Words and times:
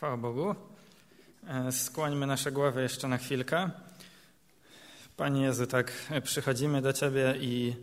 Chwała 0.00 0.16
Bogu. 0.16 0.54
E, 1.48 1.72
skłońmy 1.72 2.26
nasze 2.26 2.52
głowy 2.52 2.82
jeszcze 2.82 3.08
na 3.08 3.18
chwilkę. 3.18 3.70
Panie 5.16 5.42
Jezu, 5.42 5.66
tak 5.66 5.92
przychodzimy 6.24 6.82
do 6.82 6.92
Ciebie 6.92 7.34
i 7.40 7.74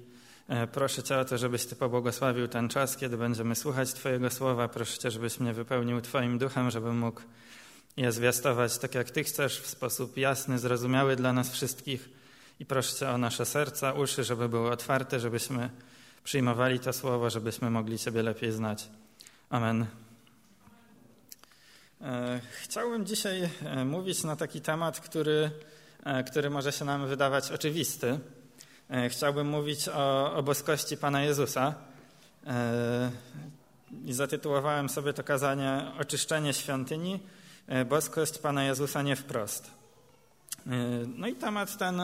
e, 0.47 0.67
proszę 0.67 1.03
Cię 1.03 1.17
o 1.17 1.25
to, 1.25 1.37
żebyś 1.37 1.65
Ty 1.65 1.75
pobłogosławił 1.75 2.47
ten 2.47 2.69
czas, 2.69 2.97
kiedy 2.97 3.17
będziemy 3.17 3.55
słuchać 3.55 3.93
Twojego 3.93 4.29
słowa. 4.29 4.67
Proszę 4.67 4.97
Cię, 4.97 5.11
żebyś 5.11 5.39
mnie 5.39 5.53
wypełnił 5.53 6.01
Twoim 6.01 6.37
duchem, 6.37 6.71
żebym 6.71 6.99
mógł 6.99 7.21
je 7.97 8.11
zwiastować 8.11 8.77
tak, 8.77 8.95
jak 8.95 9.09
Ty 9.09 9.23
chcesz, 9.23 9.59
w 9.59 9.67
sposób 9.67 10.17
jasny, 10.17 10.59
zrozumiały 10.59 11.15
dla 11.15 11.33
nas 11.33 11.51
wszystkich. 11.51 12.09
I 12.59 12.65
proszę 12.65 12.95
Cię 12.95 13.09
o 13.09 13.17
nasze 13.17 13.45
serca, 13.45 13.93
uszy, 13.93 14.23
żeby 14.23 14.49
były 14.49 14.71
otwarte, 14.71 15.19
żebyśmy 15.19 15.69
przyjmowali 16.23 16.79
to 16.79 16.93
słowo, 16.93 17.29
żebyśmy 17.29 17.69
mogli 17.69 17.99
Ciebie 17.99 18.23
lepiej 18.23 18.51
znać. 18.51 18.89
Amen. 19.49 20.06
E, 22.01 22.39
chciałbym 22.63 23.05
dzisiaj 23.05 23.49
e, 23.65 23.85
mówić 23.85 24.23
na 24.23 24.35
taki 24.35 24.61
temat, 24.61 24.99
który, 24.99 25.51
e, 26.03 26.23
który 26.23 26.49
może 26.49 26.71
się 26.71 26.85
nam 26.85 27.07
wydawać 27.07 27.51
oczywisty. 27.51 28.19
Chciałbym 29.09 29.47
mówić 29.47 29.89
o, 29.89 30.33
o 30.33 30.43
boskości 30.43 30.97
Pana 30.97 31.23
Jezusa. 31.23 31.75
I 34.05 34.13
zatytułowałem 34.13 34.89
sobie 34.89 35.13
to 35.13 35.23
kazanie 35.23 35.91
Oczyszczenie 35.99 36.53
świątyni, 36.53 37.19
boskość 37.89 38.37
Pana 38.37 38.63
Jezusa 38.63 39.01
nie 39.01 39.15
wprost. 39.15 39.71
No 41.15 41.27
i 41.27 41.35
temat 41.35 41.77
ten 41.77 42.01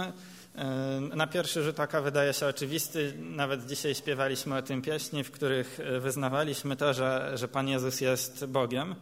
na 1.15 1.27
pierwszy 1.27 1.63
rzut 1.63 1.79
oka 1.79 2.01
wydaje 2.01 2.33
się 2.33 2.47
oczywisty. 2.47 3.13
Nawet 3.19 3.65
dzisiaj 3.65 3.95
śpiewaliśmy 3.95 4.57
o 4.57 4.61
tym 4.61 4.81
pieśni, 4.81 5.23
w 5.23 5.31
których 5.31 5.79
wyznawaliśmy 5.99 6.75
to, 6.75 6.93
że, 6.93 7.31
że 7.35 7.47
Pan 7.47 7.67
Jezus 7.67 8.01
jest 8.01 8.45
Bogiem. 8.45 8.95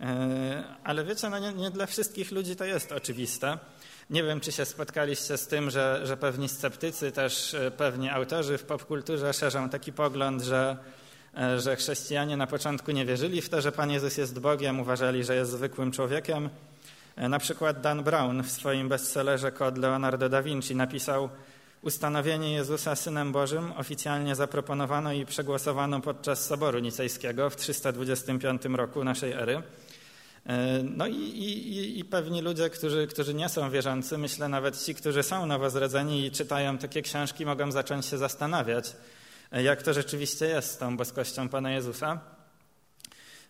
E, 0.00 0.64
ale 0.84 1.04
wiecie, 1.04 1.30
no 1.30 1.38
nie, 1.38 1.52
nie, 1.52 1.70
dla 1.70 1.86
wszystkich 1.86 2.30
ludzi 2.30 2.56
to 2.56 2.64
jest 2.64 2.92
oczywiste. 2.92 3.58
Nie 4.10 4.22
wiem, 4.22 4.40
czy 4.40 4.52
się 4.52 4.64
spotkaliście 4.64 5.36
z 5.36 5.46
tym, 5.46 5.70
że, 5.70 6.00
że 6.04 6.16
pewni 6.16 6.48
sceptycy, 6.48 7.12
też 7.12 7.54
e, 7.54 7.70
pewni 7.70 8.08
autorzy 8.08 8.58
w 8.58 8.62
popkulturze 8.62 9.32
szerzą 9.32 9.68
taki 9.68 9.92
pogląd, 9.92 10.42
że, 10.42 10.76
e, 11.38 11.60
że 11.60 11.76
chrześcijanie 11.76 12.36
na 12.36 12.46
początku 12.46 12.90
nie 12.90 13.04
wierzyli 13.04 13.42
w 13.42 13.48
to, 13.48 13.60
że 13.60 13.72
Pan 13.72 13.90
Jezus 13.90 14.16
jest 14.16 14.38
Bogiem, 14.38 14.80
uważali, 14.80 15.24
że 15.24 15.34
jest 15.34 15.50
zwykłym 15.50 15.92
człowiekiem. 15.92 16.48
Na 17.16 17.38
przykład 17.38 17.80
Dan 17.80 18.02
Brown 18.02 18.42
w 18.42 18.50
swoim 18.50 18.88
bestsellerze 18.88 19.52
Kod 19.52 19.78
Leonardo 19.78 20.28
da 20.28 20.42
Vinci 20.42 20.76
napisał 20.76 21.28
Ustanowienie 21.84 22.52
Jezusa 22.52 22.96
Synem 22.96 23.32
Bożym 23.32 23.72
oficjalnie 23.76 24.34
zaproponowano 24.34 25.12
i 25.12 25.26
przegłosowano 25.26 26.00
podczas 26.00 26.46
Soboru 26.46 26.78
Nicejskiego 26.78 27.50
w 27.50 27.56
325 27.56 28.64
roku 28.64 29.04
naszej 29.04 29.32
ery. 29.32 29.62
E, 30.46 30.82
no 30.82 31.06
i, 31.06 31.16
i, 31.16 31.98
i, 31.98 32.04
pewni 32.04 32.42
ludzie, 32.42 32.70
którzy, 32.70 33.06
którzy 33.06 33.34
nie 33.34 33.48
są 33.48 33.70
wierzący, 33.70 34.18
myślę 34.18 34.48
nawet 34.48 34.84
ci, 34.84 34.94
którzy 34.94 35.22
są 35.22 35.46
nowozrodzeni 35.46 36.26
i 36.26 36.30
czytają 36.30 36.78
takie 36.78 37.02
książki, 37.02 37.46
mogą 37.46 37.72
zacząć 37.72 38.06
się 38.06 38.18
zastanawiać, 38.18 38.96
e, 39.52 39.62
jak 39.62 39.82
to 39.82 39.92
rzeczywiście 39.92 40.46
jest 40.46 40.70
z 40.70 40.78
tą 40.78 40.96
boskością 40.96 41.48
Pana 41.48 41.72
Jezusa. 41.72 42.20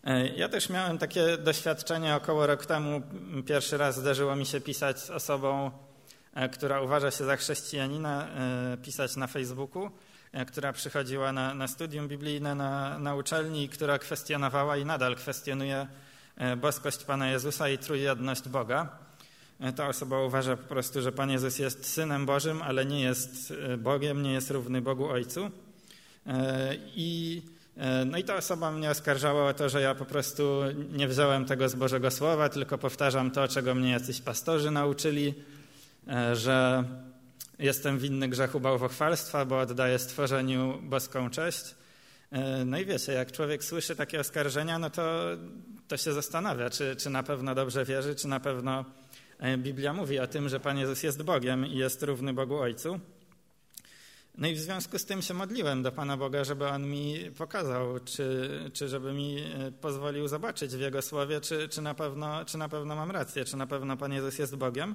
E, 0.04 0.28
ja 0.28 0.48
też 0.48 0.68
miałem 0.68 0.98
takie 0.98 1.38
doświadczenie 1.38 2.16
około 2.16 2.46
rok 2.46 2.66
temu. 2.66 3.02
Pierwszy 3.46 3.76
raz 3.76 3.96
zdarzyło 3.96 4.36
mi 4.36 4.46
się 4.46 4.60
pisać 4.60 5.00
z 5.00 5.10
osobą, 5.10 5.70
która 6.52 6.80
uważa 6.80 7.10
się 7.10 7.24
za 7.24 7.36
chrześcijanina, 7.36 8.28
pisać 8.82 9.16
na 9.16 9.26
Facebooku, 9.26 9.90
która 10.46 10.72
przychodziła 10.72 11.32
na, 11.32 11.54
na 11.54 11.68
studium 11.68 12.08
biblijne 12.08 12.54
na, 12.54 12.98
na 12.98 13.14
uczelni, 13.14 13.68
która 13.68 13.98
kwestionowała 13.98 14.76
i 14.76 14.84
nadal 14.84 15.16
kwestionuje 15.16 15.86
boskość 16.56 17.04
Pana 17.04 17.30
Jezusa 17.30 17.68
i 17.68 17.78
trójjedność 17.78 18.48
Boga. 18.48 18.88
E, 19.60 19.72
ta 19.72 19.88
osoba 19.88 20.20
uważa 20.20 20.56
po 20.56 20.68
prostu, 20.68 21.02
że 21.02 21.12
Pan 21.12 21.30
Jezus 21.30 21.58
jest 21.58 21.86
Synem 21.86 22.26
Bożym, 22.26 22.62
ale 22.62 22.86
nie 22.86 23.00
jest 23.00 23.52
e, 23.72 23.76
Bogiem, 23.76 24.22
nie 24.22 24.32
jest 24.32 24.50
równy 24.50 24.82
Bogu 24.82 25.08
Ojcu. 25.08 25.50
I, 26.94 27.42
no 28.06 28.18
i 28.18 28.24
ta 28.24 28.36
osoba 28.36 28.72
mnie 28.72 28.90
oskarżała 28.90 29.48
o 29.48 29.54
to, 29.54 29.68
że 29.68 29.80
ja 29.80 29.94
po 29.94 30.04
prostu 30.04 30.60
nie 30.92 31.08
wziąłem 31.08 31.44
tego 31.44 31.68
z 31.68 31.74
Bożego 31.74 32.10
Słowa, 32.10 32.48
tylko 32.48 32.78
powtarzam 32.78 33.30
to, 33.30 33.48
czego 33.48 33.74
mnie 33.74 33.90
jacyś 33.90 34.20
pastorzy 34.20 34.70
nauczyli, 34.70 35.34
że 36.32 36.84
jestem 37.58 37.98
winny 37.98 38.28
grzechu 38.28 38.60
bałwochwalstwa, 38.60 39.44
bo 39.44 39.58
oddaję 39.58 39.98
stworzeniu 39.98 40.78
boską 40.82 41.30
cześć. 41.30 41.74
No 42.66 42.78
i 42.78 42.86
wiecie, 42.86 43.12
jak 43.12 43.32
człowiek 43.32 43.64
słyszy 43.64 43.96
takie 43.96 44.20
oskarżenia, 44.20 44.78
no 44.78 44.90
to 44.90 45.02
to 45.88 45.96
się 45.96 46.12
zastanawia, 46.12 46.70
czy, 46.70 46.96
czy 46.96 47.10
na 47.10 47.22
pewno 47.22 47.54
dobrze 47.54 47.84
wierzy, 47.84 48.14
czy 48.14 48.28
na 48.28 48.40
pewno 48.40 48.84
e, 49.38 49.58
Biblia 49.58 49.92
mówi 49.92 50.18
o 50.18 50.26
tym, 50.26 50.48
że 50.48 50.60
Pan 50.60 50.78
Jezus 50.78 51.02
jest 51.02 51.22
Bogiem 51.22 51.66
i 51.66 51.76
jest 51.76 52.02
równy 52.02 52.32
Bogu 52.32 52.56
Ojcu. 52.56 53.00
No 54.38 54.48
i 54.48 54.54
w 54.54 54.60
związku 54.60 54.98
z 54.98 55.04
tym 55.04 55.22
się 55.22 55.34
modliłem 55.34 55.82
do 55.82 55.92
Pana 55.92 56.16
Boga, 56.16 56.44
żeby 56.44 56.68
On 56.68 56.86
mi 56.86 57.30
pokazał, 57.38 58.00
czy, 58.04 58.50
czy 58.72 58.88
żeby 58.88 59.12
mi 59.12 59.38
e, 59.38 59.72
pozwolił 59.72 60.28
zobaczyć 60.28 60.76
w 60.76 60.80
Jego 60.80 61.02
Słowie, 61.02 61.40
czy, 61.40 61.68
czy, 61.68 61.82
na 61.82 61.94
pewno, 61.94 62.44
czy 62.44 62.58
na 62.58 62.68
pewno 62.68 62.96
mam 62.96 63.10
rację, 63.10 63.44
czy 63.44 63.56
na 63.56 63.66
pewno 63.66 63.96
Pan 63.96 64.12
Jezus 64.12 64.38
jest 64.38 64.56
Bogiem. 64.56 64.94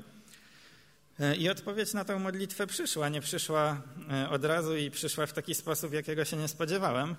E, 1.19 1.35
I 1.35 1.49
odpowiedź 1.49 1.93
na 1.93 2.05
tę 2.05 2.19
modlitwę 2.19 2.67
przyszła. 2.67 3.09
Nie 3.09 3.21
przyszła 3.21 3.81
od 4.29 4.45
razu 4.45 4.77
i 4.77 4.91
przyszła 4.91 5.25
w 5.25 5.33
taki 5.33 5.55
sposób, 5.55 5.93
jakiego 5.93 6.25
się 6.25 6.37
nie 6.37 6.47
spodziewałem. 6.47 7.15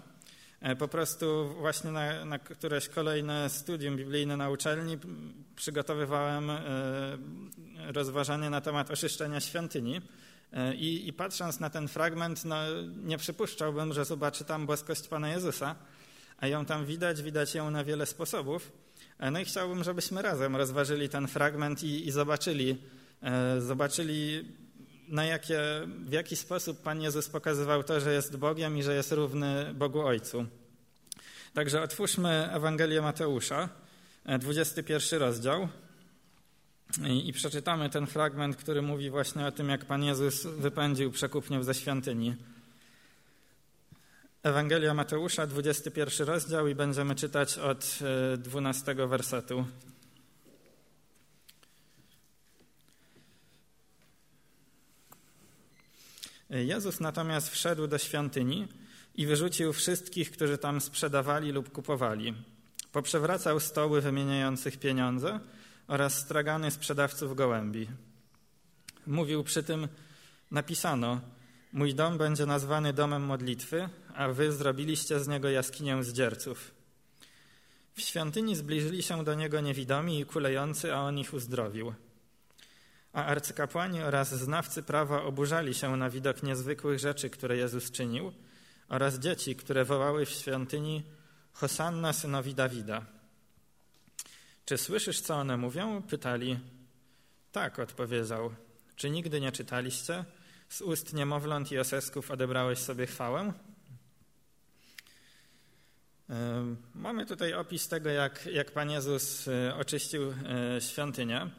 E, 0.60 0.76
po 0.76 0.88
prostu 0.88 1.54
właśnie 1.58 1.90
na, 1.90 2.24
na 2.24 2.38
któreś 2.38 2.88
kolejne 2.88 3.50
studium 3.50 3.96
biblijne 3.96 4.36
na 4.36 4.50
uczelni 4.50 4.98
przygotowywałem 5.56 6.50
e, 6.50 6.62
rozważanie 7.92 8.50
na 8.50 8.60
temat 8.60 8.90
oczyszczenia 8.90 9.40
świątyni. 9.40 10.00
E, 10.52 10.74
I, 10.74 11.08
I, 11.08 11.12
patrząc 11.12 11.60
na 11.60 11.70
ten 11.70 11.88
fragment, 11.88 12.44
no, 12.44 12.56
nie 12.96 13.18
przypuszczałbym, 13.18 13.92
że 13.92 14.04
zobaczy 14.04 14.44
tam 14.44 14.66
boskość 14.66 15.08
Pana 15.08 15.28
Jezusa, 15.28 15.76
a 16.38 16.46
ją 16.46 16.64
tam 16.64 16.86
widać, 16.86 17.22
widać 17.22 17.54
ją 17.54 17.70
na 17.70 17.84
wiele 17.84 18.06
sposobów. 18.06 18.72
No 19.32 19.40
i 19.40 19.44
chciałbym, 19.44 19.84
żebyśmy 19.84 20.22
razem 20.22 20.56
rozważyli 20.56 21.08
ten 21.08 21.28
fragment 21.28 21.82
i, 21.82 22.08
i 22.08 22.10
zobaczyli, 22.10 22.78
zobaczyli 23.58 24.48
na 25.08 25.24
jakie, 25.24 25.60
w 25.98 26.12
jaki 26.12 26.36
sposób 26.36 26.82
Pan 26.82 27.02
Jezus 27.02 27.28
pokazywał 27.28 27.82
to, 27.82 28.00
że 28.00 28.12
jest 28.12 28.36
Bogiem 28.36 28.78
i 28.78 28.82
że 28.82 28.94
jest 28.94 29.12
równy 29.12 29.74
Bogu 29.74 30.00
Ojcu. 30.00 30.46
Także 31.54 31.82
otwórzmy 31.82 32.52
Ewangelię 32.52 33.02
Mateusza, 33.02 33.68
21 34.38 35.20
rozdział 35.20 35.68
i, 37.08 37.28
i 37.28 37.32
przeczytamy 37.32 37.90
ten 37.90 38.06
fragment, 38.06 38.56
który 38.56 38.82
mówi 38.82 39.10
właśnie 39.10 39.46
o 39.46 39.52
tym, 39.52 39.68
jak 39.68 39.84
Pan 39.84 40.04
Jezus 40.04 40.46
wypędził 40.46 41.10
przekupniów 41.10 41.64
ze 41.64 41.74
świątyni. 41.74 42.36
Ewangelia 44.42 44.94
Mateusza, 44.94 45.46
21 45.46 46.26
rozdział 46.26 46.68
i 46.68 46.74
będziemy 46.74 47.14
czytać 47.14 47.58
od 47.58 47.98
12 48.38 48.92
e, 48.92 49.06
wersetu. 49.06 49.64
Jezus 56.50 57.00
natomiast 57.00 57.50
wszedł 57.50 57.86
do 57.86 57.98
świątyni 57.98 58.68
i 59.14 59.26
wyrzucił 59.26 59.72
wszystkich, 59.72 60.30
którzy 60.30 60.58
tam 60.58 60.80
sprzedawali 60.80 61.52
lub 61.52 61.72
kupowali. 61.72 62.34
Poprzewracał 62.92 63.60
stoły 63.60 64.00
wymieniających 64.00 64.76
pieniądze 64.76 65.40
oraz 65.88 66.18
stragany 66.18 66.70
sprzedawców 66.70 67.36
gołębi. 67.36 67.88
Mówił 69.06 69.44
przy 69.44 69.62
tym, 69.62 69.88
napisano, 70.50 71.20
mój 71.72 71.94
dom 71.94 72.18
będzie 72.18 72.46
nazwany 72.46 72.92
domem 72.92 73.22
modlitwy, 73.22 73.88
a 74.14 74.28
wy 74.28 74.52
zrobiliście 74.52 75.20
z 75.20 75.28
niego 75.28 75.50
jaskinię 75.50 76.04
zdzierców. 76.04 76.70
W 77.94 78.00
świątyni 78.00 78.56
zbliżyli 78.56 79.02
się 79.02 79.24
do 79.24 79.34
niego 79.34 79.60
niewidomi 79.60 80.20
i 80.20 80.26
kulejący, 80.26 80.94
a 80.94 81.00
on 81.00 81.18
ich 81.18 81.34
uzdrowił. 81.34 81.94
A 83.12 83.24
arcykapłani 83.24 84.02
oraz 84.02 84.34
znawcy 84.34 84.82
prawa 84.82 85.22
oburzali 85.22 85.74
się 85.74 85.96
na 85.96 86.10
widok 86.10 86.42
niezwykłych 86.42 86.98
rzeczy, 86.98 87.30
które 87.30 87.56
Jezus 87.56 87.90
czynił, 87.90 88.32
oraz 88.88 89.18
dzieci, 89.18 89.56
które 89.56 89.84
wołały 89.84 90.26
w 90.26 90.30
świątyni 90.30 91.02
Hosanna 91.52 92.12
synowi 92.12 92.54
Dawida. 92.54 93.06
Czy 94.64 94.78
słyszysz, 94.78 95.20
co 95.20 95.34
one 95.34 95.56
mówią? 95.56 96.02
Pytali. 96.02 96.58
Tak, 97.52 97.78
odpowiedział. 97.78 98.50
Czy 98.96 99.10
nigdy 99.10 99.40
nie 99.40 99.52
czytaliście? 99.52 100.24
Z 100.68 100.80
ust 100.80 101.12
niemowląt 101.12 101.72
i 101.72 101.78
osesków 101.78 102.30
odebrałeś 102.30 102.78
sobie 102.78 103.06
chwałę? 103.06 103.52
Mamy 106.94 107.26
tutaj 107.26 107.54
opis 107.54 107.88
tego, 107.88 108.10
jak, 108.10 108.46
jak 108.46 108.70
Pan 108.70 108.90
Jezus 108.90 109.48
e, 109.48 109.74
oczyścił 109.74 110.30
e, 110.30 110.80
świątynię. 110.80 111.50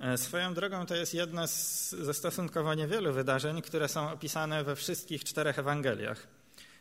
E, 0.00 0.18
swoją 0.18 0.54
drogą 0.54 0.86
to 0.86 0.94
jest 0.94 1.14
jedno 1.14 1.46
z, 1.48 1.90
ze 1.90 2.14
stosunkowo 2.14 2.74
niewielu 2.74 3.12
wydarzeń, 3.12 3.62
które 3.62 3.88
są 3.88 4.10
opisane 4.10 4.64
we 4.64 4.76
wszystkich 4.76 5.24
czterech 5.24 5.58
Ewangeliach. 5.58 6.26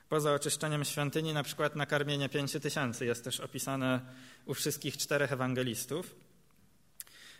poza 0.10 0.33
oczyszczeniem 0.33 0.86
świątyni, 0.86 1.33
na 1.33 1.44
przykład 1.44 1.75
nakarmienie 1.75 2.30
pięciu 2.30 2.60
tysięcy 2.60 3.06
jest 3.06 3.24
też 3.24 3.39
opisane 3.39 4.00
u 4.45 4.54
wszystkich 4.54 4.98
czterech 4.98 5.31
ewangelistów. 5.31 6.16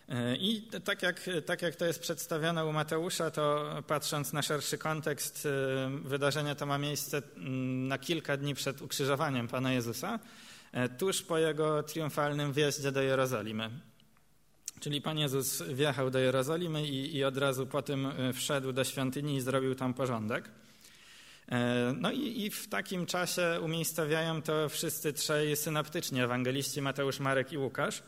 E, 0.10 0.36
I 0.36 0.62
tak 0.62 1.04
jak, 1.04 1.30
tak 1.46 1.62
jak 1.62 1.76
to 1.76 1.86
jest 1.86 2.00
przedstawione 2.00 2.66
u 2.66 2.72
Mateusza, 2.72 3.32
to 3.32 3.76
patrząc 3.88 4.34
na 4.34 4.42
szerszy 4.42 4.78
kontekst, 4.78 5.46
e, 5.46 5.50
wydarzenie 6.04 6.56
to 6.56 6.66
ma 6.66 6.78
miejsce 6.78 7.18
mm, 7.18 7.88
na 7.88 7.98
kilka 7.98 8.38
dni 8.38 8.56
przed 8.56 8.82
ukrzyżowaniem 8.82 9.48
Pana 9.48 9.74
Jezusa, 9.74 10.20
tuż 10.98 11.22
po 11.22 11.38
jego 11.38 11.84
triumfalnym 11.84 12.54
wjeździe 12.54 12.92
do 12.92 13.02
Jerozolimy. 13.02 13.70
Czyli 14.80 15.02
Pan 15.02 15.18
Jezus 15.18 15.62
wjechał 15.62 16.12
do 16.12 16.20
Jerozolimy 16.20 16.88
i, 16.88 17.16
i 17.16 17.24
od 17.24 17.38
razu 17.38 17.68
po 17.68 17.82
tym 17.82 18.08
wszedł 18.34 18.72
do 18.72 18.84
świątyni 18.84 19.36
i 19.36 19.42
zrobił 19.42 19.76
tam 19.76 19.94
porządek. 19.94 20.50
No 21.96 22.12
i, 22.12 22.46
i, 22.46 22.50
w 22.50 22.68
takim 22.68 23.06
czasie 23.06 23.60
umiejscowiają 23.62 24.42
to 24.42 24.70
wszyscy 24.70 25.14
trzej 25.14 25.56
synoptycznie, 25.56 26.24
ewangeliści 26.24 26.82
Mateusz, 26.82 27.20
Marek 27.20 27.52
i 27.52 27.58
Łukasz. 27.58 28.04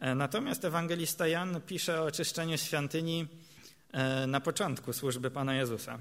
E, 0.00 0.14
natomiast 0.14 0.64
ewangelista 0.64 1.26
Jan 1.26 1.60
pisze 1.60 2.00
o 2.00 2.04
oczyszczeniu 2.04 2.58
świątyni 2.58 3.26
e, 3.92 4.26
na 4.26 4.40
początku 4.40 4.92
służby 4.92 5.30
Pana 5.30 5.54
Jezusa. 5.54 5.98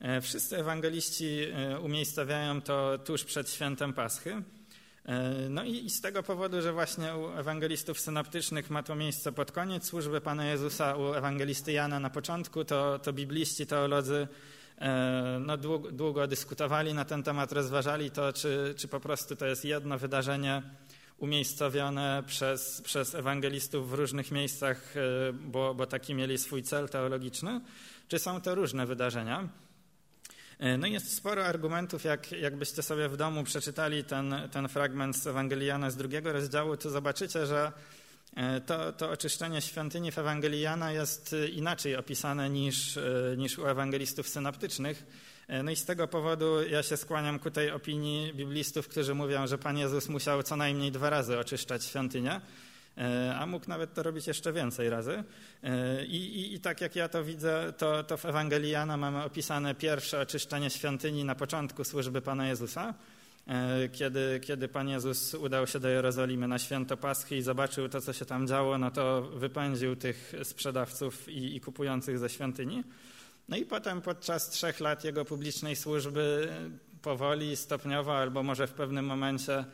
E, 0.00 0.20
wszyscy 0.20 0.56
ewangeliści 0.56 1.46
umiejscowiają 1.82 2.62
to 2.62 2.98
tuż 2.98 3.24
przed 3.24 3.50
świętem 3.50 3.92
Paschy. 3.92 4.42
No 5.50 5.64
i 5.64 5.90
z 5.90 6.00
tego 6.00 6.22
powodu, 6.22 6.62
że 6.62 6.72
właśnie 6.72 7.16
u 7.16 7.38
ewangelistów 7.38 8.00
synoptycznych 8.00 8.70
ma 8.70 8.82
to 8.82 8.94
miejsce 8.94 9.32
pod 9.32 9.52
koniec 9.52 9.86
służby 9.86 10.20
Pana 10.20 10.46
Jezusa, 10.46 10.96
u 10.96 11.14
ewangelisty 11.14 11.72
Jana 11.72 12.00
na 12.00 12.10
początku, 12.10 12.64
to, 12.64 12.98
to 12.98 13.12
bibliści, 13.12 13.66
teolodzy 13.66 14.28
no, 15.40 15.56
długo, 15.56 15.92
długo 15.92 16.26
dyskutowali 16.26 16.94
na 16.94 17.04
ten 17.04 17.22
temat, 17.22 17.52
rozważali 17.52 18.10
to, 18.10 18.32
czy, 18.32 18.74
czy 18.76 18.88
po 18.88 19.00
prostu 19.00 19.36
to 19.36 19.46
jest 19.46 19.64
jedno 19.64 19.98
wydarzenie 19.98 20.62
umiejscowione 21.18 22.22
przez, 22.26 22.80
przez 22.80 23.14
ewangelistów 23.14 23.90
w 23.90 23.94
różnych 23.94 24.30
miejscach, 24.30 24.96
e, 24.96 25.32
bo, 25.32 25.74
bo 25.74 25.86
taki 25.86 26.14
mieli 26.14 26.38
swój 26.38 26.62
cel 26.62 26.88
teologiczny, 26.88 27.60
czy 28.08 28.18
są 28.18 28.40
to 28.40 28.54
różne 28.54 28.86
wydarzenia. 28.86 29.48
E, 30.60 30.78
no 30.78 30.86
jest 30.86 31.16
sporo 31.16 31.44
argumentów, 31.46 32.04
jak, 32.04 32.32
jakbyście 32.32 32.82
sobie 32.82 33.08
w 33.08 33.16
domu 33.16 33.44
przeczytali 33.44 34.04
ten, 34.04 34.34
ten 34.52 34.68
fragment 34.68 35.16
z 35.16 35.26
Ewangeliana 35.26 35.90
z 35.90 35.96
drugiego 35.96 36.32
rozdziału, 36.32 36.76
to 36.76 36.90
zobaczycie, 36.90 37.46
że 37.46 37.72
e, 38.36 38.60
to, 38.60 38.92
to 38.92 39.10
oczyszczenie 39.10 39.60
świątyni 39.60 40.12
w 40.12 40.18
Ewangeliana 40.18 40.92
jest 40.92 41.36
inaczej 41.52 41.96
opisane 41.96 42.50
niż, 42.50 42.98
niż 43.36 43.58
u 43.58 43.66
ewangelistów 43.66 44.28
synoptycznych. 44.28 45.04
E, 45.50 45.62
no 45.62 45.70
i 45.70 45.76
z 45.76 45.84
tego 45.84 46.08
powodu 46.08 46.62
ja 46.62 46.82
się 46.82 46.96
skłaniam 46.96 47.38
ku 47.38 47.50
tej 47.50 47.70
opinii 47.70 48.34
biblistów, 48.34 48.88
którzy 48.88 49.14
mówią, 49.14 49.46
że 49.46 49.58
Pan 49.58 49.78
Jezus 49.78 50.08
musiał 50.08 50.42
co 50.42 50.56
najmniej 50.56 50.92
dwa 50.92 51.10
razy 51.10 51.38
oczyszczać 51.38 51.84
świątynię, 51.84 52.32
e, 52.32 52.40
a 53.38 53.46
mógł 53.46 53.68
nawet 53.68 53.94
to 53.94 54.02
robić 54.02 54.26
jeszcze 54.26 54.52
więcej 54.52 54.90
razy. 54.90 55.24
E, 55.62 56.04
I, 56.04 56.16
i, 56.16 56.54
i 56.54 56.60
tak 56.60 56.80
jak 56.80 56.96
ja 56.96 57.08
to 57.08 57.24
widzę, 57.24 57.72
to, 57.78 58.04
to 58.04 58.16
w 58.16 58.24
Ewangelii 58.24 58.70
Jana 58.70 58.96
mamy 58.96 59.24
opisane 59.24 59.74
pierwsze 59.74 60.20
oczyszczenie 60.20 60.70
świątyni 60.70 61.24
na 61.24 61.34
początku 61.34 61.84
służby 61.84 62.22
Pana 62.22 62.48
Jezusa, 62.48 62.94
kiedy, 63.92 64.40
kiedy 64.42 64.68
Pan 64.68 64.88
Jezus 64.88 65.34
udał 65.34 65.66
się 65.66 65.80
do 65.80 65.88
Jerozolimy 65.88 66.48
na 66.48 66.58
święto 66.58 66.96
Paschy 66.96 67.36
i 67.36 67.42
zobaczył 67.42 67.88
to, 67.88 68.00
co 68.00 68.12
się 68.12 68.24
tam 68.24 68.46
działo, 68.46 68.78
no 68.78 68.90
to 68.90 69.22
wypędził 69.22 69.96
tych 69.96 70.32
sprzedawców 70.42 71.28
i, 71.28 71.56
i 71.56 71.60
kupujących 71.60 72.18
ze 72.18 72.28
świątyni. 72.28 72.84
No 73.48 73.56
i 73.56 73.64
potem 73.64 74.02
podczas 74.02 74.50
trzech 74.50 74.80
lat 74.80 75.04
jego 75.04 75.24
publicznej 75.24 75.76
służby 75.76 76.48
powoli, 77.02 77.56
stopniowo, 77.56 78.18
albo 78.18 78.42
może 78.42 78.66
w 78.66 78.72
pewnym 78.72 79.04
momencie 79.04 79.54
e, 79.58 79.64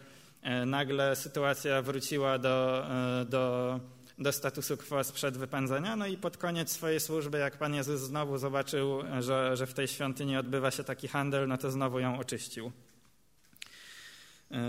nagle 0.66 1.16
sytuacja 1.16 1.82
wróciła 1.82 2.38
do, 2.38 2.86
e, 2.90 3.24
do, 3.24 3.80
do 4.18 4.32
statusu 4.32 4.76
quo 4.76 5.04
sprzed 5.04 5.36
wypędzenia. 5.36 5.96
No 5.96 6.06
i 6.06 6.16
pod 6.16 6.36
koniec 6.36 6.72
swojej 6.72 7.00
służby, 7.00 7.38
jak 7.38 7.58
Pan 7.58 7.74
Jezus 7.74 8.00
znowu 8.00 8.38
zobaczył, 8.38 9.02
że, 9.20 9.56
że 9.56 9.66
w 9.66 9.74
tej 9.74 9.88
świątyni 9.88 10.36
odbywa 10.36 10.70
się 10.70 10.84
taki 10.84 11.08
handel, 11.08 11.48
no 11.48 11.58
to 11.58 11.70
znowu 11.70 11.98
ją 11.98 12.18
oczyścił. 12.18 12.72
E, 14.50 14.60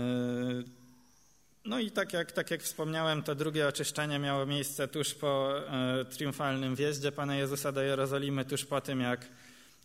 no 1.64 1.78
i 1.78 1.90
tak 1.90 2.12
jak, 2.12 2.32
tak 2.32 2.50
jak 2.50 2.62
wspomniałem, 2.62 3.22
to 3.22 3.34
drugie 3.34 3.68
oczyszczenie 3.68 4.18
miało 4.18 4.46
miejsce 4.46 4.88
tuż 4.88 5.14
po 5.14 5.52
e, 5.58 6.04
triumfalnym 6.04 6.74
wjeździe 6.74 7.12
Pana 7.12 7.36
Jezusa 7.36 7.72
do 7.72 7.82
Jerozolimy, 7.82 8.44
tuż 8.44 8.64
po 8.64 8.80
tym, 8.80 9.00
jak, 9.00 9.26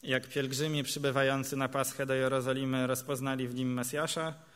jak 0.04 0.28
pielgrzymi 0.28 0.84
przybywający 0.84 1.58
na 1.58 1.70
Paschę 1.70 2.06
do 2.06 2.14
Jerozolimy 2.14 2.88
rozpoznali 2.88 3.48
w 3.48 3.56
nim 3.56 3.74
Mesjasza. 3.74 4.53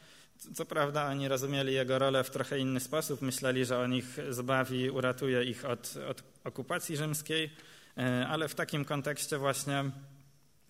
Co 0.55 0.65
prawda 0.65 1.05
oni 1.05 1.27
rozumieli 1.27 1.73
jego 1.73 1.99
rolę 1.99 2.23
w 2.23 2.29
trochę 2.29 2.59
inny 2.59 2.79
sposób, 2.79 3.21
myśleli, 3.21 3.65
że 3.65 3.79
on 3.79 3.93
ich 3.93 4.17
zbawi, 4.29 4.89
uratuje 4.89 5.43
ich 5.43 5.65
od, 5.65 5.93
od 6.09 6.23
okupacji 6.43 6.97
rzymskiej, 6.97 7.49
e, 7.97 8.27
ale 8.27 8.47
w 8.47 8.55
takim 8.55 8.85
kontekście 8.85 9.37
właśnie 9.37 9.91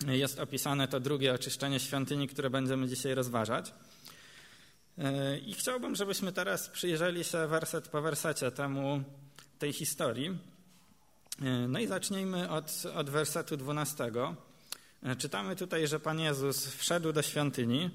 jest 0.08 0.40
opisane 0.40 0.88
to 0.88 1.00
drugie 1.00 1.34
oczyszczenie 1.34 1.80
świątyni, 1.80 2.28
które 2.28 2.50
będziemy 2.50 2.88
dzisiaj 2.88 3.16
rozważać. 3.16 3.74
I 5.46 5.54
chciałbym, 5.54 5.96
żebyśmy 5.96 6.32
teraz 6.32 6.70
przyjrzeli 6.70 7.24
się 7.24 7.48
werset 7.48 7.88
po 7.88 8.02
wersecie 8.02 8.52
temu, 8.52 9.04
tej 9.60 9.74
historii. 9.74 10.38
No 11.68 11.80
i 11.80 11.88
zacznijmy 11.88 12.50
od, 12.50 12.84
od 12.96 13.10
wersetu 13.10 13.58
12. 13.58 14.12
Czytamy 15.18 15.56
tutaj, 15.56 15.88
że 15.88 16.00
Pan 16.00 16.20
Jezus 16.20 16.68
wszedł 16.68 17.14
do 17.14 17.22
świątyni, 17.22 17.90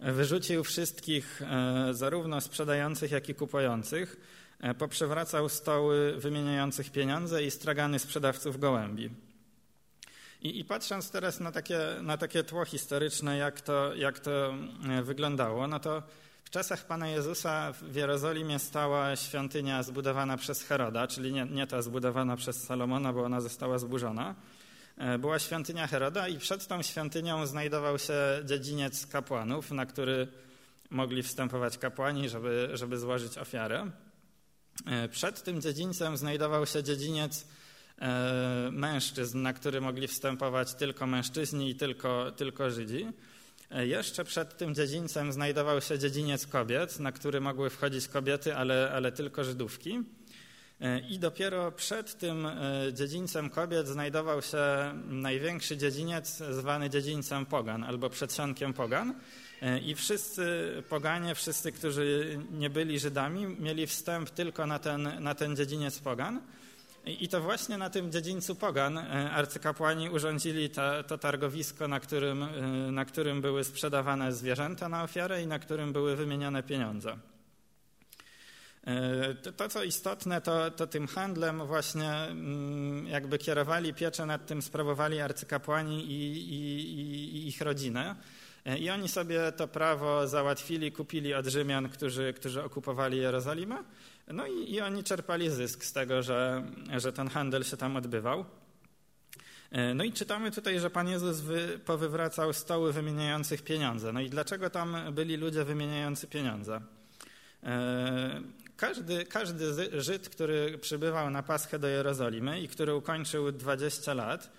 wyrzucił 0.00 0.64
wszystkich, 0.64 1.42
e, 1.42 1.94
zarówno 1.94 2.40
sprzedających, 2.40 3.10
jak 3.10 3.28
i 3.28 3.34
kupujących, 3.34 4.16
e, 4.60 4.74
poprzewracał 4.74 5.48
stoły 5.48 6.14
wymieniających 6.16 6.90
pieniądze 6.90 7.44
i 7.44 7.50
stragany 7.50 7.98
sprzedawców 7.98 8.60
gołębi. 8.60 9.10
I, 10.42 10.58
I, 10.58 10.64
patrząc 10.64 11.10
teraz 11.10 11.40
na 11.40 11.52
takie, 11.52 11.78
na 12.02 12.16
takie 12.16 12.44
tło 12.44 12.64
historyczne, 12.64 13.36
jak 13.36 13.60
to, 13.60 13.94
jak 13.94 14.18
to 14.18 14.54
e, 14.88 15.02
wyglądało, 15.02 15.66
no 15.66 15.80
to 15.80 16.02
w 16.44 16.50
czasach 16.50 16.86
Pana 16.86 17.08
Jezusa 17.08 17.72
w 17.72 17.94
Jerozolimie 17.94 18.58
stała 18.58 19.16
świątynia 19.16 19.82
zbudowana 19.82 20.36
przez 20.36 20.62
Heroda, 20.62 21.06
czyli 21.06 21.32
nie, 21.32 21.46
nie 21.46 21.66
ta 21.66 21.82
zbudowana 21.82 22.36
przez 22.36 22.62
Salomona, 22.62 23.12
bo 23.12 23.24
ona 23.24 23.40
została 23.40 23.78
zburzona. 23.78 24.34
E, 25.00 25.18
była 25.18 25.38
świątynia 25.38 25.86
Heroda 25.86 26.28
i 26.28 26.38
przed 26.38 26.66
tą 26.66 26.82
świątynią 26.82 27.46
znajdował 27.46 27.98
się 27.98 28.14
dziedziniec 28.44 29.06
kapłanów, 29.06 29.70
na 29.70 29.86
który 29.86 30.28
mogli 30.90 31.22
wstępować 31.22 31.78
kapłani, 31.78 32.28
żeby, 32.28 32.70
żeby 32.74 32.98
złożyć 32.98 33.38
ofiarę. 33.38 33.90
E, 34.86 35.08
przed 35.08 35.42
tym 35.42 35.60
dziedzińcem 35.60 36.16
znajdował 36.16 36.66
się 36.66 36.82
dziedziniec 36.82 37.46
e, 37.98 38.68
mężczyzn, 38.72 39.42
na 39.42 39.52
który 39.52 39.80
mogli 39.80 40.08
wstępować 40.08 40.74
tylko 40.74 41.06
mężczyźni 41.06 41.70
i 41.70 41.74
tylko, 41.74 42.32
tylko 42.32 42.70
Żydzi. 42.70 43.06
Jeszcze 43.70 44.24
przed 44.24 44.56
tym 44.56 44.74
dziedzińcem 44.74 45.32
znajdował 45.32 45.80
się 45.80 45.98
dziedziniec 45.98 46.46
kobiet, 46.46 47.00
na 47.00 47.12
który 47.12 47.40
mogły 47.40 47.70
wchodzić 47.70 48.08
kobiety, 48.08 48.56
ale, 48.56 48.90
ale 48.94 49.12
tylko 49.12 49.44
Żydówki. 49.44 50.04
I 51.10 51.18
dopiero 51.18 51.72
przed 51.72 52.18
tym 52.18 52.46
e, 52.46 52.52
dziedzińcem 52.92 53.50
kobiet 53.50 53.86
znajdował 53.86 54.42
się 54.42 54.58
największy 55.08 55.76
dziedziniec 55.76 56.42
zwany 56.50 56.90
dziedzińcem 56.90 57.46
pogan 57.46 57.84
albo 57.84 58.10
przedsionkiem 58.10 58.72
pogan. 58.72 59.14
E, 59.62 59.78
I 59.78 59.94
wszyscy 59.94 60.72
poganie, 60.88 61.34
wszyscy, 61.34 61.72
którzy 61.72 62.38
nie 62.50 62.70
byli 62.70 62.98
Żydami, 62.98 63.46
mieli 63.46 63.86
wstęp 63.86 64.30
tylko 64.30 64.66
na 64.66 64.78
ten, 64.78 65.22
na 65.22 65.34
ten 65.34 65.56
dziedziniec 65.56 65.98
pogan. 65.98 66.40
I 67.06 67.28
to 67.28 67.40
właśnie 67.40 67.78
na 67.78 67.90
tym 67.90 68.12
dziedzińcu 68.12 68.54
Pogan 68.54 68.98
e, 68.98 69.30
arcykapłani 69.30 70.10
urządzili 70.10 70.70
to, 70.70 71.04
to 71.04 71.18
targowisko, 71.18 71.88
na 71.88 72.00
którym, 72.00 72.42
e, 72.42 72.48
na 72.92 73.04
którym 73.04 73.40
były 73.40 73.64
sprzedawane 73.64 74.32
zwierzęta 74.32 74.88
na 74.88 75.02
ofiarę 75.02 75.42
i 75.42 75.46
na 75.46 75.58
którym 75.58 75.92
były 75.92 76.16
wymieniane 76.16 76.62
pieniądze. 76.62 77.16
E, 78.90 79.52
to, 79.52 79.68
co 79.68 79.84
istotne, 79.84 80.40
to, 80.40 80.70
to 80.70 80.86
tym 80.86 81.06
handlem 81.06 81.66
właśnie 81.66 82.12
mm, 82.12 83.06
jakby 83.06 83.38
kierowali 83.38 83.94
pieczę 83.94 84.26
nad 84.26 84.46
tym, 84.46 84.62
sprawowali 84.62 85.20
arcykapłani 85.20 86.04
i, 86.04 86.52
i, 86.54 87.36
i 87.36 87.48
ich 87.48 87.60
rodziny. 87.60 88.14
I 88.78 88.90
oni 88.90 89.08
sobie 89.08 89.52
to 89.52 89.68
prawo 89.68 90.28
załatwili, 90.28 90.92
kupili 90.92 91.34
od 91.34 91.46
Rzymian, 91.46 91.88
którzy, 91.88 92.32
którzy 92.32 92.64
okupowali 92.64 93.18
Jerozolimę. 93.18 93.76
No 94.28 94.46
i, 94.46 94.72
i 94.72 94.80
oni 94.80 95.04
czerpali 95.04 95.50
zysk 95.50 95.84
z 95.84 95.92
tego, 95.92 96.22
że, 96.22 96.62
że 96.96 97.12
ten 97.12 97.28
handel 97.28 97.64
się 97.64 97.76
tam 97.76 97.96
odbywał. 97.96 98.44
E, 99.70 99.94
no 99.94 100.04
i 100.04 100.12
czytamy 100.12 100.50
tutaj, 100.50 100.80
że 100.80 100.90
Pan 100.90 101.08
Jezus 101.08 101.40
wy, 101.40 101.80
powywracał 101.84 102.52
stoły 102.52 102.92
wymieniających 102.92 103.62
pieniądze. 103.62 104.12
No 104.12 104.20
i 104.20 104.30
dlaczego 104.30 104.70
tam 104.70 104.96
byli 105.12 105.36
ludzie 105.36 105.64
wymieniający 105.64 106.26
pieniądze? 106.26 106.80
E, 108.80 108.86
każdy, 108.86 109.24
każdy 109.24 110.02
Żyd, 110.02 110.28
który 110.28 110.78
przybywał 110.78 111.30
na 111.30 111.42
Paschę 111.42 111.78
do 111.78 111.88
Jerozolimy 111.88 112.60
i 112.60 112.68
który 112.68 112.94
ukończył 112.94 113.52
20 113.52 114.14
lat, 114.14 114.50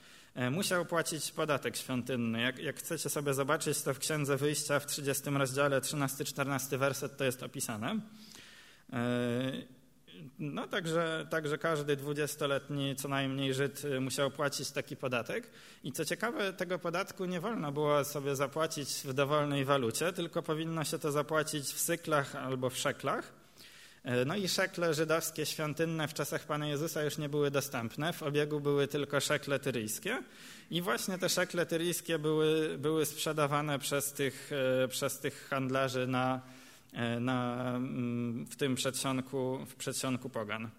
musiał 0.52 0.86
płacić 0.86 1.32
podatek 1.32 1.78
świątynny. 1.78 2.42
Jak, 2.42 2.60
jak, 2.60 2.76
chcecie 2.78 3.10
sobie 3.10 3.34
zobaczyć, 3.34 3.82
to 3.82 3.94
w 3.94 4.00
Księdze 4.00 4.38
Wyjścia 4.38 4.80
w 4.80 4.86
30 4.86 5.30
rozdziale 5.30 5.82
13-14 5.82 6.78
werset 6.78 7.18
to 7.18 7.24
jest 7.24 7.44
opisane. 7.44 8.00
No 10.40 10.68
także, 10.68 11.28
także 11.30 11.58
każdy 11.58 11.96
dwudziestoletni 11.96 12.96
co 12.96 13.08
najmniej 13.08 13.54
Żyd 13.54 13.86
y, 13.86 14.00
musiał 14.00 14.32
płacić 14.32 14.72
taki 14.72 14.96
podatek. 14.96 15.50
I 15.84 15.92
co 15.92 16.06
ciekawe, 16.06 16.54
tego 16.54 16.80
podatku 16.80 17.26
nie 17.26 17.42
wolno 17.42 17.72
było 17.72 18.04
sobie 18.04 18.36
zapłacić 18.36 18.90
w 18.90 19.14
dowolnej 19.14 19.66
walucie, 19.66 20.14
tylko 20.14 20.42
powinno 20.42 20.84
się 20.84 21.00
to 21.00 21.12
zapłacić 21.12 21.64
w 21.64 21.80
syklach 21.80 22.36
albo 22.36 22.70
w 22.70 22.78
szeklach. 22.78 23.41
E, 24.04 24.26
no 24.26 24.36
i 24.36 24.48
szekle 24.48 24.94
żydowskie 24.94 25.46
świątynne 25.46 26.08
w 26.08 26.14
czasach 26.14 26.46
Pana 26.46 26.68
Jezusa 26.68 27.04
już 27.04 27.18
nie 27.18 27.30
były 27.30 27.52
dostępne. 27.52 28.14
W 28.14 28.24
obiegu 28.24 28.60
były 28.60 28.88
tylko 28.88 29.20
szekle 29.20 29.60
tyryjskie. 29.60 30.24
I 30.72 30.82
właśnie 30.82 31.18
te 31.18 31.30
szekle 31.30 31.66
tyryjskie 31.66 32.20
były, 32.20 32.78
były 32.78 33.06
sprzedawane 33.06 33.80
przez 33.80 34.14
tych, 34.14 34.52
e, 34.84 34.88
przez 34.88 35.20
tych 35.20 35.48
handlarzy 35.50 36.08
na, 36.08 36.42
E, 36.94 37.20
na, 37.20 37.72
mm, 37.76 38.46
w 38.46 38.56
tym 38.56 38.76
przedsionku, 38.76 39.66
w 39.66 39.76
przedsionku 39.76 40.30
pogan. 40.30 40.70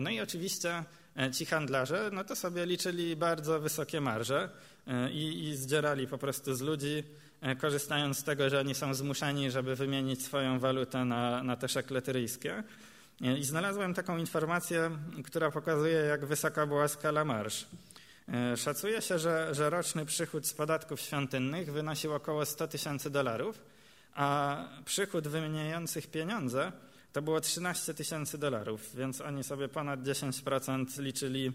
No 0.00 0.10
i 0.10 0.20
oczywiście 0.20 0.84
ci 1.32 1.46
handlarze, 1.46 2.10
no 2.12 2.24
to 2.24 2.36
sobie 2.36 2.66
liczyli 2.66 3.16
bardzo 3.16 3.60
wysokie 3.60 4.00
marże 4.00 4.50
i, 5.12 5.44
i 5.44 5.56
zdzierali 5.56 6.06
po 6.06 6.18
prostu 6.18 6.54
z 6.54 6.60
ludzi, 6.60 7.04
korzystając 7.60 8.18
z 8.18 8.24
tego, 8.24 8.50
że 8.50 8.60
oni 8.60 8.74
są 8.74 8.94
zmuszeni, 8.94 9.50
żeby 9.50 9.76
wymienić 9.76 10.24
swoją 10.24 10.58
walutę 10.58 11.04
na, 11.04 11.42
na 11.42 11.56
te 11.56 11.68
szekle 11.68 12.02
tyryjskie. 12.02 12.62
I 13.20 13.44
znalazłem 13.44 13.94
taką 13.94 14.16
informację, 14.16 14.90
która 15.24 15.50
pokazuje, 15.50 15.94
jak 15.94 16.26
wysoka 16.26 16.66
była 16.66 16.88
skala 16.88 17.24
marsz. 17.24 17.66
Szacuje 18.56 19.02
się, 19.02 19.18
że, 19.18 19.54
że 19.54 19.70
roczny 19.70 20.06
przychód 20.06 20.46
z 20.46 20.52
podatków 20.54 21.00
świątynnych 21.00 21.72
wynosił 21.72 22.14
około 22.14 22.46
100 22.46 22.68
tysięcy 22.68 23.10
dolarów, 23.10 23.62
a 24.14 24.58
przychód 24.84 25.28
wymieniających 25.28 26.06
pieniądze 26.06 26.72
to 27.12 27.22
było 27.22 27.40
13 27.40 27.94
tysięcy 27.94 28.38
dolarów, 28.38 28.96
więc 28.96 29.20
oni 29.20 29.44
sobie 29.44 29.68
ponad 29.68 30.02
10% 30.02 31.00
liczyli 31.02 31.52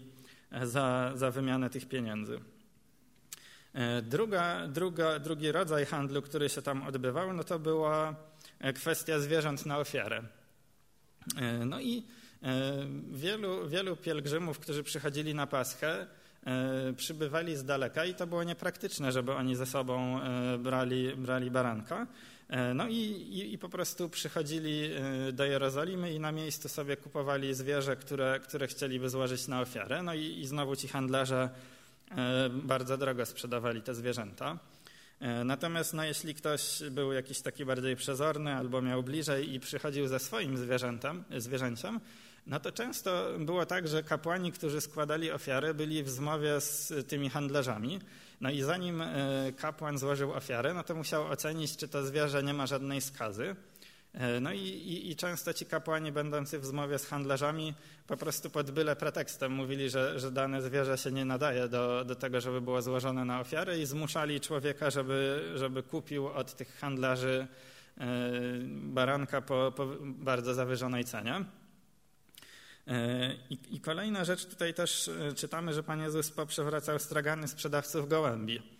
e, 0.52 0.66
za, 0.66 1.12
za 1.14 1.30
wymianę 1.30 1.70
tych 1.70 1.88
pieniędzy. 1.88 2.40
E, 3.74 4.02
druga, 4.02 4.68
druga, 4.68 5.18
drugi 5.18 5.52
rodzaj 5.52 5.86
handlu, 5.86 6.22
który 6.22 6.48
się 6.48 6.62
tam 6.62 6.82
odbywał, 6.82 7.32
no 7.32 7.44
to 7.44 7.58
była 7.58 8.14
e, 8.60 8.72
kwestia 8.72 9.18
zwierząt 9.18 9.66
na 9.66 9.78
ofiarę. 9.78 10.22
No 11.66 11.80
i 11.80 12.02
wielu, 13.12 13.68
wielu 13.68 13.96
pielgrzymów, 13.96 14.58
którzy 14.58 14.82
przychodzili 14.82 15.34
na 15.34 15.46
Paschę, 15.46 16.06
przybywali 16.96 17.56
z 17.56 17.64
daleka 17.64 18.04
i 18.04 18.14
to 18.14 18.26
było 18.26 18.44
niepraktyczne, 18.44 19.12
żeby 19.12 19.32
oni 19.32 19.56
ze 19.56 19.66
sobą 19.66 20.20
brali, 20.58 21.16
brali 21.16 21.50
baranka. 21.50 22.06
E, 22.52 22.74
no 22.74 22.88
i, 22.88 22.94
i, 22.94 23.54
i, 23.54 23.58
po 23.58 23.68
prostu 23.68 24.08
przychodzili 24.08 24.90
e, 24.92 25.32
do 25.32 25.44
Jerozolimy 25.44 26.12
i 26.12 26.20
na 26.20 26.32
miejscu 26.32 26.68
sobie 26.68 26.96
kupowali 26.96 27.54
zwierzę, 27.54 27.96
które, 27.96 28.40
które 28.40 28.66
chcieliby 28.66 29.08
złożyć 29.08 29.48
na 29.48 29.60
ofiarę. 29.60 30.02
No 30.02 30.14
i, 30.14 30.40
i 30.40 30.46
znowu 30.46 30.76
ci 30.76 30.88
handlarze 30.88 31.42
e, 31.42 31.48
bardzo 32.50 32.96
drogo 32.96 33.26
sprzedawali 33.26 33.82
te 33.82 33.94
zwierzęta. 33.94 34.58
Natomiast 35.44 35.94
no, 35.94 36.04
jeśli 36.04 36.34
ktoś 36.34 36.82
był 36.90 37.12
jakiś 37.12 37.40
taki 37.40 37.64
bardziej 37.64 37.96
przezorny 37.96 38.54
albo 38.54 38.82
miał 38.82 39.02
bliżej 39.02 39.54
i 39.54 39.60
przychodził 39.60 40.08
ze 40.08 40.18
swoim 40.18 40.56
zwierzętem, 40.56 41.24
zwierzęciem, 41.38 42.00
no 42.46 42.60
to 42.60 42.72
często 42.72 43.26
było 43.38 43.66
tak, 43.66 43.88
że 43.88 44.02
kapłani, 44.02 44.52
którzy 44.52 44.80
składali 44.80 45.30
ofiary, 45.30 45.74
byli 45.74 46.02
w 46.02 46.10
zmowie 46.10 46.60
z 46.60 47.08
tymi 47.08 47.30
handlarzami. 47.30 48.00
No 48.40 48.50
i 48.50 48.62
zanim 48.62 49.02
e, 49.02 49.52
kapłan 49.56 49.98
złożył 49.98 50.32
ofiarę, 50.32 50.74
no 50.74 50.82
to 50.82 50.94
musiał 50.94 51.26
ocenić, 51.26 51.76
czy 51.76 51.88
to 51.88 52.06
zwierzę 52.06 52.42
nie 52.42 52.54
ma 52.54 52.66
żadnej 52.66 53.00
skazy. 53.00 53.56
E, 54.14 54.40
no 54.40 54.52
i, 54.52 54.58
i, 54.58 55.10
i, 55.10 55.16
często 55.16 55.54
ci 55.54 55.66
kapłani, 55.66 56.12
będący 56.12 56.58
w 56.58 56.66
zmowie 56.66 56.98
z 56.98 57.06
handlarzami, 57.06 57.74
po 58.06 58.16
prostu 58.16 58.50
pod 58.50 58.70
byle 58.70 58.96
pretekstem 58.96 59.52
mówili, 59.52 59.90
że, 59.90 60.20
że 60.20 60.30
dane 60.30 60.62
zwierzę 60.62 60.98
się 60.98 61.12
nie 61.12 61.24
nadaje 61.24 61.68
do, 61.68 62.04
do 62.04 62.14
tego, 62.14 62.40
żeby 62.40 62.60
było 62.60 62.82
złożone 62.82 63.24
na 63.24 63.40
ofiarę 63.40 63.78
i 63.78 63.86
zmuszali 63.86 64.40
człowieka, 64.40 64.90
żeby, 64.90 65.52
żeby 65.54 65.82
kupił 65.82 66.26
od 66.28 66.56
tych 66.56 66.78
handlarzy 66.78 67.46
e, 67.98 68.06
baranka 68.68 69.40
po, 69.40 69.72
po 69.76 69.86
bardzo 70.02 70.54
zawyżonej 70.54 71.04
cenie. 71.04 71.44
E, 72.86 73.34
I, 73.50 73.58
I, 73.70 73.80
kolejna 73.80 74.24
rzecz, 74.24 74.46
tutaj 74.46 74.74
też 74.74 75.10
czytamy, 75.36 75.72
że 75.72 75.82
Pan 75.82 76.00
Jezus 76.00 76.30
poprzewracał 76.30 76.98
stragany 76.98 77.48
sprzedawców 77.48 78.08
gołębi. 78.08 78.71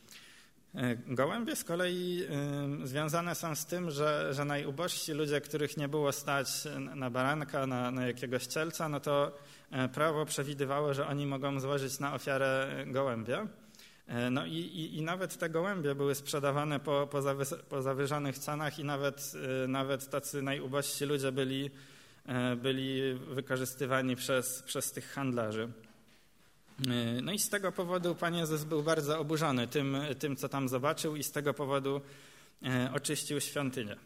E, 0.75 0.97
gołębie 0.97 1.57
z 1.57 1.65
kolei 1.65 2.27
związane 2.85 3.35
są 3.35 3.55
z 3.55 3.67
tym, 3.67 3.91
że, 3.91 4.35
że 4.35 4.45
najubożsi 4.45 5.13
ludzie, 5.13 5.41
których 5.41 5.77
nie 5.77 5.89
było 5.89 6.13
stać 6.13 6.49
na 6.95 7.11
baranka, 7.11 7.67
na, 7.67 7.91
na 7.91 8.07
jakiegoś 8.07 8.47
cielca, 8.47 8.89
no 8.89 9.01
to 9.01 9.39
prawo 9.95 10.27
przewidywało, 10.27 10.95
że 10.95 11.07
oni 11.07 11.27
mogą 11.27 11.61
złożyć 11.61 11.99
na 11.99 12.15
ofiarę 12.15 12.85
gołębie. 12.87 13.47
No 14.31 14.47
i, 14.47 14.57
i, 14.57 14.99
i, 14.99 15.03
nawet 15.03 15.39
te 15.39 15.51
gołębie 15.51 15.95
były 15.95 16.15
sprzedawane 16.15 16.81
po, 16.81 17.09
po, 17.11 17.23
po 17.69 17.83
zawyżonych 17.83 18.39
cenach 18.39 18.79
i 18.79 18.85
nawet, 18.85 19.33
nawet 19.69 20.11
tacy 20.11 20.43
najubożsi 20.43 21.05
ludzie 21.05 21.33
byli 21.33 21.71
E, 22.27 22.57
byli 22.57 23.15
wykorzystywani 23.15 24.17
przez, 24.17 24.63
przez 24.63 24.93
tych 24.93 25.13
handlarzy. 25.13 25.69
E, 26.89 27.23
no 27.23 27.33
i 27.33 27.39
z 27.39 27.49
tego 27.49 27.73
powodu 27.73 28.15
Pan 28.15 28.35
Jezus 28.35 28.65
był 28.65 28.83
bardzo 28.83 29.19
oburzony 29.19 29.69
tym, 29.69 29.97
tym, 30.19 30.37
co 30.37 30.49
tam 30.49 30.69
zobaczył 30.69 31.17
i 31.17 31.23
z 31.23 31.33
tego 31.33 31.55
powodu 31.55 32.01
e, 32.63 32.91
oczyścił 32.95 33.41
świątynię. 33.41 33.97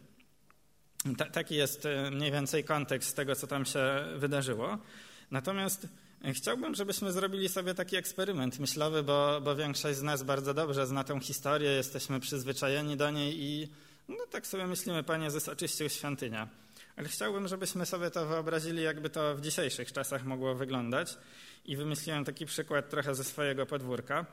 taki 1.31 1.55
jest 1.55 1.87
mniej 2.11 2.31
więcej 2.31 2.63
kontekst 2.63 3.15
tego, 3.15 3.35
co 3.35 3.47
tam 3.47 3.65
się 3.65 3.81
wydarzyło. 4.15 4.77
Natomiast 5.31 5.87
chciałbym, 6.33 6.75
żebyśmy 6.75 7.11
zrobili 7.11 7.49
sobie 7.49 7.73
taki 7.73 7.95
eksperyment 7.95 8.59
myślowy, 8.59 9.03
bo, 9.03 9.41
bo 9.41 9.55
większość 9.55 9.97
z 9.97 10.03
nas 10.03 10.23
bardzo 10.23 10.53
dobrze 10.53 10.87
zna 10.87 11.03
tą 11.03 11.19
historię, 11.19 11.71
jesteśmy 11.71 12.19
przyzwyczajeni 12.19 12.97
do 12.97 13.11
niej 13.11 13.41
i 13.41 13.67
no, 14.09 14.25
tak 14.31 14.47
sobie 14.47 14.67
myślimy, 14.67 15.03
Pan 15.03 15.23
Jezus 15.23 15.49
oczyścił 15.49 15.89
świątynię. 15.89 16.47
Ale 16.95 17.07
chciałbym, 17.07 17.47
żebyśmy 17.47 17.85
sobie 17.85 18.11
to 18.11 18.25
wyobrazili, 18.25 18.83
jakby 18.83 19.09
to 19.09 19.35
w 19.35 19.41
dzisiejszych 19.41 19.93
czasach 19.93 20.25
mogło 20.25 20.55
wyglądać. 20.55 21.17
I 21.67 21.75
wymyśliłem 21.75 22.25
taki 22.25 22.45
przykład 22.45 22.89
trochę 22.89 23.15
ze 23.15 23.23
swojego 23.23 23.65
podwórka. 23.65 24.25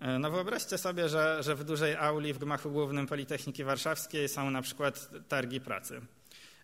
E, 0.00 0.18
no 0.18 0.30
wyobraźcie 0.30 0.78
sobie, 0.78 1.08
że, 1.08 1.42
że 1.42 1.54
w 1.54 1.64
dużej 1.64 1.96
auli 1.96 2.32
w 2.32 2.38
gmachu 2.38 2.70
głównym 2.70 3.06
Politechniki 3.06 3.64
Warszawskiej 3.64 4.28
są 4.28 4.50
na 4.50 4.62
przykład 4.62 5.10
targi 5.28 5.60
pracy. 5.60 6.00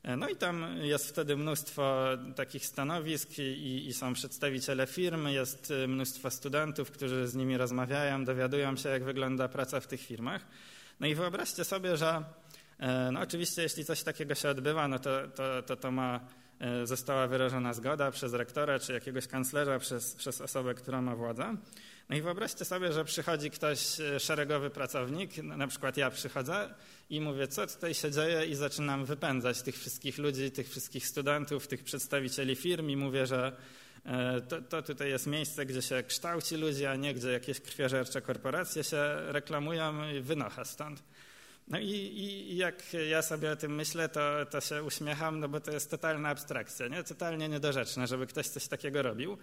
E, 0.03 0.17
no 0.17 0.29
i 0.29 0.37
tam 0.37 0.77
jest 0.83 1.09
wtedy 1.09 1.37
mnóstwo 1.37 2.07
takich 2.37 2.67
stanowisk 2.67 3.39
i, 3.39 3.87
i, 3.89 3.93
są 3.93 4.13
przedstawiciele 4.15 4.87
firm, 4.87 5.29
jest 5.29 5.73
mnóstwo 5.89 6.31
studentów, 6.31 6.91
którzy 6.91 7.29
z 7.29 7.35
nimi 7.35 7.57
rozmawiają, 7.57 8.25
dowiadują 8.25 8.77
się, 8.77 8.89
jak 8.89 9.05
wygląda 9.05 9.49
praca 9.49 9.81
w 9.81 9.87
tych 9.87 10.01
firmach. 10.01 10.47
No 11.01 11.07
i 11.07 11.15
wyobraźcie 11.15 11.65
sobie, 11.65 11.97
że 11.97 12.25
E, 12.81 13.11
no 13.13 13.21
oczywiście, 13.21 13.63
jeśli 13.63 13.85
coś 13.85 14.03
takiego 14.03 14.35
się 14.35 14.49
odbywa, 14.49 14.89
no 14.89 14.99
to, 14.99 15.11
to, 15.35 15.63
to, 15.63 15.77
to 15.77 15.91
ma, 15.91 16.17
e, 16.17 16.21
została 16.85 17.27
wyrażona 17.27 17.75
zgoda 17.75 18.11
przez 18.11 18.33
rektora 18.33 18.79
czy 18.79 18.93
jakiegoś 18.93 19.27
kanclerza, 19.27 19.79
przez, 19.79 20.15
przez 20.15 20.41
osobę, 20.41 20.75
która 20.75 21.03
ma 21.03 21.17
władzę. 21.17 21.57
No 22.09 22.17
i 22.17 22.23
wyobraźcie 22.23 22.65
sobie, 22.65 22.93
że 22.93 23.05
przychodzi 23.05 23.51
ktoś, 23.51 24.01
e, 24.01 24.21
szeregowy 24.21 24.71
pracownik, 24.71 25.37
na 25.37 25.67
przykład 25.67 25.97
ja 25.97 26.11
przychodzę 26.11 26.75
i 27.11 27.21
mówię, 27.21 27.49
co 27.49 27.67
tutaj 27.67 27.95
się 27.95 28.11
dzieje 28.11 28.47
i 28.47 28.55
zaczynam 28.55 29.05
wypędzać 29.05 29.63
tych 29.63 29.79
wszystkich 29.79 30.19
ludzi, 30.19 30.51
tych 30.51 30.69
wszystkich 30.69 31.07
studentów, 31.07 31.67
tych 31.67 31.85
przedstawicieli 31.85 32.57
firm 32.57 32.91
i 32.91 32.97
mówię, 32.97 33.27
że 33.27 33.53
to, 34.49 34.63
to, 34.63 34.83
tutaj 34.83 35.09
jest 35.09 35.27
miejsce, 35.27 35.67
gdzie 35.67 35.83
się 35.83 36.03
kształci 36.03 36.57
ludzi, 36.57 36.87
a 36.87 36.97
nie 36.97 37.15
gdzie 37.15 37.33
jakieś 37.33 37.61
krwiożercze 37.61 38.23
korporacje 38.23 38.85
się 38.85 39.17
reklamują 39.27 40.11
i 40.11 40.21
wynocha 40.21 40.65
stąd. 40.65 41.03
No 41.71 41.79
i, 41.79 41.91
i, 41.91 42.57
jak 42.57 42.83
ja 43.11 43.23
sobie 43.23 43.53
o 43.53 43.57
tym 43.57 43.75
myślę, 43.75 44.09
to, 44.09 44.47
to 44.51 44.61
się 44.61 44.85
uśmiecham, 44.85 45.41
no 45.41 45.49
bo 45.49 45.61
to 45.61 45.71
jest 45.71 45.91
totalna 45.91 46.29
abstrakcja, 46.29 46.89
nie? 46.89 47.05
totalnie 47.05 47.49
niedorzeczne, 47.49 48.07
żeby 48.07 48.27
ktoś 48.27 48.49
coś 48.49 48.69
takiego 48.69 49.03
robił. 49.03 49.39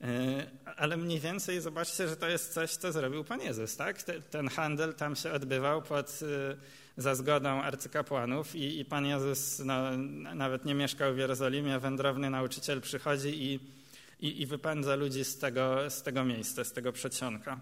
E, 0.00 0.06
ale 0.76 0.96
mniej 0.96 1.20
więcej 1.20 1.60
zobaczcie, 1.60 2.08
że 2.08 2.16
to 2.16 2.28
jest 2.28 2.52
coś, 2.52 2.70
co 2.70 2.92
zrobił 2.92 3.24
Pan 3.24 3.40
Jezus. 3.40 3.76
Tak? 3.76 4.02
Ten 4.02 4.48
handel 4.48 4.94
tam 4.94 5.16
się 5.16 5.32
odbywał 5.32 5.82
pod, 5.82 6.20
e, 6.22 6.56
za 6.96 7.14
zgodą 7.14 7.62
arcykapłanów 7.62 8.54
i, 8.54 8.80
i 8.80 8.84
Pan 8.84 9.06
Jezus 9.06 9.58
no, 9.58 9.96
nawet 10.34 10.64
nie 10.64 10.74
mieszkał 10.74 11.14
w 11.14 11.18
Jerozolimie, 11.18 11.78
wędrowny 11.78 12.30
nauczyciel 12.30 12.80
przychodzi 12.80 13.42
i, 13.42 13.60
i, 14.20 14.42
i 14.42 14.46
wypędza 14.46 14.94
ludzi 14.94 15.24
z 15.24 15.38
tego, 15.38 15.90
z 15.90 16.02
tego 16.02 16.24
miejsca, 16.24 16.64
z 16.64 16.72
tego 16.72 16.92
przedsionka. 16.92 17.60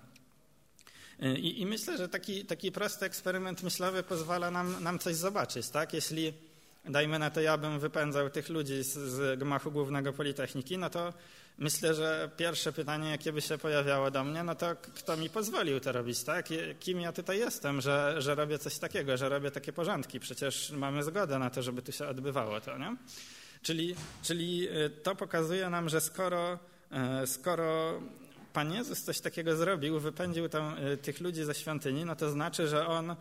I, 1.20 1.61
I, 1.61 1.66
myślę, 1.66 1.99
że 1.99 2.08
taki, 2.08 2.44
taki 2.44 2.73
prosty 2.73 3.06
eksperyment 3.06 3.62
myślowy 3.62 4.02
pozwala 4.02 4.50
nam, 4.50 4.82
nam 4.82 4.99
coś 4.99 5.14
zobaczyć. 5.14 5.68
Tak? 5.68 5.92
Jeśli 5.92 6.32
dajmy 6.85 7.18
na 7.18 7.30
to, 7.30 7.40
ja 7.40 7.58
bym 7.58 7.78
wypędzał 7.78 8.30
tych 8.30 8.49
ludzi 8.49 8.82
z, 8.82 8.92
z 8.92 9.38
gmachu 9.38 9.70
głównego 9.70 10.12
Politechniki, 10.12 10.78
no 10.78 10.90
to 10.90 11.12
myślę, 11.58 11.94
że 11.94 12.30
pierwsze 12.37 12.73
pytanie, 12.73 13.11
jakie 13.11 13.32
by 13.32 13.40
się 13.40 13.58
pojawiało 13.58 14.11
do 14.11 14.25
mnie, 14.25 14.44
no 14.44 14.54
to 14.54 14.76
kto 14.76 15.16
mi 15.16 15.30
pozwolił 15.30 15.80
to 15.80 15.92
robić, 15.92 16.23
tak? 16.23 16.49
Kim 16.80 17.00
ja 17.00 17.12
tutaj 17.12 17.38
jestem, 17.38 17.80
że, 17.80 18.14
że 18.18 18.35
robię 18.35 18.58
coś 18.58 18.78
takiego, 18.78 19.16
że 19.16 19.28
robię 19.28 19.50
takie 19.50 19.73
porządki? 19.73 20.20
Przecież 20.20 20.70
mamy 20.70 21.02
zgodę 21.02 21.38
na 21.38 21.50
to, 21.50 21.62
żeby 21.62 21.82
tu 21.82 21.92
się 21.92 22.06
odbywało 22.06 22.61
to, 22.61 22.78
nie? 22.78 22.96
Czyli, 23.62 23.94
czyli 24.23 24.68
y, 24.68 24.90
to 24.90 25.14
pokazuje 25.14 25.70
nam, 25.70 25.88
że 25.88 26.00
skoro, 26.00 26.58
y, 27.23 27.26
skoro 27.26 28.00
Pan 28.56 28.72
Jezus 28.72 29.02
coś 29.02 29.20
takiego 29.20 29.56
zrobił, 29.56 30.00
wypędził 30.00 30.48
tam 30.48 30.76
y, 30.78 30.96
tych 30.96 31.20
ludzi 31.20 31.44
ze 31.44 31.54
świątyni, 31.54 32.04
no 32.04 32.16
to 32.16 32.30
znaczy, 32.30 32.68
że 32.68 32.86
On 32.86 33.16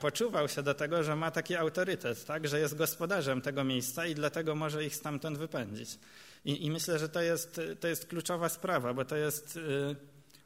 poczuwał 0.00 0.48
się 0.48 0.62
do 0.62 0.74
tego, 0.74 1.02
że 1.02 1.16
ma 1.16 1.30
taki 1.30 1.56
autorytet, 1.56 2.24
tak? 2.24 2.48
że 2.48 2.60
jest 2.60 2.76
gospodarzem 2.76 3.40
tego 3.40 3.64
miejsca 3.64 4.06
i 4.06 4.14
dlatego 4.14 4.54
może 4.54 4.84
ich 4.84 4.94
stamtąd 4.94 5.38
wypędzić. 5.38 5.98
I, 6.44 6.64
I, 6.64 6.70
myślę, 6.70 6.98
że 6.98 7.08
to 7.08 7.22
jest, 7.22 7.60
to 7.80 7.88
jest 7.88 8.06
kluczowa 8.06 8.48
sprawa, 8.48 8.94
bo 8.94 9.04
to 9.04 9.16
jest, 9.16 9.56
y, 9.56 9.96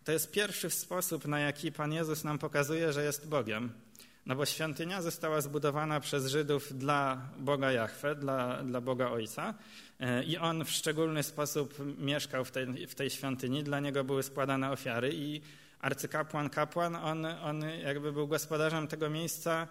to 0.05 0.13
jest 0.13 0.31
pierwszy 0.31 0.71
sposób, 0.71 1.27
na 1.27 1.41
jaki 1.41 1.73
Pan 1.73 1.93
Jezus 1.93 2.25
nam 2.25 2.39
pokazuje, 2.39 2.93
że 2.93 3.05
jest 3.05 3.29
Bogiem. 3.29 3.73
No 4.27 4.37
bo 4.37 4.47
świątynia 4.47 5.03
została 5.03 5.41
zbudowana 5.41 6.01
przez 6.01 6.27
Żydów 6.27 6.79
dla 6.79 7.29
Boga 7.39 7.73
Jahwe, 7.73 8.15
dla, 8.15 8.63
dla 8.63 8.81
Boga 8.81 9.11
Ojca 9.11 9.55
y, 10.01 10.25
i 10.25 10.39
On 10.39 10.65
w 10.65 10.71
szczególny 10.71 11.23
sposób 11.23 11.75
mieszkał 11.99 12.45
w 12.45 12.51
tej, 12.51 12.87
w 12.87 12.95
tej 12.95 13.11
świątyni, 13.11 13.65
dla 13.65 13.81
Niego 13.81 14.05
były 14.05 14.23
składane 14.23 14.71
ofiary 14.71 15.11
i 15.15 15.41
arcykapłan, 15.81 16.51
kapłan, 16.51 16.97
on, 16.97 17.27
on 17.27 17.61
jakby 17.83 18.13
był 18.13 18.29
gospodarzem 18.29 18.89
tego 18.89 19.11
miejsca 19.11 19.69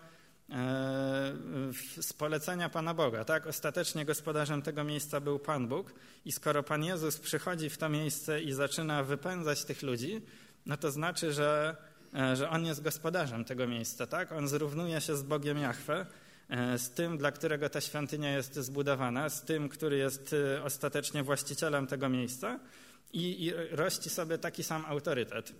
z 2.01 2.13
polecenia 2.13 2.69
Pana 2.69 2.93
Boga. 2.93 3.25
Tak? 3.25 3.47
Ostatecznie 3.47 4.05
gospodarzem 4.05 4.61
tego 4.61 4.83
miejsca 4.83 5.21
był 5.21 5.39
Pan 5.39 5.67
Bóg 5.67 5.93
i 6.25 6.31
skoro 6.31 6.63
Pan 6.63 6.83
Jezus 6.83 7.17
przychodzi 7.17 7.69
w 7.69 7.77
to 7.77 7.89
miejsce 7.89 8.41
i 8.41 8.53
zaczyna 8.53 9.03
wypędzać 9.03 9.65
tych 9.65 9.81
ludzi, 9.81 10.21
no 10.65 10.77
to 10.77 10.91
znaczy, 10.91 11.33
że, 11.33 11.75
e, 11.79 11.88
że 12.33 12.49
On 12.49 12.65
jest 12.65 12.81
gospodarzem 12.81 13.45
tego 13.45 13.67
miejsca. 13.67 14.07
Tak? 14.07 14.31
On 14.31 14.47
zrównuje 14.47 15.01
się 15.01 15.15
z 15.15 15.23
Bogiem 15.23 15.57
Jahwe, 15.57 16.05
e, 16.49 16.77
z 16.77 16.91
tym, 16.91 17.17
dla 17.17 17.31
którego 17.31 17.69
ta 17.69 17.81
świątynia 17.81 18.31
jest 18.35 18.55
zbudowana, 18.55 19.29
z 19.29 19.41
tym, 19.41 19.69
który 19.69 19.97
jest 19.97 20.35
e, 20.57 20.63
ostatecznie 20.63 21.23
właścicielem 21.23 21.87
tego 21.87 22.09
miejsca 22.09 22.59
i, 23.13 23.45
i 23.45 23.53
rości 23.71 24.09
sobie 24.09 24.37
taki 24.37 24.63
sam 24.63 24.85
autorytet. 24.85 25.53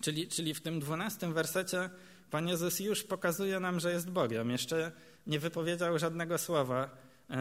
Czyli, 0.00 0.28
czyli 0.28 0.54
w 0.54 0.60
tym 0.60 0.80
dwunastym 0.80 1.34
wersecie 1.34 1.90
Pan 2.30 2.48
Jezus 2.48 2.80
już 2.80 3.02
pokazuje 3.02 3.60
nam, 3.60 3.80
że 3.80 3.92
jest 3.92 4.10
Bogiem. 4.10 4.50
Jeszcze 4.50 4.92
nie 5.26 5.38
wypowiedział 5.38 5.98
żadnego 5.98 6.38
słowa. 6.38 6.90
E, 7.30 7.36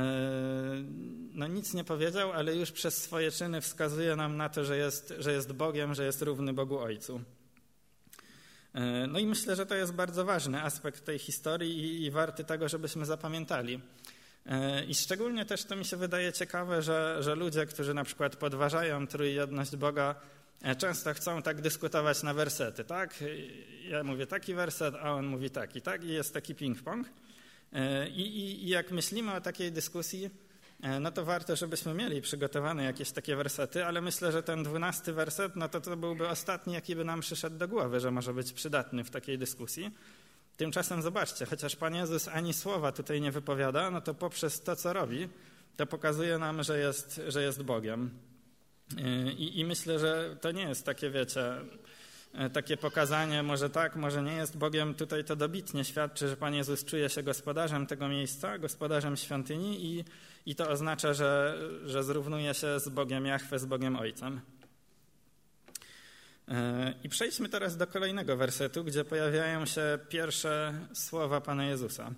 no 1.33 1.47
nic 1.47 1.73
nie 1.73 1.83
powiedział, 1.83 2.31
ale 2.31 2.55
już 2.55 2.71
przez 2.71 3.03
swoje 3.03 3.31
czyny 3.31 3.61
wskazuje 3.61 4.15
nam 4.15 4.37
na 4.37 4.49
to, 4.49 4.65
że 4.65 4.77
jest, 4.77 5.13
że 5.19 5.33
jest 5.33 5.53
Bogiem, 5.53 5.93
że 5.93 6.05
jest 6.05 6.21
równy 6.21 6.53
Bogu 6.53 6.79
Ojcu. 6.79 7.21
E, 8.73 9.07
no 9.07 9.19
i 9.19 9.25
myślę, 9.25 9.55
że 9.55 9.65
to 9.65 9.75
jest 9.75 9.93
bardzo 9.93 10.25
ważny 10.25 10.61
aspekt 10.61 11.05
tej 11.05 11.19
historii 11.19 11.79
i, 11.79 12.05
i 12.05 12.11
warty 12.11 12.43
tego, 12.43 12.69
żebyśmy 12.69 13.05
zapamiętali. 13.05 13.79
E, 14.45 14.85
I 14.85 14.95
szczególnie 14.95 15.45
też 15.45 15.65
to 15.65 15.75
mi 15.75 15.85
się 15.85 15.97
wydaje 15.97 16.33
ciekawe, 16.33 16.81
że, 16.81 17.17
że 17.19 17.35
ludzie, 17.35 17.65
którzy 17.65 17.93
na 17.93 18.03
przykład 18.03 18.35
podważają 18.35 19.07
trójjedność 19.07 19.75
Boga, 19.75 20.15
E, 20.63 20.75
często 20.75 21.13
chcą 21.13 21.41
tak 21.41 21.61
dyskutować 21.61 22.23
na 22.23 22.33
wersety, 22.33 22.83
tak? 22.83 23.23
Ja 23.89 24.03
mówię 24.03 24.27
taki 24.27 24.53
werset, 24.53 24.95
a 24.95 25.13
on 25.13 25.25
mówi 25.25 25.49
taki, 25.49 25.81
tak? 25.81 26.03
I 26.03 26.07
jest 26.07 26.33
taki 26.33 26.55
ping-pong. 26.55 27.03
I, 28.09 28.21
i, 28.21 28.65
I, 28.65 28.67
jak 28.67 28.91
myślimy 28.91 29.33
o 29.33 29.41
takiej 29.41 29.71
dyskusji, 29.71 30.29
no 30.99 31.11
to 31.11 31.25
warto, 31.25 31.55
żebyśmy 31.55 31.93
mieli 31.93 32.21
przygotowane 32.21 32.83
jakieś 32.83 33.11
takie 33.11 33.35
wersety, 33.35 33.85
ale 33.85 34.01
myślę, 34.01 34.31
że 34.31 34.43
ten 34.43 34.63
dwunasty 34.63 35.13
werset, 35.13 35.55
no 35.55 35.69
to 35.69 35.81
to 35.81 35.97
byłby 35.97 36.27
ostatni, 36.27 36.73
jaki 36.73 36.95
by 36.95 37.05
nam 37.05 37.19
przyszedł 37.19 37.57
do 37.57 37.67
głowy, 37.67 37.99
że 37.99 38.11
może 38.11 38.33
być 38.33 38.53
przydatny 38.53 39.03
w 39.03 39.09
takiej 39.09 39.37
dyskusji. 39.37 39.91
Tymczasem 40.57 41.01
zobaczcie, 41.01 41.45
chociaż 41.45 41.75
Pan 41.75 41.95
Jezus 41.95 42.27
ani 42.27 42.53
słowa 42.53 42.91
tutaj 42.91 43.21
nie 43.21 43.31
wypowiada, 43.31 43.91
no 43.91 44.01
to 44.01 44.13
poprzez 44.13 44.61
to, 44.61 44.75
co 44.75 44.93
robi, 44.93 45.29
to 45.77 45.85
pokazuje 45.85 46.37
nam, 46.37 46.63
że 46.63 46.79
jest, 46.79 47.21
że 47.27 47.43
jest 47.43 47.63
Bogiem. 47.63 48.09
I, 49.37 49.59
I, 49.59 49.65
myślę, 49.65 49.99
że 49.99 50.37
to 50.41 50.51
nie 50.51 50.63
jest 50.63 50.85
takie, 50.85 51.09
wiecie, 51.09 51.41
e, 51.41 51.61
takie 52.53 52.77
pokazanie, 52.77 53.43
może 53.43 53.69
tak, 53.69 53.95
może 53.95 54.23
nie 54.23 54.33
jest 54.33 54.57
Bogiem. 54.57 54.93
Tutaj 54.93 55.23
to 55.23 55.35
dobitnie 55.35 55.83
świadczy, 55.83 56.27
że 56.27 56.37
Pan 56.37 56.53
Jezus 56.53 56.85
czuje 56.85 57.09
się 57.09 57.23
gospodarzem 57.23 57.87
tego 57.87 58.07
miejsca, 58.07 58.57
gospodarzem 58.57 59.17
świątyni 59.17 59.85
i, 59.85 60.05
i 60.45 60.55
to 60.55 60.69
oznacza, 60.69 61.13
że, 61.13 61.59
że 61.85 62.03
zrównuje 62.03 62.53
się 62.53 62.79
z 62.79 62.89
Bogiem 62.89 63.25
Jahwe, 63.25 63.59
z 63.59 63.65
Bogiem 63.65 63.95
Ojcem. 63.95 64.41
E, 66.47 66.93
I 67.03 67.09
przejdźmy 67.09 67.49
teraz 67.49 67.77
do 67.77 67.87
kolejnego 67.87 68.37
wersetu, 68.37 68.83
gdzie 68.83 69.05
pojawiają 69.05 69.65
się 69.65 69.99
pierwsze 70.09 70.73
słowa 70.93 71.41
Pana 71.41 71.65
Jezusa. 71.65 72.11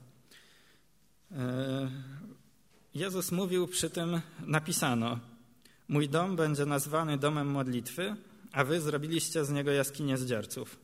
E, 1.32 1.92
Jezus 2.96 3.32
mówił 3.32 3.68
przy 3.68 3.90
tym, 3.90 4.22
napisano– 4.40 5.20
Mój 5.88 6.10
dom 6.10 6.36
będzie 6.36 6.66
nazwany 6.66 7.18
domem 7.18 7.48
modlitwy, 7.48 8.16
a 8.56 8.64
wy 8.64 8.82
zrobiliście 8.82 9.46
z 9.46 9.50
niego 9.50 9.72
jaskinię 9.72 10.18
zdzierców. 10.18 10.80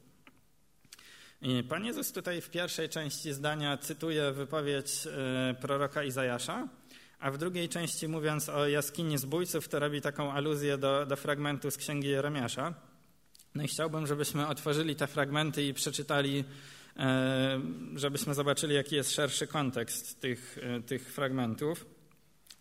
I 1.41 1.63
Pan 1.63 1.85
Jezus 1.85 2.11
tutaj 2.11 2.41
w 2.41 2.49
pierwszej 2.49 2.89
części 2.89 3.33
zdania 3.33 3.77
cytuje 3.77 4.31
wypowiedź 4.31 5.07
e, 5.07 5.55
proroka 5.61 6.03
Izajasza, 6.03 6.67
a 7.19 7.31
w 7.31 7.37
drugiej 7.37 7.69
części 7.69 8.07
mówiąc 8.07 8.49
o 8.49 8.67
jaskini 8.67 9.17
zbójców, 9.17 9.67
to 9.67 9.79
robi 9.79 10.01
taką 10.01 10.31
aluzję 10.31 10.77
do, 10.77 11.05
do 11.05 11.15
fragmentu 11.15 11.71
z 11.71 11.77
Księgi 11.77 12.07
Jeremiasza. 12.07 12.73
No 13.55 13.63
i 13.63 13.67
chciałbym, 13.67 14.07
żebyśmy 14.07 14.47
otworzyli 14.47 14.95
te 14.95 15.07
fragmenty 15.07 15.63
i 15.63 15.73
przeczytali, 15.73 16.43
e, 16.97 17.61
żebyśmy 17.95 18.33
zobaczyli, 18.33 18.75
jaki 18.75 18.95
jest 18.95 19.11
szerszy 19.11 19.47
kontekst 19.47 20.21
tych, 20.21 20.57
e, 20.61 20.81
tych 20.81 21.13
fragmentów. 21.13 21.85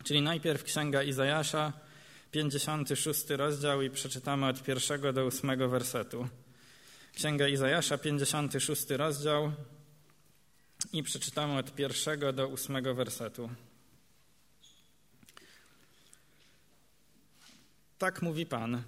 Czyli 0.04 0.22
najpierw 0.22 0.64
Księga 0.64 1.02
Izajasza, 1.02 1.72
56 2.30 3.30
rozdział 3.30 3.82
i 3.82 3.90
przeczytamy 3.90 4.46
od 4.46 4.62
pierwszego 4.62 5.12
do 5.12 5.26
ósmego 5.26 5.68
wersetu. 5.68 6.28
Księga 7.14 7.48
Izajasza, 7.48 7.98
56 7.98 8.90
rozdział 8.90 9.52
i 10.92 11.02
przeczytamy 11.02 11.58
od 11.58 11.74
pierwszego 11.74 12.32
do 12.32 12.48
ósmego 12.48 12.94
wersetu. 12.94 13.50
Tak 17.98 18.22
mówi 18.22 18.46
Pan. 18.46 18.82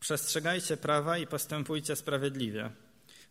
Przestrzegajcie 0.00 0.76
prawa 0.76 1.18
i 1.18 1.26
postępujcie 1.26 1.96
sprawiedliwie, 1.96 2.70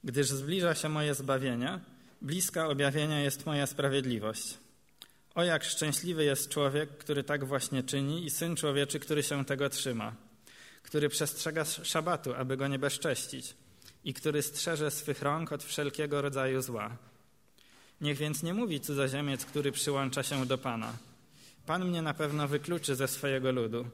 gdyż 0.04 0.28
zbliża 0.28 0.76
się 0.76 0.90
moje 0.90 1.16
zbawienie, 1.16 1.80
bliska 2.22 2.68
objawienia 2.68 3.22
jest 3.22 3.46
moja 3.46 3.68
sprawiedliwość. 3.68 4.58
O 5.36 5.44
jak 5.44 5.64
szczęśliwy 5.64 6.24
jest 6.24 6.50
człowiek, 6.50 6.90
który 6.98 7.24
tak 7.24 7.46
właśnie 7.46 7.84
czyni 7.84 8.26
i 8.26 8.30
syn 8.30 8.56
człowieczy, 8.56 9.00
który 9.00 9.24
się 9.24 9.46
tego 9.46 9.70
trzyma, 9.70 10.16
który 10.84 11.10
przestrzega 11.10 11.66
szabatu, 11.66 12.34
aby 12.34 12.58
go 12.58 12.68
nie 12.68 12.80
bezcześcić 12.80 13.56
i 14.04 14.14
który 14.14 14.42
strzeże 14.42 14.92
swych 14.92 15.22
rąk 15.22 15.52
od 15.52 15.64
wszelkiego 15.64 16.22
rodzaju 16.22 16.62
zła. 16.62 16.98
Niech 18.02 18.18
więc 18.18 18.44
nie 18.44 18.54
mówi 18.54 18.80
cudzoziemiec, 18.80 19.46
który 19.46 19.72
przyłącza 19.72 20.24
się 20.24 20.46
do 20.46 20.58
Pana. 20.58 20.94
Pan 21.66 21.86
mnie 21.86 22.02
na 22.02 22.14
pewno 22.14 22.48
wykluczy 22.48 22.96
ze 22.96 23.08
swojego 23.08 23.52
ludu. 23.52 23.86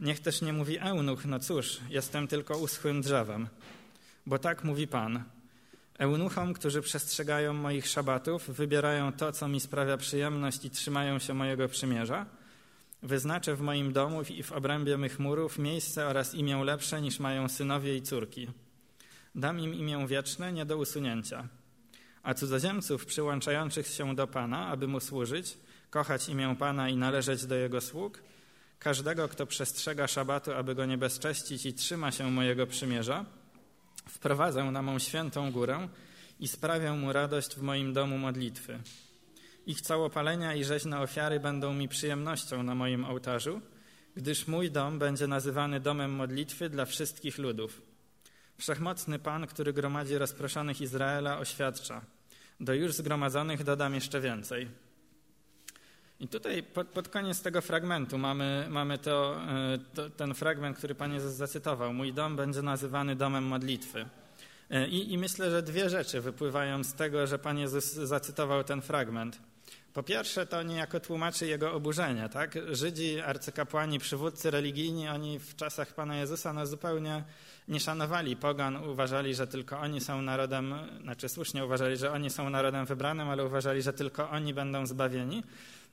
Niech 0.00 0.20
też 0.20 0.42
nie 0.42 0.52
mówi 0.52 0.78
eunuch, 0.78 1.24
no 1.24 1.38
cóż, 1.38 1.80
jestem 1.88 2.28
tylko 2.28 2.58
uschłym 2.58 3.02
drzewem. 3.02 3.48
Bo 4.26 4.38
tak 4.38 4.64
mówi 4.64 4.86
Pan– 4.86 5.24
Eunuchom, 6.02 6.54
którzy 6.54 6.82
przestrzegają 6.82 7.52
moich 7.52 7.86
szabatów, 7.86 8.50
wybierają 8.50 9.12
to, 9.12 9.32
co 9.32 9.48
mi 9.48 9.60
sprawia 9.60 9.96
przyjemność 9.96 10.64
i 10.64 10.70
trzymają 10.70 11.18
się 11.18 11.34
mojego 11.34 11.68
przymierza, 11.68 12.26
wyznaczę 13.02 13.56
w 13.56 13.60
moim 13.60 13.92
domu 13.92 14.22
i 14.22 14.42
w 14.42 14.52
obrębie 14.52 14.98
mych 14.98 15.18
murów 15.18 15.58
miejsce 15.58 16.06
oraz 16.06 16.34
imię 16.34 16.64
lepsze 16.64 17.00
niż 17.00 17.20
mają 17.20 17.48
synowie 17.48 17.96
i 17.96 18.02
córki. 18.02 18.48
Dam 19.34 19.60
im 19.60 19.74
imię 19.74 20.06
wieczne, 20.06 20.52
nie 20.52 20.66
do 20.66 20.76
usunięcia. 20.76 21.48
A 22.22 22.34
cudzoziemców 22.34 23.06
przyłączających 23.06 23.86
się 23.86 24.14
do 24.14 24.26
Pana, 24.26 24.68
aby 24.68 24.88
Mu 24.88 25.00
służyć, 25.00 25.58
kochać 25.90 26.28
imię 26.28 26.56
Pana 26.58 26.88
i 26.88 26.96
należeć 26.96 27.46
do 27.46 27.54
Jego 27.54 27.80
sług, 27.80 28.22
każdego, 28.78 29.28
kto 29.28 29.46
przestrzega 29.46 30.08
szabatu, 30.08 30.52
aby 30.52 30.74
go 30.74 30.86
nie 30.86 30.98
bezcześcić 30.98 31.66
i 31.66 31.74
trzyma 31.74 32.10
się 32.10 32.30
mojego 32.30 32.66
przymierza, 32.66 33.24
Wprowadzę 34.08 34.64
na 34.64 34.82
mą 34.82 34.98
świętą 34.98 35.52
górę 35.52 35.88
i 36.40 36.48
sprawię 36.48 36.92
mu 36.92 37.12
radość 37.12 37.56
w 37.56 37.62
moim 37.62 37.92
domu 37.92 38.18
modlitwy. 38.18 38.80
Ich 39.66 39.80
całopalenia 39.80 40.54
i 40.54 40.64
rzeźne 40.64 41.00
ofiary 41.00 41.40
będą 41.40 41.74
mi 41.74 41.88
przyjemnością 41.88 42.62
na 42.62 42.74
moim 42.74 43.04
ołtarzu, 43.04 43.60
gdyż 44.16 44.46
mój 44.48 44.70
dom 44.70 44.98
będzie 44.98 45.26
nazywany 45.26 45.80
domem 45.80 46.10
modlitwy 46.14 46.68
dla 46.68 46.84
wszystkich 46.84 47.38
ludów. 47.38 47.82
Wszechmocny 48.58 49.18
Pan, 49.18 49.46
który 49.46 49.72
gromadzi 49.72 50.18
rozproszonych 50.18 50.80
Izraela, 50.80 51.38
oświadcza: 51.38 52.00
Do 52.60 52.74
już 52.74 52.92
zgromadzonych 52.92 53.64
dodam 53.64 53.94
jeszcze 53.94 54.20
więcej. 54.20 54.68
I 56.22 56.28
tutaj 56.28 56.62
pod, 56.62 56.88
pod 56.88 57.08
koniec 57.08 57.42
tego 57.42 57.60
fragmentu 57.60 58.18
mamy, 58.18 58.66
mamy 58.70 58.98
to, 58.98 59.36
e, 59.48 59.78
to, 59.94 60.10
ten 60.10 60.34
fragment, 60.34 60.78
który 60.78 60.94
Pan 60.94 61.12
Jezus 61.12 61.32
zacytował. 61.32 61.92
Mój 61.92 62.12
dom 62.12 62.36
będzie 62.36 62.62
nazywany 62.62 63.16
domem 63.16 63.44
modlitwy. 63.44 64.06
E, 64.70 64.88
I, 64.88 65.12
I 65.12 65.18
myślę, 65.18 65.50
że 65.50 65.62
dwie 65.62 65.90
rzeczy 65.90 66.20
wypływają 66.20 66.84
z 66.84 66.94
tego, 66.94 67.26
że 67.26 67.38
Pan 67.38 67.58
Jezus 67.58 67.84
zacytował 67.92 68.64
ten 68.64 68.82
fragment. 68.82 69.38
Po 69.94 70.02
pierwsze, 70.02 70.46
to 70.46 70.62
niejako 70.62 71.00
tłumaczy 71.00 71.46
jego 71.46 71.72
oburzenie. 71.72 72.28
Tak? 72.28 72.58
Żydzi, 72.70 73.20
arcykapłani, 73.20 73.98
przywódcy 73.98 74.50
religijni, 74.50 75.08
oni 75.08 75.38
w 75.38 75.56
czasach 75.56 75.94
Pana 75.94 76.16
Jezusa 76.16 76.52
no, 76.52 76.66
zupełnie 76.66 77.24
nie 77.68 77.80
szanowali 77.80 78.36
pogan, 78.36 78.76
uważali, 78.76 79.34
że 79.34 79.46
tylko 79.46 79.80
oni 79.80 80.00
są 80.00 80.22
narodem, 80.22 80.74
znaczy 81.02 81.28
słusznie 81.28 81.64
uważali, 81.64 81.96
że 81.96 82.12
oni 82.12 82.30
są 82.30 82.50
narodem 82.50 82.86
wybranym, 82.86 83.28
ale 83.28 83.44
uważali, 83.44 83.82
że 83.82 83.92
tylko 83.92 84.30
oni 84.30 84.54
będą 84.54 84.86
zbawieni. 84.86 85.42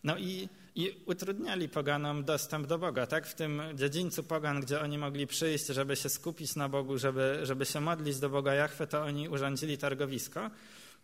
No 0.04 0.18
i, 0.18 0.50
i 0.76 0.96
utrudniali 1.06 1.70
poganom 1.70 2.24
dostęp 2.24 2.68
do 2.68 2.78
Boga. 2.78 3.08
Tak? 3.08 3.28
W 3.28 3.36
tym 3.36 3.62
dziedzińcu 3.76 4.24
pogan, 4.24 4.62
gdzie 4.62 4.82
oni 4.82 4.98
mogli 4.98 5.28
przyjść, 5.28 5.68
żeby 5.68 5.96
się 5.96 6.10
skupić 6.10 6.56
na 6.56 6.70
Bogu, 6.70 6.98
żeby, 6.98 7.40
żeby 7.44 7.66
się 7.66 7.82
modlić 7.82 8.20
do 8.20 8.30
Boga 8.30 8.54
Jachwę, 8.54 8.88
to 8.88 9.02
oni 9.02 9.30
urządzili 9.30 9.78
targowisko. 9.78 10.50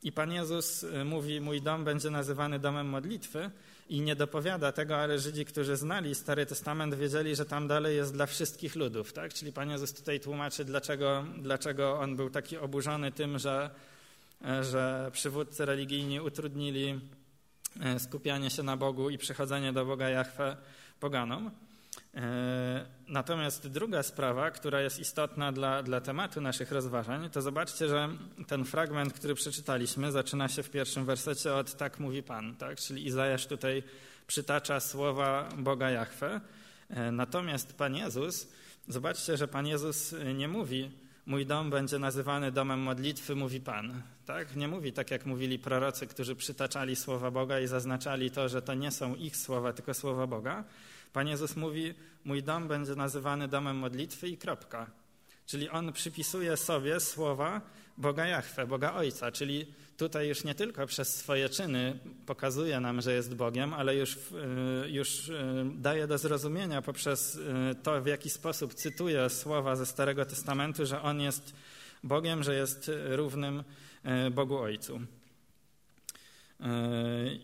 I 0.03 0.12
Pan 0.12 0.31
Jezus 0.31 0.84
y, 0.84 1.05
mówi, 1.05 1.41
mój 1.41 1.62
dom 1.62 1.84
będzie 1.84 2.10
nazywany 2.10 2.60
domem 2.60 2.88
modlitwy 2.88 3.51
i 3.89 4.01
nie 4.01 4.15
dopowiada 4.15 4.71
tego, 4.71 4.97
ale 4.97 5.19
Żydzi, 5.19 5.45
którzy 5.45 5.75
znali 5.75 6.15
Stary 6.15 6.45
Testament, 6.45 6.95
wiedzieli, 6.95 7.36
że 7.36 7.45
tam 7.45 7.67
dalej 7.67 7.95
jest 7.95 8.13
dla 8.13 8.25
wszystkich 8.25 8.75
ludów. 8.75 9.13
Tak? 9.13 9.34
Czyli 9.34 9.53
Pan 9.53 9.69
Jezus 9.69 9.93
tutaj 9.93 10.19
tłumaczy, 10.19 10.65
dlaczego, 10.65 11.25
dlaczego 11.38 11.99
on 11.99 12.15
był 12.15 12.29
taki 12.29 12.58
oburzony 12.58 13.12
tym, 13.12 13.39
że, 13.39 13.69
że 14.62 15.10
przywódcy 15.13 15.65
religijni 15.65 16.19
utrudnili 16.19 16.99
skupianie 17.98 18.50
się 18.50 18.64
na 18.64 18.78
Bogu 18.78 19.10
i 19.10 19.18
przychodzenie 19.18 19.74
do 19.74 19.86
Boga 19.86 20.10
Jahwe 20.10 20.58
poganom. 21.00 21.52
E, 22.16 22.86
natomiast 23.08 23.68
druga 23.68 24.04
sprawa, 24.04 24.52
która 24.52 24.82
jest 24.82 25.00
istotna 25.00 25.52
dla, 25.52 25.84
dla 25.84 26.02
tematu 26.02 26.42
naszych 26.42 26.72
rozważań, 26.72 27.30
to 27.30 27.42
zobaczcie, 27.42 27.88
że 27.88 28.10
ten 28.48 28.66
fragment, 28.66 29.14
który 29.14 29.36
przeczytaliśmy, 29.36 30.12
zaczyna 30.12 30.48
się 30.48 30.64
w 30.64 30.70
pierwszym 30.70 31.06
wersecie 31.06 31.54
od 31.54 31.78
tak 31.78 32.00
mówi 32.00 32.24
Pan, 32.24 32.56
tak? 32.56 32.80
czyli 32.80 33.08
Izajasz 33.08 33.48
tutaj 33.48 33.84
przytacza 34.28 34.80
słowa 34.80 35.50
Boga 35.58 35.90
Jahwe. 35.90 36.42
E, 36.90 37.12
natomiast 37.12 37.78
Pan 37.78 37.96
Jezus, 37.96 38.48
zobaczcie, 38.88 39.38
że 39.38 39.48
Pan 39.48 39.68
Jezus 39.68 40.16
nie 40.36 40.48
mówi, 40.48 40.92
mój 41.26 41.46
dom 41.46 41.70
będzie 41.70 42.00
nazywany 42.00 42.52
domem 42.52 42.80
modlitwy, 42.80 43.36
mówi 43.36 43.60
Pan. 43.60 44.02
Tak? 44.26 44.56
Nie 44.56 44.68
mówi 44.68 44.94
tak, 44.94 45.12
jak 45.12 45.26
mówili 45.26 45.60
prorocy, 45.60 46.08
którzy 46.08 46.36
przytaczali 46.36 46.96
słowa 46.96 47.32
Boga 47.32 47.60
i 47.60 47.68
zaznaczali 47.68 48.32
to, 48.32 48.50
że 48.50 48.62
to 48.62 48.74
nie 48.74 48.92
są 48.92 49.16
ich 49.16 49.38
słowa, 49.38 49.74
tylko 49.74 49.94
słowa 49.94 50.28
Boga. 50.28 50.64
Pan 51.14 51.28
Jezus 51.28 51.56
mówi, 51.56 51.94
mój 52.26 52.44
dom 52.44 52.68
będzie 52.68 52.96
nazywany 52.96 53.48
domem 53.48 53.78
modlitwy 53.78 54.30
i 54.30 54.38
kropka. 54.38 54.88
Czyli 55.46 55.70
on 55.70 55.94
przypisuje 55.94 56.58
sobie 56.58 57.00
słowa 57.00 57.62
Boga 57.97 58.25
Jahwe, 58.25 58.67
Boga 58.67 58.93
Ojca, 58.93 59.31
czyli 59.31 59.65
tutaj 59.97 60.27
już 60.27 60.43
nie 60.43 60.55
tylko 60.55 60.88
przez 60.88 61.15
swoje 61.15 61.49
czyny 61.49 61.99
pokazuje 62.25 62.79
nam, 62.79 63.01
że 63.01 63.13
jest 63.13 63.36
Bogiem, 63.36 63.73
ale 63.73 63.95
już, 63.95 64.15
y, 64.15 64.19
już 64.89 65.29
y, 65.29 65.65
daje 65.75 66.08
do 66.08 66.17
zrozumienia 66.17 66.81
poprzez 66.81 67.36
y, 67.36 67.41
to, 67.84 68.01
w 68.01 68.08
jaki 68.08 68.29
sposób 68.29 68.73
cytuje 68.73 69.29
słowa 69.29 69.75
ze 69.75 69.86
Starego 69.86 70.25
Testamentu, 70.25 70.86
że 70.86 71.01
On 71.01 71.21
jest 71.21 71.53
Bogiem, 72.03 72.43
że 72.43 72.55
jest 72.55 72.91
równym 73.10 73.63
Bogu 74.31 74.58
Ojcu. 74.58 74.99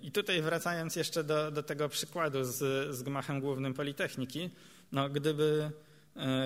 I 0.01 0.11
tutaj 0.11 0.41
wracając 0.41 0.95
jeszcze 0.95 1.23
do, 1.23 1.51
do 1.51 1.63
tego 1.63 1.89
przykładu 1.89 2.43
z, 2.43 2.57
z 2.95 3.03
gmachem 3.03 3.39
głównym 3.39 3.73
Politechniki, 3.73 4.49
no 4.91 5.09
gdyby, 5.09 5.71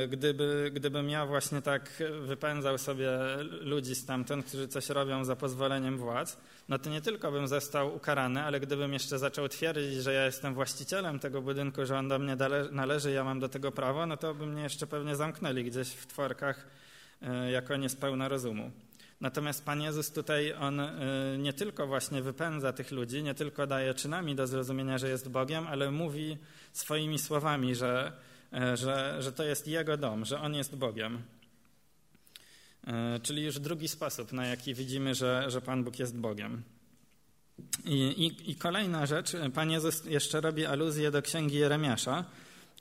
gdyby, 0.10 0.72
gdybym 0.74 1.10
ja 1.10 1.26
właśnie 1.26 1.62
tak 1.62 2.04
wypędzał 2.22 2.78
sobie 2.78 3.10
ludzi 3.62 3.96
stamtąd, 3.96 4.46
którzy 4.46 4.68
coś 4.68 4.90
robią 4.90 5.26
za 5.26 5.36
pozwoleniem 5.36 5.98
władz, 5.98 6.38
no 6.70 6.80
to 6.80 6.90
nie 6.90 7.02
tylko 7.02 7.32
bym 7.32 7.48
został 7.48 7.96
ukarany, 7.96 8.44
ale 8.44 8.60
gdybym 8.60 8.94
jeszcze 8.94 9.20
zaczął 9.20 9.50
twierdzić, 9.50 9.94
że 9.94 10.14
ja 10.14 10.26
jestem 10.26 10.54
właścicielem 10.54 11.20
tego 11.20 11.42
budynku, 11.42 11.86
że 11.86 11.98
on 11.98 12.08
do 12.08 12.20
mnie 12.20 12.38
należy, 12.72 13.12
ja 13.12 13.24
mam 13.24 13.40
do 13.40 13.50
tego 13.50 13.72
prawo, 13.72 14.06
no 14.06 14.18
to 14.18 14.34
by 14.34 14.46
mnie 14.46 14.64
jeszcze 14.64 14.88
pewnie 14.88 15.16
zamknęli 15.16 15.64
gdzieś 15.64 15.88
w 15.88 16.08
tworkach 16.08 16.68
e, 17.22 17.52
jako 17.52 17.76
niespełna 17.76 18.28
rozumu. 18.28 18.72
Natomiast 19.22 19.66
Pan 19.66 19.82
Jezus 19.82 20.12
tutaj, 20.12 20.54
On 20.54 20.80
y, 20.80 21.38
nie 21.38 21.54
tylko 21.54 21.88
właśnie 21.88 22.22
wypędza 22.22 22.74
tych 22.74 22.92
ludzi, 22.92 23.24
nie 23.24 23.34
tylko 23.34 23.68
daje 23.68 23.94
czynami 23.94 24.36
do 24.36 24.48
zrozumienia, 24.48 24.98
że 24.98 25.10
jest 25.10 25.30
Bogiem, 25.30 25.68
ale 25.68 25.92
mówi 25.92 26.38
swoimi 26.74 27.20
słowami, 27.20 27.76
że, 27.76 28.12
że, 28.74 29.18
że 29.20 29.32
to 29.32 29.44
jest 29.44 29.68
Jego 29.68 29.98
dom, 29.98 30.26
że 30.26 30.42
On 30.42 30.56
jest 30.56 30.76
Bogiem. 30.76 31.22
Y, 32.88 33.20
czyli 33.20 33.44
już 33.44 33.60
drugi 33.60 33.88
sposób, 33.88 34.32
na 34.32 34.46
jaki 34.46 34.74
widzimy, 34.74 35.16
że, 35.16 35.46
że 35.48 35.62
Pan 35.62 35.84
Bóg 35.84 36.00
jest 36.00 36.18
Bogiem. 36.18 36.64
I, 37.86 37.96
i, 37.96 38.52
I 38.52 38.56
kolejna 38.56 39.06
rzecz, 39.06 39.32
Pan 39.54 39.72
Jezus 39.72 40.06
jeszcze 40.06 40.42
robi 40.42 40.66
aluzję 40.66 41.12
do 41.12 41.22
księgi 41.22 41.58
Jeremiasza, 41.58 42.26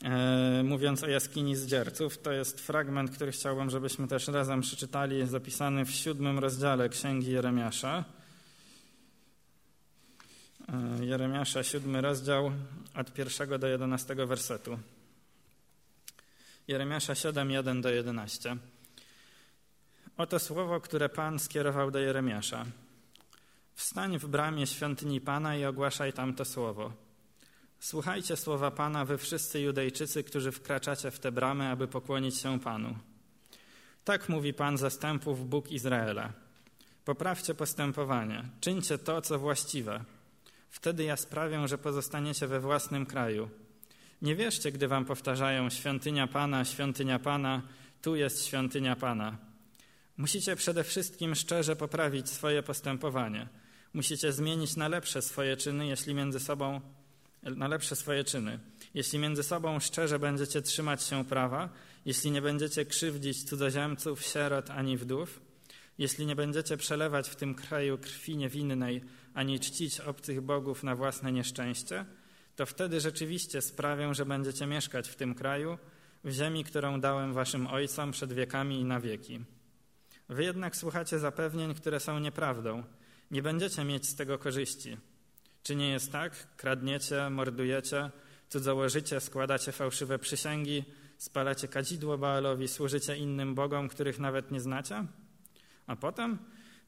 E, 0.03 0.63
mówiąc 0.63 1.03
o 1.03 1.07
jaskini 1.07 1.57
zdzierców. 1.57 2.19
To 2.19 2.33
jest 2.33 2.61
fragment, 2.61 3.11
który 3.11 3.33
chciałbym, 3.33 3.71
żebyśmy 3.71 4.09
też 4.09 4.29
razem 4.29 4.61
przeczytali, 4.61 5.27
zapisany 5.27 5.85
w 5.85 5.91
siódmym 5.91 6.39
rozdziale 6.39 6.89
Księgi 6.89 7.31
Jeremiasza. 7.31 8.05
E, 10.69 11.05
Jeremiasza, 11.05 11.63
siódmy 11.63 12.01
rozdział, 12.01 12.53
od 12.95 13.13
pierwszego 13.13 13.59
do 13.59 13.67
jedenastego 13.67 14.27
wersetu. 14.27 14.79
Jeremiasza 16.69 17.15
7, 17.15 17.51
1 17.51 17.81
do 17.81 17.91
11. 17.91 18.57
Oto 20.17 20.39
słowo, 20.39 20.81
które 20.81 21.09
Pan 21.09 21.39
skierował 21.39 21.91
do 21.91 21.99
Jeremiasza. 21.99 22.65
Wstań 23.75 24.19
w 24.19 24.27
bramie 24.27 24.67
świątyni 24.67 25.21
Pana 25.21 25.57
i 25.57 25.65
ogłaszaj 25.65 26.13
tam 26.13 26.35
to 26.35 26.45
słowo. 26.45 26.93
Słuchajcie 27.81 28.37
słowa 28.37 28.71
Pana, 28.71 29.05
wy 29.05 29.19
wszyscy 29.19 29.61
Judejczycy, 29.61 30.25
którzy 30.25 30.53
wkraczacie 30.53 31.11
w 31.11 31.19
te 31.19 31.33
bramy, 31.33 31.69
aby 31.69 31.89
pokłonić 31.89 32.41
się 32.41 32.61
Panu. 32.61 32.99
Tak 34.05 34.29
mówi 34.29 34.55
Pan 34.55 34.79
zastępów, 34.79 35.49
Bóg 35.49 35.71
Izraela. 35.71 36.33
Poprawcie 37.05 37.55
postępowanie, 37.55 38.45
czyńcie 38.61 38.99
to, 38.99 39.23
co 39.23 39.39
właściwe. 39.39 40.05
Wtedy 40.71 41.05
ja 41.05 41.17
sprawię, 41.17 41.69
że 41.69 41.79
pozostaniecie 41.79 42.47
we 42.47 42.61
własnym 42.61 43.07
kraju. 43.07 43.51
Nie 44.23 44.37
wierzcie, 44.37 44.73
gdy 44.73 44.89
wam 44.89 45.05
powtarzają 45.05 45.71
świątynia 45.71 46.27
Pana, 46.27 46.65
świątynia 46.65 47.19
Pana, 47.19 47.63
tu 48.03 48.17
jest 48.17 48.47
świątynia 48.47 48.97
Pana. 48.97 49.39
Musicie 50.17 50.57
przede 50.57 50.85
wszystkim 50.85 51.35
szczerze 51.35 51.77
poprawić 51.77 52.29
swoje 52.29 52.63
postępowanie. 52.63 53.49
Musicie 53.95 54.33
zmienić 54.33 54.77
na 54.77 54.89
lepsze 54.89 55.23
swoje 55.23 55.57
czyny, 55.57 55.87
jeśli 55.87 56.15
między 56.15 56.41
sobą 56.41 56.81
na 57.43 57.69
lepsze 57.69 57.97
swoje 57.97 58.25
czyny. 58.25 58.59
Jeśli 58.95 59.19
między 59.19 59.43
sobą 59.43 59.81
szczerze 59.81 60.19
będziecie 60.19 60.63
trzymać 60.63 61.03
się 61.03 61.25
prawa, 61.25 61.69
jeśli 62.05 62.31
nie 62.31 62.43
będziecie 62.43 62.85
krzywdzić 62.85 63.45
cudzoziemców, 63.45 64.23
sierot 64.23 64.71
ani 64.71 64.97
wdów, 64.97 65.41
jeśli 65.99 66.27
nie 66.27 66.37
będziecie 66.37 66.77
przelewać 66.77 67.29
w 67.29 67.37
tym 67.37 67.55
kraju 67.55 67.99
krwi 67.99 68.37
niewinnej, 68.37 69.05
ani 69.35 69.61
czcić 69.61 70.01
obcych 70.01 70.41
bogów 70.41 70.83
na 70.83 70.97
własne 70.97 71.33
nieszczęście, 71.33 72.05
to 72.57 72.67
wtedy 72.67 73.01
rzeczywiście 73.01 73.63
sprawię, 73.63 74.15
że 74.15 74.27
będziecie 74.27 74.67
mieszkać 74.67 75.09
w 75.09 75.17
tym 75.17 75.35
kraju, 75.35 75.79
w 76.25 76.31
ziemi, 76.31 76.65
którą 76.65 77.01
dałem 77.01 77.33
waszym 77.33 77.67
ojcom 77.67 78.11
przed 78.11 78.33
wiekami 78.33 78.81
i 78.81 78.85
na 78.85 79.01
wieki. 79.01 79.41
Wy 80.29 80.45
jednak 80.45 80.77
słuchacie 80.77 81.19
zapewnień, 81.19 81.75
które 81.75 82.01
są 82.01 82.19
nieprawdą. 82.19 82.85
Nie 83.31 83.43
będziecie 83.43 83.85
mieć 83.85 84.07
z 84.09 84.15
tego 84.15 84.39
korzyści. 84.39 84.97
Czy 85.63 85.77
nie 85.77 85.89
jest 85.89 86.13
tak? 86.13 86.57
Kradniecie, 86.57 87.31
mordujecie, 87.31 88.11
cudzołożycie, 88.49 89.21
składacie 89.21 89.73
fałszywe 89.73 90.19
przysięgi, 90.19 90.85
spalacie 91.19 91.69
kadzidło 91.69 92.19
Baalowi, 92.19 92.69
służycie 92.69 93.17
innym 93.17 93.55
bogom, 93.55 93.89
których 93.89 94.19
nawet 94.19 94.51
nie 94.51 94.61
znacie? 94.61 95.05
A 95.87 95.97
potem 95.97 96.39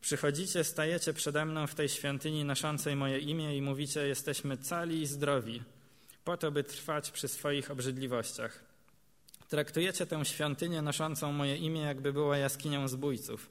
przychodzicie, 0.07 0.64
stajecie 0.64 1.12
przede 1.12 1.45
mną 1.45 1.66
w 1.66 1.75
tej 1.75 1.88
świątyni 1.88 2.45
noszącej 2.45 2.97
moje 2.97 3.19
imię 3.19 3.57
i 3.57 3.62
mówicie, 3.62 4.09
jesteśmy 4.09 4.57
cali 4.57 5.03
i 5.03 5.07
zdrowi, 5.07 5.62
po 6.25 6.37
to, 6.37 6.51
by 6.51 6.64
trwać 6.64 7.11
przy 7.11 7.29
swoich 7.29 7.71
obrzydliwościach. 7.71 8.64
Traktujecie 9.49 10.07
tę 10.07 10.25
świątynię 10.25 10.83
noszącą 10.83 11.33
moje 11.33 11.57
imię, 11.57 11.81
jakby 11.81 12.12
była 12.12 12.38
jaskinią 12.38 12.88
zbójców. 12.88 13.51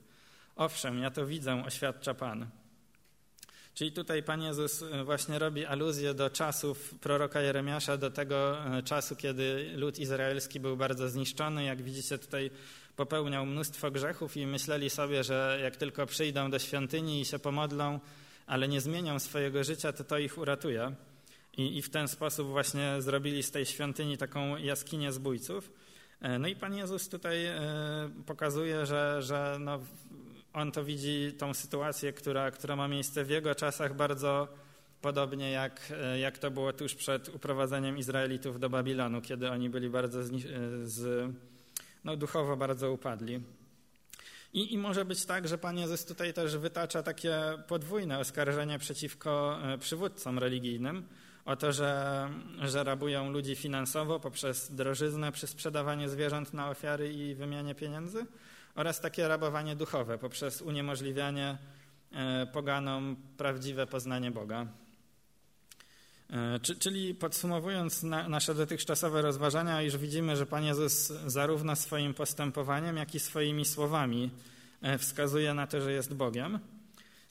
Owszem, 0.56 1.00
ja 1.00 1.12
to 1.12 1.26
widzę, 1.26 1.64
oświadcza 1.66 2.14
Pan. 2.14 2.48
Czyli 3.74 3.92
tutaj 3.92 4.24
Pan 4.24 4.42
Jezus 4.42 4.82
e, 4.82 5.04
właśnie 5.04 5.40
robi 5.40 5.66
aluzję 5.66 6.14
do 6.14 6.30
czasów 6.30 6.96
proroka 7.02 7.42
Jeremiasza, 7.42 7.98
do 7.98 8.12
tego 8.12 8.66
e, 8.78 8.84
czasu, 8.84 9.16
kiedy 9.16 9.72
lud 9.76 10.00
izraelski 10.00 10.60
był 10.60 10.78
bardzo 10.78 11.10
zniszczony. 11.10 11.64
Jak 11.64 11.82
widzicie, 11.82 12.18
tutaj 12.18 12.52
popełniał 12.96 13.46
mnóstwo 13.46 13.92
grzechów 13.92 14.38
i 14.38 14.48
myśleli 14.48 14.90
sobie, 14.90 15.24
że 15.24 15.60
jak 15.64 15.76
tylko 15.76 16.06
przyjdą 16.06 16.52
do 16.52 16.60
świątyni 16.60 17.22
i 17.22 17.26
się 17.26 17.40
pomodlą, 17.40 18.00
ale 18.48 18.68
nie 18.68 18.82
zmienią 18.82 19.20
swojego 19.20 19.64
życia, 19.64 19.94
to 19.94 20.04
to 20.04 20.18
ich 20.18 20.38
uratuje. 20.38 20.96
I, 21.58 21.78
I 21.78 21.82
w 21.82 21.90
ten 21.90 22.08
sposób 22.08 22.48
właśnie 22.48 22.96
zrobili 23.00 23.44
z 23.44 23.52
tej 23.52 23.66
świątyni 23.66 24.18
taką 24.18 24.58
jaskinię 24.58 25.12
zbójców. 25.12 25.72
No 26.40 26.48
i 26.48 26.56
Pan 26.56 26.76
Jezus 26.76 27.10
tutaj 27.10 27.38
pokazuje, 28.26 28.86
że, 28.86 29.22
że 29.22 29.58
no, 29.60 29.80
on 30.54 30.72
to 30.72 30.84
widzi 30.84 31.34
tą 31.38 31.54
sytuację, 31.54 32.14
która, 32.14 32.52
która 32.52 32.76
ma 32.76 32.88
miejsce 32.88 33.24
w 33.24 33.30
jego 33.30 33.56
czasach 33.56 33.96
bardzo 33.96 34.48
podobnie 35.02 35.52
jak, 35.52 35.94
jak 36.22 36.38
to 36.38 36.52
było 36.52 36.74
tuż 36.74 36.96
przed 36.96 37.36
uprowadzeniem 37.36 37.98
Izraelitów 37.98 38.60
do 38.60 38.70
Babilonu, 38.70 39.22
kiedy 39.22 39.50
oni 39.50 39.70
byli 39.70 39.90
bardzo 39.90 40.24
z, 40.24 40.32
z, 40.84 41.32
no, 42.06 42.18
duchowo 42.18 42.58
bardzo 42.58 42.92
upadli. 42.92 43.42
I, 44.54 44.74
I, 44.74 44.78
może 44.78 45.06
być 45.06 45.26
tak, 45.26 45.48
że 45.48 45.58
Pan 45.58 45.78
Jezus 45.78 46.06
tutaj 46.06 46.34
też 46.34 46.58
wytacza 46.58 47.04
takie 47.04 47.40
podwójne 47.68 48.20
oskarżenie 48.20 48.80
przeciwko 48.80 49.60
e, 49.64 49.78
przywódcom 49.78 50.40
religijnym 50.40 51.08
o 51.46 51.56
to, 51.56 51.72
że, 51.72 52.30
że 52.62 52.84
rabują 52.84 53.32
ludzi 53.32 53.56
finansowo 53.56 54.20
poprzez 54.20 54.76
drożyznę 54.76 55.32
przy 55.32 55.48
sprzedawaniu 55.48 56.10
zwierząt 56.10 56.54
na 56.54 56.70
ofiary 56.70 57.14
i 57.14 57.36
wymianie 57.36 57.76
pieniędzy 57.76 58.26
oraz 58.76 59.02
takie 59.02 59.28
rabowanie 59.28 59.76
duchowe 59.76 60.18
poprzez 60.18 60.62
uniemożliwianie 60.62 61.58
e, 62.12 62.48
poganom 62.48 63.16
prawdziwe 63.38 63.88
poznanie 63.88 64.32
Boga. 64.32 64.68
E, 66.30 66.60
czyli 66.60 67.16
podsumowując 67.16 68.04
nasze 68.04 68.56
dotychczasowe 68.56 69.22
rozważania, 69.22 69.82
już 69.82 69.98
widzimy, 69.98 70.36
że 70.36 70.46
Pan 70.46 70.64
Jezus 70.64 71.14
zarówno 71.28 71.76
swoim 71.76 72.14
postępowaniem, 72.14 72.98
jak 72.98 73.16
i 73.16 73.20
swoimi 73.20 73.66
słowami 73.66 74.32
e, 74.82 74.98
wskazuje 74.98 75.54
na 75.54 75.68
to, 75.68 75.82
że 75.82 75.92
jest 75.92 76.14
Bogiem. 76.14 76.60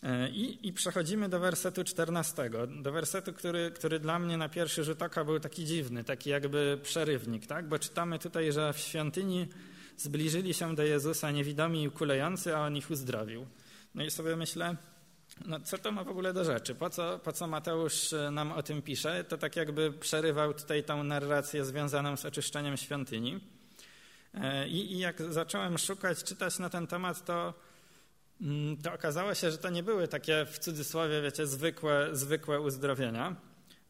E, 0.02 0.28
I, 0.28 0.68
I, 0.68 0.72
przechodzimy 0.72 1.28
do 1.28 1.40
wersetu 1.40 1.84
14, 1.84 2.50
do 2.82 2.92
wersetu, 2.92 3.32
który, 3.32 3.70
który 3.70 4.00
dla 4.00 4.18
mnie 4.18 4.36
na 4.36 4.48
pierwszy 4.48 4.84
rzut 4.84 5.02
oka 5.02 5.24
był 5.24 5.40
taki 5.40 5.64
dziwny, 5.64 6.04
taki 6.04 6.30
jakby 6.30 6.78
przerywnik, 6.82 7.46
tak? 7.46 7.68
bo 7.68 7.78
czytamy 7.78 8.18
tutaj, 8.18 8.52
że 8.52 8.72
w 8.72 8.78
świątyni 8.78 9.48
zbliżyli 9.96 10.54
się 10.54 10.74
do 10.74 10.82
Jezusa 10.82 11.30
niewidomi 11.30 11.84
i 11.84 11.90
kulejący, 11.90 12.56
a 12.56 12.60
on 12.60 12.76
ich 12.76 12.90
uzdrowił. 12.90 13.46
No 13.94 14.04
i 14.04 14.10
sobie 14.10 14.36
myślę, 14.36 14.76
no, 15.46 15.60
co 15.60 15.78
to 15.78 15.92
ma 15.92 16.04
w 16.04 16.08
ogóle 16.08 16.32
do 16.32 16.44
rzeczy? 16.44 16.74
Po 16.74 16.90
co, 16.90 17.18
po 17.18 17.32
co 17.32 17.46
Mateusz 17.46 18.12
e, 18.12 18.30
nam 18.30 18.52
o 18.52 18.62
tym 18.62 18.82
pisze? 18.82 19.24
To 19.24 19.38
tak 19.38 19.56
jakby 19.56 19.92
przerywał 19.92 20.54
tutaj 20.54 20.84
tą 20.84 21.04
narrację 21.04 21.64
związaną 21.64 22.16
z 22.16 22.24
oczyszczeniem 22.24 22.76
świątyni. 22.76 23.40
E, 24.34 24.68
I, 24.68 24.92
I, 24.92 24.98
jak 24.98 25.32
zacząłem 25.32 25.78
szukać, 25.78 26.24
czytać 26.24 26.58
na 26.58 26.70
ten 26.70 26.86
temat, 26.86 27.24
to, 27.24 27.54
mm, 28.40 28.76
to 28.76 28.92
okazało 28.92 29.34
się, 29.34 29.50
że 29.50 29.58
to 29.58 29.70
nie 29.70 29.82
były 29.82 30.08
takie 30.08 30.46
w 30.50 30.58
cudzysłowie, 30.58 31.22
wiecie, 31.22 31.46
zwykłe, 31.46 32.08
zwykłe 32.12 32.60
uzdrowienia. 32.60 33.36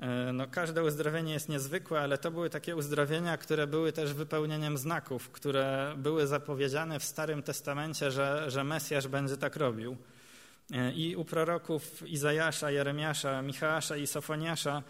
E, 0.01 0.33
no, 0.33 0.47
każde 0.47 0.85
uzdrowienie 0.85 1.33
jest 1.33 1.49
niezwykłe, 1.49 2.01
ale 2.01 2.19
to 2.19 2.31
były 2.31 2.51
takie 2.51 2.77
uzdrowienia, 2.77 3.37
które 3.37 3.67
były 3.67 3.93
też 3.93 4.15
wypełnieniem 4.15 4.79
znaków, 4.79 5.31
które 5.31 5.95
były 5.97 6.27
zapowiedziane 6.27 7.01
w 7.01 7.05
Starym 7.05 7.43
Testamencie, 7.43 8.11
że, 8.11 8.51
że 8.51 8.65
Mesjasz 8.65 9.09
będzie 9.09 9.37
tak 9.37 9.57
robił. 9.57 9.97
E, 10.73 10.93
I 10.93 11.17
u 11.17 11.25
proroków 11.25 12.09
Izajasza, 12.09 12.71
Jeremiasza, 12.71 13.43
Michała 13.43 13.81
i 14.03 14.07
Sofoniasza 14.07 14.83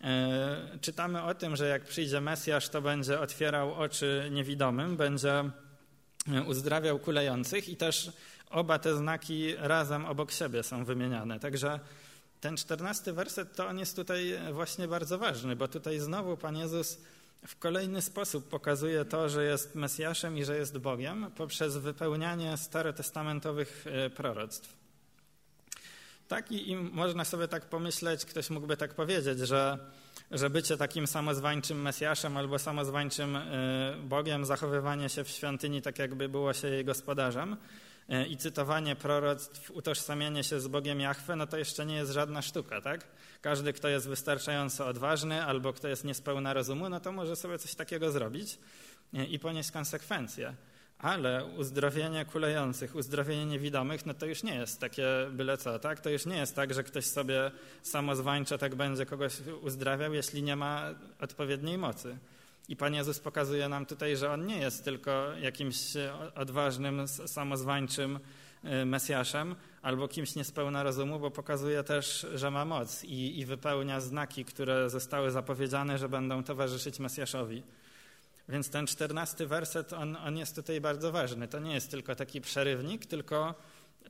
e, 0.00 0.78
czytamy 0.80 1.22
o 1.22 1.34
tym, 1.34 1.56
że 1.56 1.68
jak 1.68 1.84
przyjdzie 1.84 2.20
Mesjasz, 2.20 2.68
to 2.68 2.82
będzie 2.82 3.20
otwierał 3.20 3.74
oczy 3.74 4.28
niewidomym, 4.30 4.96
będzie 4.96 5.32
e, 6.32 6.42
uzdrawiał 6.46 6.98
kulejących 6.98 7.68
i 7.68 7.76
też 7.76 8.12
oba 8.50 8.78
te 8.78 8.96
znaki 8.96 9.56
razem 9.56 10.06
obok 10.06 10.32
siebie 10.32 10.62
są 10.62 10.84
wymieniane. 10.84 11.40
Także 11.40 11.80
ten 12.40 12.56
czternasty 12.56 13.12
werset 13.12 13.56
to 13.56 13.66
on 13.66 13.78
jest 13.78 13.96
tutaj 13.96 14.38
właśnie 14.52 14.88
bardzo 14.88 15.18
ważny, 15.18 15.56
bo 15.56 15.68
tutaj 15.68 15.98
znowu 15.98 16.36
Pan 16.36 16.56
Jezus 16.56 16.98
w 17.46 17.58
kolejny 17.58 18.02
sposób 18.02 18.48
pokazuje 18.48 19.04
to, 19.04 19.28
że 19.28 19.44
jest 19.44 19.74
Mesjaszem 19.74 20.38
i 20.38 20.44
że 20.44 20.56
jest 20.56 20.78
Bogiem 20.78 21.30
poprzez 21.36 21.76
wypełnianie 21.76 22.56
starotestamentowych 22.56 23.84
proroctw. 24.16 24.79
Tak 26.30 26.52
i, 26.52 26.70
i, 26.70 26.76
można 26.76 27.24
sobie 27.24 27.48
tak 27.48 27.68
pomyśleć, 27.68 28.24
ktoś 28.24 28.50
mógłby 28.50 28.76
tak 28.76 28.94
powiedzieć, 28.94 29.38
że, 29.38 29.78
że 30.30 30.50
bycie 30.50 30.76
takim 30.76 31.06
samozwańczym 31.06 31.82
Mesjaszem 31.82 32.36
albo 32.36 32.58
samozwańczym 32.58 33.36
y, 33.36 33.96
Bogiem, 34.02 34.44
zachowywanie 34.44 35.08
się 35.08 35.24
w 35.24 35.28
świątyni 35.28 35.82
tak 35.82 35.98
jakby 35.98 36.28
było 36.28 36.52
się 36.52 36.68
jej 36.68 36.84
gospodarzem 36.84 37.56
y, 38.10 38.26
i 38.26 38.36
cytowanie 38.36 38.96
proroctw, 38.96 39.70
utożsamianie 39.70 40.44
się 40.44 40.60
z 40.60 40.68
Bogiem 40.68 41.00
Jahwe, 41.00 41.36
no 41.36 41.46
to 41.46 41.58
jeszcze 41.58 41.86
nie 41.86 41.94
jest 41.94 42.12
żadna 42.12 42.42
sztuka, 42.42 42.80
tak? 42.80 43.06
Każdy, 43.40 43.72
kto 43.72 43.88
jest 43.88 44.08
wystarczająco 44.08 44.86
odważny 44.86 45.44
albo 45.44 45.72
kto 45.72 45.88
jest 45.88 46.04
niespełna 46.04 46.54
rozumu, 46.54 46.88
no 46.88 47.00
to 47.00 47.12
może 47.12 47.36
sobie 47.36 47.58
coś 47.58 47.74
takiego 47.74 48.10
zrobić 48.10 48.58
y, 49.14 49.24
i 49.24 49.38
ponieść 49.38 49.70
konsekwencje. 49.70 50.54
Ale 51.02 51.44
uzdrowienie 51.44 52.24
kulejących, 52.24 52.94
uzdrowienie 52.94 53.46
niewidomych, 53.46 54.06
no 54.06 54.14
to 54.14 54.26
już 54.26 54.42
nie 54.42 54.54
jest 54.54 54.80
takie 54.80 55.06
byle 55.32 55.56
co, 55.56 55.78
tak? 55.78 56.00
To 56.00 56.10
już 56.10 56.26
nie 56.26 56.36
jest 56.36 56.56
tak, 56.56 56.74
że 56.74 56.84
ktoś 56.84 57.04
sobie 57.04 57.50
samozwańczo 57.82 58.58
tak 58.58 58.74
będzie 58.74 59.06
kogoś 59.06 59.40
uzdrawiał, 59.62 60.14
jeśli 60.14 60.42
nie 60.42 60.56
ma 60.56 60.94
odpowiedniej 61.20 61.78
mocy. 61.78 62.18
I 62.68 62.76
Pan 62.76 62.94
Jezus 62.94 63.20
pokazuje 63.20 63.68
nam 63.68 63.86
tutaj, 63.86 64.16
że 64.16 64.30
On 64.32 64.46
nie 64.46 64.58
jest 64.58 64.84
tylko 64.84 65.32
jakimś 65.40 65.78
odważnym, 66.34 67.08
samozwańczym 67.08 68.18
y, 68.64 68.84
Mesjaszem 68.84 69.56
albo 69.82 70.08
kimś 70.08 70.34
niespełna 70.34 70.82
rozumu, 70.82 71.18
bo 71.18 71.30
pokazuje 71.30 71.82
też, 71.84 72.26
że 72.34 72.50
ma 72.50 72.64
moc 72.64 73.04
i, 73.04 73.38
i 73.38 73.44
wypełnia 73.44 74.00
znaki, 74.00 74.44
które 74.44 74.90
zostały 74.90 75.30
zapowiedziane, 75.30 75.98
że 75.98 76.08
będą 76.08 76.44
towarzyszyć 76.44 76.98
Mesjaszowi. 76.98 77.62
Więc 78.48 78.70
ten 78.70 78.86
czternasty 78.86 79.46
werset, 79.46 79.92
on, 79.92 80.16
on 80.16 80.36
jest 80.36 80.56
tutaj 80.56 80.80
bardzo 80.80 81.12
ważny. 81.12 81.48
To 81.48 81.58
nie 81.58 81.74
jest 81.74 81.90
tylko 81.90 82.14
taki 82.14 82.40
przerywnik, 82.40 83.06
tylko, 83.06 83.54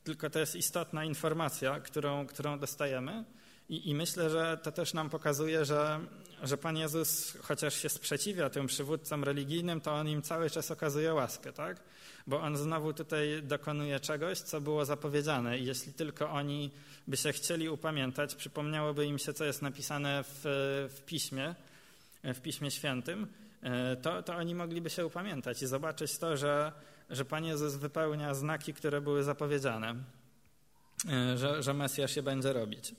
tylko 0.03 0.29
to 0.29 0.39
jest 0.39 0.55
istotna 0.55 1.05
informacja, 1.05 1.79
którą, 1.79 2.27
którą 2.27 2.59
dostajemy. 2.59 3.25
I, 3.71 3.89
I, 3.89 3.95
myślę, 3.95 4.29
że 4.29 4.59
to 4.63 4.71
też 4.71 4.93
nam 4.93 5.09
pokazuje, 5.09 5.65
że, 5.65 5.99
że 6.43 6.57
Pan 6.57 6.77
Jezus, 6.77 7.37
chociaż 7.41 7.73
się 7.75 7.89
sprzeciwia 7.89 8.49
tym 8.49 8.67
przywódcom 8.67 9.23
religijnym, 9.23 9.81
to 9.81 9.93
On 9.93 10.07
im 10.07 10.21
cały 10.21 10.49
czas 10.49 10.71
okazuje 10.71 11.13
łaskę, 11.13 11.53
tak? 11.53 11.79
Bo 12.27 12.41
On 12.41 12.57
znowu 12.57 12.93
tutaj 12.93 13.43
dokonuje 13.43 13.99
czegoś, 13.99 14.39
co 14.39 14.61
było 14.61 14.85
zapowiedziane. 14.85 15.59
I 15.59 15.65
jeśli 15.65 15.93
tylko 15.93 16.29
oni 16.29 16.71
by 17.07 17.17
się 17.17 17.31
chcieli 17.31 17.69
upamiętać, 17.69 18.35
przypomniałoby 18.35 19.05
im 19.05 19.19
się, 19.19 19.33
co 19.33 19.45
jest 19.45 19.61
napisane 19.61 20.23
w, 20.23 20.41
w 20.95 21.01
Piśmie, 21.05 21.55
w 22.23 22.41
Piśmie 22.41 22.71
Świętym, 22.71 23.27
to, 24.01 24.23
to 24.23 24.35
oni 24.35 24.55
mogliby 24.55 24.89
się 24.89 25.05
upamiętać 25.05 25.61
i 25.61 25.67
zobaczyć 25.67 26.17
to, 26.17 26.37
że, 26.37 26.71
że 27.09 27.25
Pan 27.25 27.45
Jezus 27.45 27.75
wypełnia 27.75 28.33
znaki, 28.33 28.73
które 28.73 29.01
były 29.01 29.23
zapowiedziane, 29.23 29.95
e, 31.09 31.37
że, 31.37 31.63
że 31.63 31.73
Mesjasz 31.73 32.15
się 32.15 32.23
będzie 32.23 32.53
robić. 32.53 32.95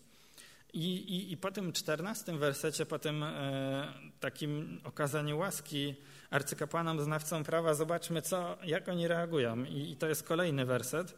I, 0.72 0.94
i, 0.94 1.33
I 1.33 1.37
po 1.37 1.51
tym 1.51 1.72
czternastym 1.72 2.38
wersecie, 2.38 2.87
po 2.87 2.98
tym 2.98 3.22
e, 3.22 3.92
takim 4.20 4.81
okazaniu 4.85 5.38
łaski 5.38 5.94
arcykapłanom, 6.31 7.01
znawcom 7.01 7.44
prawa, 7.44 7.75
zobaczmy, 7.75 8.22
co, 8.22 8.59
jak 8.64 8.88
oni 8.88 9.09
reagują. 9.09 9.64
I, 9.64 9.90
I 9.90 9.96
to 9.96 10.09
jest 10.09 10.22
kolejny 10.22 10.64
werset. 10.64 11.14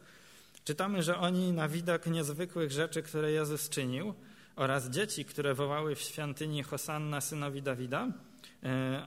Czytamy, 0.63 1.03
że 1.03 1.17
oni 1.17 1.51
na 1.51 1.67
widok 1.67 2.05
niezwykłych 2.05 2.71
rzeczy, 2.71 3.03
które 3.03 3.31
Jezus 3.31 3.69
czynił, 3.69 4.13
oraz 4.55 4.89
dzieci, 4.89 5.25
które 5.25 5.53
wołały 5.53 5.95
w 5.95 6.01
świątyni 6.01 6.63
Hosanna 6.63 7.21
synowi 7.21 7.61
Dawida, 7.61 8.07
E, 8.07 8.34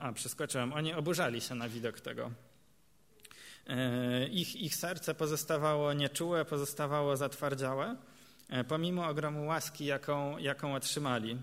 a, 0.01 0.12
przeskoczyłem. 0.12 0.73
Oni 0.73 0.94
oburzali 0.94 1.40
się 1.40 1.55
na 1.55 1.68
widok 1.68 2.01
tego. 2.01 2.31
E, 3.66 4.27
ich, 4.29 4.57
ich 4.57 4.77
serce 4.77 5.14
pozostawało 5.14 5.92
nieczułe, 5.92 6.44
pozostawało 6.44 7.16
zatwardziałe, 7.16 7.97
e, 8.49 8.64
pomimo 8.64 9.09
ogromu 9.09 9.47
łaski, 9.47 9.85
jaką, 9.85 10.38
jaką 10.38 10.75
otrzymali. 10.75 11.38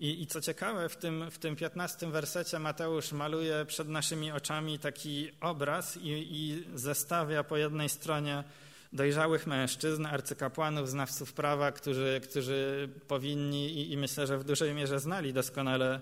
I, 0.00 0.22
I, 0.22 0.26
co 0.26 0.40
ciekawe, 0.40 0.88
w 0.88 0.96
tym, 0.96 1.30
w 1.30 1.38
tym 1.38 1.56
15 1.56 2.10
wersecie 2.10 2.58
Mateusz 2.58 3.12
maluje 3.12 3.64
przed 3.66 3.88
naszymi 3.88 4.32
oczami 4.32 4.78
taki 4.78 5.30
obraz 5.40 5.96
i, 5.96 6.08
i 6.30 6.64
zestawia 6.74 7.44
po 7.44 7.56
jednej 7.56 7.88
stronie 7.88 8.44
dojrzałych 8.92 9.46
mężczyzn, 9.46 10.06
arcykapłanów, 10.06 10.88
znawców 10.88 11.32
prawa, 11.32 11.72
którzy, 11.72 12.20
którzy 12.24 12.88
powinni 13.08 13.70
i, 13.70 13.92
i 13.92 13.96
myślę, 13.96 14.26
że 14.26 14.38
w 14.38 14.44
dużej 14.44 14.74
mierze 14.74 15.00
znali 15.00 15.32
doskonale 15.32 16.00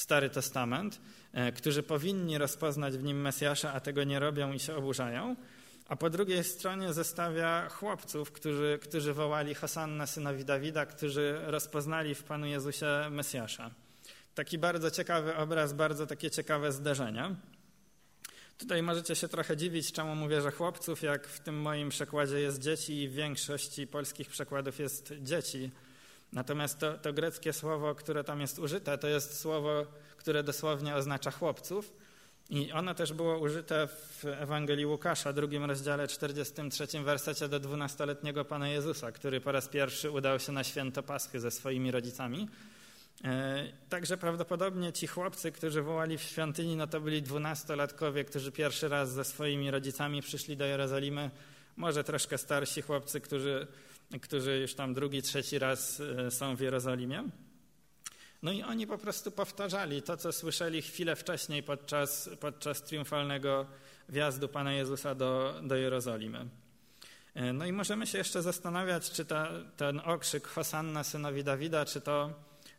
Stary 0.00 0.30
Testament, 0.30 1.00
e, 1.32 1.52
którzy 1.52 1.82
powinni 1.82 2.38
rozpoznać 2.38 2.98
w 2.98 3.02
nim 3.02 3.20
Mesjasza, 3.20 3.72
a 3.72 3.80
tego 3.80 4.04
nie 4.04 4.18
robią 4.18 4.52
i 4.52 4.58
się 4.58 4.76
oburzają, 4.76 5.36
a 5.88 5.96
po 5.96 6.10
drugiej 6.10 6.44
stronie 6.44 6.92
zestawia 6.92 7.68
chłopców, 7.68 8.32
którzy, 8.32 8.78
którzy 8.82 9.14
wołali 9.14 9.54
Hosanna 9.54 10.06
synowi 10.06 10.44
Dawida, 10.44 10.86
którzy 10.86 11.40
rozpoznali 11.46 12.14
w 12.14 12.22
Panu 12.22 12.46
Jezusie 12.46 12.86
Mesjasza. 13.10 13.70
Taki 14.34 14.58
bardzo 14.58 14.90
ciekawy 14.90 15.36
obraz, 15.36 15.72
bardzo 15.72 16.06
takie 16.06 16.30
ciekawe 16.30 16.72
zderzenia. 16.72 17.36
Tutaj 18.58 18.82
możecie 18.82 19.16
się 19.16 19.28
trochę 19.28 19.56
dziwić, 19.56 19.92
czemu 19.92 20.14
mówię, 20.14 20.40
że 20.40 20.50
chłopców, 20.50 21.02
jak 21.02 21.26
w 21.26 21.40
tym 21.40 21.60
moim 21.60 21.88
przekładzie 21.88 22.40
jest 22.40 22.58
dzieci 22.58 23.02
i 23.02 23.08
w 23.08 23.12
większości 23.12 23.86
polskich 23.86 24.28
przekładów 24.28 24.78
jest 24.78 25.14
dzieci. 25.22 25.70
Natomiast 26.32 26.78
to, 26.78 26.98
to 26.98 27.12
greckie 27.12 27.52
słowo, 27.52 27.94
które 27.94 28.24
tam 28.24 28.40
jest 28.40 28.58
użyte, 28.58 28.98
to 28.98 29.08
jest 29.08 29.40
słowo, 29.40 29.86
które 30.16 30.42
dosłownie 30.42 30.94
oznacza 30.94 31.30
chłopców. 31.30 31.92
I 32.50 32.72
ono 32.72 32.94
też 32.94 33.12
było 33.12 33.38
użyte 33.38 33.86
w 33.86 34.24
Ewangelii 34.24 34.86
Łukasza, 34.86 35.32
drugim 35.32 35.64
rozdziale, 35.64 36.08
43 36.08 36.86
wersecie 37.04 37.48
do 37.48 37.60
dwunastoletniego 37.60 38.44
Pana 38.44 38.68
Jezusa, 38.68 39.12
który 39.12 39.40
po 39.40 39.52
raz 39.52 39.68
pierwszy 39.68 40.10
udał 40.10 40.38
się 40.38 40.52
na 40.52 40.64
święto 40.64 41.02
Paschy 41.02 41.40
ze 41.40 41.50
swoimi 41.50 41.90
rodzicami. 41.90 42.48
E, 43.24 43.64
także 43.88 44.16
prawdopodobnie 44.16 44.92
ci 44.92 45.06
chłopcy, 45.06 45.52
którzy 45.52 45.82
wołali 45.82 46.18
w 46.18 46.22
świątyni, 46.22 46.76
no 46.76 46.86
to 46.86 47.00
byli 47.00 47.22
dwunastolatkowie, 47.22 48.24
którzy 48.24 48.52
pierwszy 48.52 48.88
raz 48.88 49.12
ze 49.12 49.24
swoimi 49.24 49.70
rodzicami 49.70 50.22
przyszli 50.22 50.56
do 50.56 50.64
Jerozolimy. 50.64 51.30
Może 51.76 52.04
troszkę 52.04 52.38
starsi 52.38 52.82
chłopcy, 52.82 53.20
którzy, 53.20 53.66
którzy 54.22 54.58
już 54.58 54.74
tam 54.74 54.94
drugi, 54.94 55.22
trzeci 55.22 55.58
raz 55.58 56.00
e, 56.00 56.30
są 56.30 56.56
w 56.56 56.60
Jerozolimie. 56.60 57.24
No 58.42 58.52
i 58.52 58.62
oni 58.62 58.86
po 58.86 58.98
prostu 58.98 59.30
powtarzali 59.30 60.02
to, 60.02 60.16
co 60.16 60.32
słyszeli 60.32 60.82
chwilę 60.82 61.16
wcześniej 61.16 61.62
podczas, 61.62 62.30
podczas 62.40 62.82
triumfalnego 62.82 63.66
wjazdu 64.08 64.48
Pana 64.48 64.72
Jezusa 64.72 65.14
do, 65.14 65.60
do 65.62 65.76
Jerozolimy. 65.76 66.48
E, 67.34 67.52
no 67.52 67.66
i 67.66 67.72
możemy 67.72 68.06
się 68.06 68.18
jeszcze 68.18 68.42
zastanawiać, 68.42 69.10
czy 69.10 69.24
ta, 69.24 69.48
ten 69.76 70.00
okrzyk 70.04 70.46
Hosanna 70.48 71.04
synowi 71.04 71.44
Dawida, 71.44 71.84
czy 71.84 72.00
to, 72.00 72.32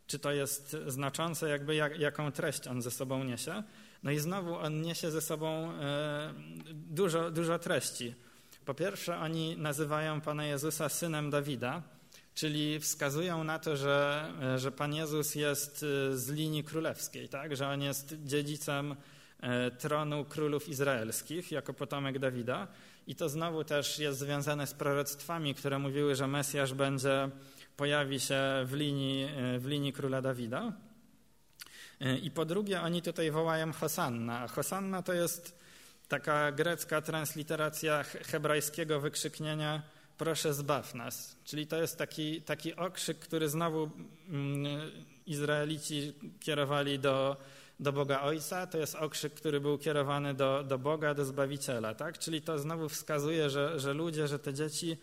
czy 0.06 0.18
to 0.18 0.32
jest 0.32 0.76
znaczące, 0.86 1.48
jakby 1.48 1.74
jak, 1.74 1.98
jaką 1.98 2.32
treść 2.32 2.66
on 2.66 2.82
ze 2.82 2.90
sobą 2.90 3.24
niesie. 3.24 3.62
No 4.02 4.10
i 4.10 4.18
znowu 4.18 4.56
on 4.56 4.82
niesie 4.82 5.10
ze 5.10 5.20
sobą 5.20 5.72
e, 5.72 6.34
dużo, 6.72 7.30
dużo 7.30 7.58
treści. 7.58 8.14
Po 8.64 8.74
pierwsze, 8.74 9.16
oni 9.16 9.56
nazywają 9.56 10.20
Pana 10.20 10.44
Jezusa 10.44 10.88
synem 10.88 11.30
Dawida, 11.30 11.82
czyli 12.34 12.80
wskazują 12.80 13.44
na 13.44 13.58
to, 13.58 13.76
że, 13.76 14.32
że 14.56 14.72
Pan 14.72 14.94
Jezus 14.94 15.34
jest 15.34 15.82
y, 15.82 16.18
z 16.18 16.28
linii 16.28 16.64
królewskiej, 16.64 17.28
tak? 17.28 17.56
że 17.56 17.68
on 17.68 17.82
jest 17.82 18.14
dziedzicem 18.24 18.96
e, 19.40 19.70
tronu 19.70 20.24
królów 20.24 20.68
izraelskich 20.68 21.52
jako 21.52 21.74
potomek 21.74 22.18
Dawida. 22.18 22.68
I 23.06 23.14
to 23.14 23.28
znowu 23.28 23.64
też 23.64 23.98
jest 23.98 24.18
związane 24.18 24.66
z 24.66 24.74
proroctwami, 24.74 25.54
które 25.54 25.78
mówiły, 25.78 26.14
że 26.14 26.26
Mesjasz 26.26 26.74
będzie, 26.74 27.30
pojawi 27.76 28.20
się 28.20 28.40
w 28.64 28.72
linii, 28.72 29.24
e, 29.24 29.58
w 29.58 29.66
linii 29.66 29.92
króla 29.92 30.22
Dawida. 30.22 30.72
I 32.22 32.30
po 32.30 32.44
drugie, 32.44 32.80
oni 32.80 33.02
tutaj 33.02 33.30
wołają 33.30 33.72
Hosanna. 33.72 34.48
Hosanna 34.48 35.02
to 35.02 35.12
jest 35.12 35.59
taka 36.10 36.52
grecka 36.52 37.00
transliteracja 37.00 38.02
hebrajskiego 38.02 39.00
wykrzyknienia 39.00 39.82
proszę 40.18 40.54
zbaw 40.54 40.94
nas. 40.94 41.36
Czyli 41.44 41.66
to 41.66 41.80
jest 41.80 41.98
taki, 41.98 42.42
taki 42.42 42.76
okrzyk, 42.76 43.18
który 43.18 43.48
znowu 43.48 43.90
mm, 44.28 44.90
Izraelici 45.26 46.12
kierowali 46.40 46.98
do, 46.98 47.36
do 47.80 47.92
Boga 47.92 48.20
Ojca. 48.20 48.66
To 48.66 48.78
jest 48.78 48.94
okrzyk, 48.94 49.34
który 49.34 49.60
był 49.60 49.78
kierowany 49.78 50.34
do, 50.34 50.64
do 50.64 50.78
Boga, 50.78 51.14
do 51.14 51.24
Zbawiciela. 51.24 51.94
Tak? 51.94 52.18
Czyli 52.18 52.42
to 52.42 52.58
znowu 52.58 52.88
wskazuje, 52.88 53.50
że, 53.50 53.80
że 53.80 53.94
ludzie, 53.94 54.28
że 54.28 54.38
te 54.38 54.54
dzieci, 54.54 54.96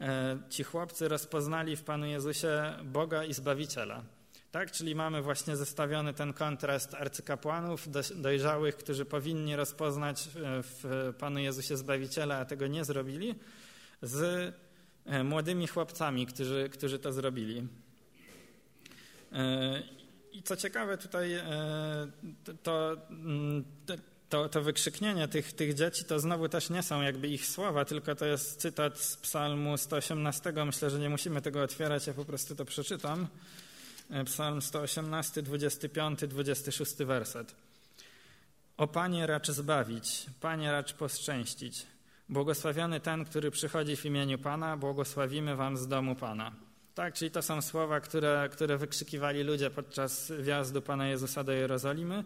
e, 0.00 0.38
ci 0.50 0.64
chłopcy 0.64 1.08
rozpoznali 1.08 1.76
w 1.76 1.82
Panu 1.82 2.06
Jezusie 2.06 2.74
Boga 2.84 3.24
i 3.24 3.34
Zbawiciela. 3.34 4.02
Tak? 4.50 4.72
Czyli 4.72 4.94
mamy 4.94 5.22
właśnie 5.22 5.56
zestawiony 5.56 6.14
ten 6.14 6.32
kontrast 6.32 6.94
arcykapłanów 6.94 7.88
dojrzałych, 8.16 8.76
którzy 8.76 9.04
powinni 9.04 9.56
rozpoznać 9.56 10.26
e, 10.26 10.28
w 10.62 11.12
Panu 11.18 11.38
Jezusie 11.38 11.76
Zbawiciela, 11.76 12.36
a 12.36 12.44
tego 12.44 12.66
nie 12.66 12.84
zrobili, 12.84 13.34
z 14.02 14.54
e, 15.04 15.24
młodymi 15.24 15.66
chłopcami, 15.66 16.26
którzy, 16.26 16.68
którzy 16.72 16.98
to 16.98 17.12
zrobili. 17.12 17.68
E, 19.32 19.82
I 20.32 20.42
co 20.42 20.56
ciekawe, 20.56 20.98
tutaj 20.98 21.30
to, 22.62 22.96
mm, 23.10 23.64
to, 24.28 24.48
to 24.48 24.62
wykrzyknienie 24.62 25.28
tych, 25.28 25.52
tych 25.52 25.74
dzieci 25.74 26.04
to 26.04 26.20
znowu 26.20 26.48
też 26.48 26.70
nie 26.70 26.82
są 26.82 27.02
jakby 27.02 27.28
ich 27.28 27.46
słowa, 27.46 27.84
tylko 27.84 28.14
to 28.14 28.26
jest 28.26 28.60
cytat 28.60 28.98
z 28.98 29.16
Psalmu 29.16 29.76
118. 29.76 30.52
Myślę, 30.64 30.90
że 30.90 30.98
nie 30.98 31.08
musimy 31.08 31.42
tego 31.42 31.62
otwierać, 31.62 32.06
ja 32.06 32.14
po 32.14 32.24
prostu 32.24 32.56
to 32.56 32.64
przeczytam. 32.64 33.28
Psalm 34.24 34.62
118, 34.62 35.42
25, 35.42 36.20
26 36.20 36.96
werset. 36.96 37.54
O 38.76 38.86
Panie 38.86 39.26
racz 39.26 39.50
zbawić, 39.50 40.26
Panie 40.40 40.72
racz 40.72 40.92
poszczęścić. 40.92 41.86
Błogosławiony 42.28 43.00
ten, 43.00 43.24
który 43.24 43.50
przychodzi 43.50 43.96
w 43.96 44.04
imieniu 44.04 44.38
Pana, 44.38 44.76
błogosławimy 44.76 45.56
wam 45.56 45.76
z 45.76 45.88
domu 45.88 46.14
Pana. 46.14 46.52
Tak, 46.94 47.14
czyli 47.14 47.30
to 47.30 47.42
są 47.42 47.62
słowa, 47.62 48.00
które, 48.00 48.48
które 48.52 48.78
wykrzykiwali 48.78 49.42
ludzie 49.42 49.70
podczas 49.70 50.32
wjazdu 50.40 50.82
Pana 50.82 51.08
Jezusa 51.08 51.44
do 51.44 51.52
Jerozolimy. 51.52 52.24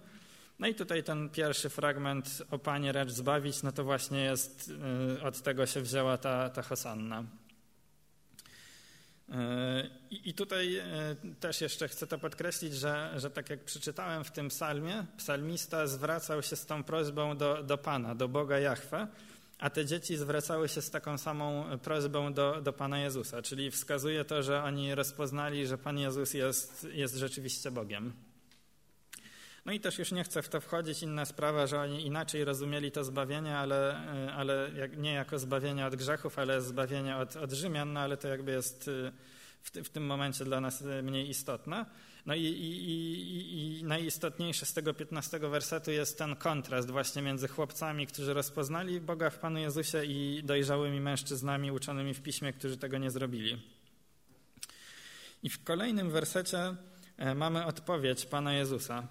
No 0.58 0.66
i 0.66 0.74
tutaj 0.74 1.02
ten 1.02 1.28
pierwszy 1.28 1.68
fragment 1.68 2.42
o 2.50 2.58
Panie 2.58 2.92
racz 2.92 3.10
zbawić, 3.10 3.62
no 3.62 3.72
to 3.72 3.84
właśnie 3.84 4.24
jest, 4.24 4.72
y, 5.18 5.22
od 5.22 5.42
tego 5.42 5.66
się 5.66 5.80
wzięła 5.80 6.18
ta, 6.18 6.50
ta 6.50 6.62
hosanna. 6.62 7.24
Y, 9.32 9.36
I 10.10 10.34
tutaj 10.34 10.76
y, 10.76 11.34
też 11.40 11.60
jeszcze 11.60 11.88
chcę 11.88 12.06
to 12.06 12.18
podkreślić, 12.18 12.74
że, 12.74 13.12
że 13.16 13.30
tak 13.30 13.50
jak 13.50 13.64
przeczytałem 13.64 14.24
w 14.24 14.30
tym 14.30 14.48
psalmie, 14.48 15.06
psalmista 15.16 15.86
zwracał 15.86 16.42
się 16.42 16.56
z 16.56 16.66
tą 16.66 16.84
prośbą 16.84 17.36
do, 17.36 17.62
do 17.62 17.78
Pana, 17.78 18.14
do 18.14 18.28
Boga 18.28 18.58
Jahwe, 18.58 19.08
a 19.58 19.70
te 19.70 19.86
dzieci 19.86 20.16
zwracały 20.16 20.68
się 20.68 20.82
z 20.82 20.90
taką 20.90 21.18
samą 21.18 21.78
prośbą 21.78 22.32
do, 22.32 22.60
do 22.62 22.72
Pana 22.72 22.98
Jezusa, 22.98 23.42
czyli 23.42 23.70
wskazuje 23.70 24.24
to, 24.24 24.42
że 24.42 24.62
oni 24.62 24.94
rozpoznali, 24.94 25.66
że 25.66 25.78
Pan 25.78 25.98
Jezus 25.98 26.34
jest, 26.34 26.86
jest 26.92 27.14
rzeczywiście 27.14 27.70
Bogiem. 27.70 28.12
No 29.64 29.72
i 29.72 29.80
też 29.80 29.98
już 29.98 30.12
nie 30.12 30.24
chcę 30.24 30.42
w 30.42 30.48
to 30.48 30.60
wchodzić. 30.60 31.02
Inna 31.02 31.24
sprawa, 31.24 31.66
że 31.66 31.80
oni 31.80 32.06
inaczej 32.06 32.44
rozumieli 32.44 32.92
to 32.92 33.04
zbawienie, 33.04 33.56
ale, 33.56 33.96
ale 34.36 34.70
nie 34.96 35.12
jako 35.12 35.38
zbawienie 35.38 35.86
od 35.86 35.96
grzechów, 35.96 36.38
ale 36.38 36.62
zbawienie 36.62 37.16
od, 37.16 37.36
od 37.36 37.52
Rzymian, 37.52 37.92
no 37.92 38.00
ale 38.00 38.16
to 38.16 38.28
jakby 38.28 38.52
jest 38.52 38.90
w, 39.62 39.70
w 39.70 39.88
tym 39.88 40.06
momencie 40.06 40.44
dla 40.44 40.60
nas 40.60 40.84
mniej 41.02 41.28
istotne. 41.28 41.86
No 42.26 42.34
i, 42.34 42.40
i, 42.40 42.90
i, 42.90 43.78
i, 43.78 43.84
najistotniejsze 43.84 44.66
z 44.66 44.72
tego 44.72 44.94
15 44.94 45.38
wersetu 45.38 45.90
jest 45.90 46.18
ten 46.18 46.36
kontrast 46.36 46.90
właśnie 46.90 47.22
między 47.22 47.48
chłopcami, 47.48 48.06
którzy 48.06 48.34
rozpoznali 48.34 49.00
Boga 49.00 49.30
w 49.30 49.38
Panu 49.38 49.58
Jezusie 49.58 50.04
i 50.04 50.42
dojrzałymi 50.44 51.00
mężczyznami 51.00 51.72
uczonymi 51.72 52.14
w 52.14 52.22
piśmie, 52.22 52.52
którzy 52.52 52.76
tego 52.76 52.98
nie 52.98 53.10
zrobili. 53.10 53.62
I 55.42 55.50
w 55.50 55.64
kolejnym 55.64 56.10
wersecie 56.10 56.76
e, 57.16 57.34
mamy 57.34 57.66
odpowiedź 57.66 58.26
Pana 58.26 58.54
Jezusa. 58.54 59.08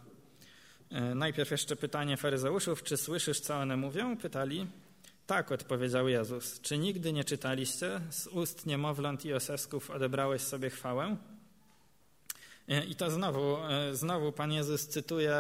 E, 0.91 1.15
najpierw 1.15 1.51
jeszcze 1.51 1.75
pytanie 1.75 2.17
faryzeuszów, 2.17 2.83
czy 2.83 2.97
słyszysz, 2.97 3.39
co 3.39 3.55
one 3.55 3.77
mówią? 3.77 4.17
Pytali. 4.17 4.67
Tak, 5.27 5.51
odpowiedział 5.51 6.07
Jezus. 6.07 6.61
Czy 6.61 6.77
nigdy 6.77 7.13
nie 7.13 7.23
czytaliście? 7.23 8.01
Z 8.09 8.27
ust 8.27 8.65
niemowląt 8.65 9.25
i 9.25 9.33
osesków 9.33 9.91
odebrałeś 9.91 10.41
sobie 10.41 10.69
chwałę? 10.69 11.17
E, 12.67 12.85
I 12.85 12.95
to 12.95 13.11
znowu, 13.11 13.57
e, 13.57 13.95
znowu 13.95 14.31
Pan 14.31 14.51
Jezus 14.51 14.87
cytuje, 14.87 15.37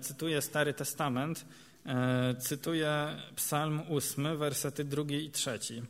cytuje 0.00 0.42
Stary 0.42 0.74
Testament, 0.74 1.46
cytuje 2.38 3.16
Psalm 3.36 3.82
8, 3.90 4.38
wersety 4.38 4.84
drugi 4.84 5.24
i 5.24 5.30
trzeci. 5.30 5.82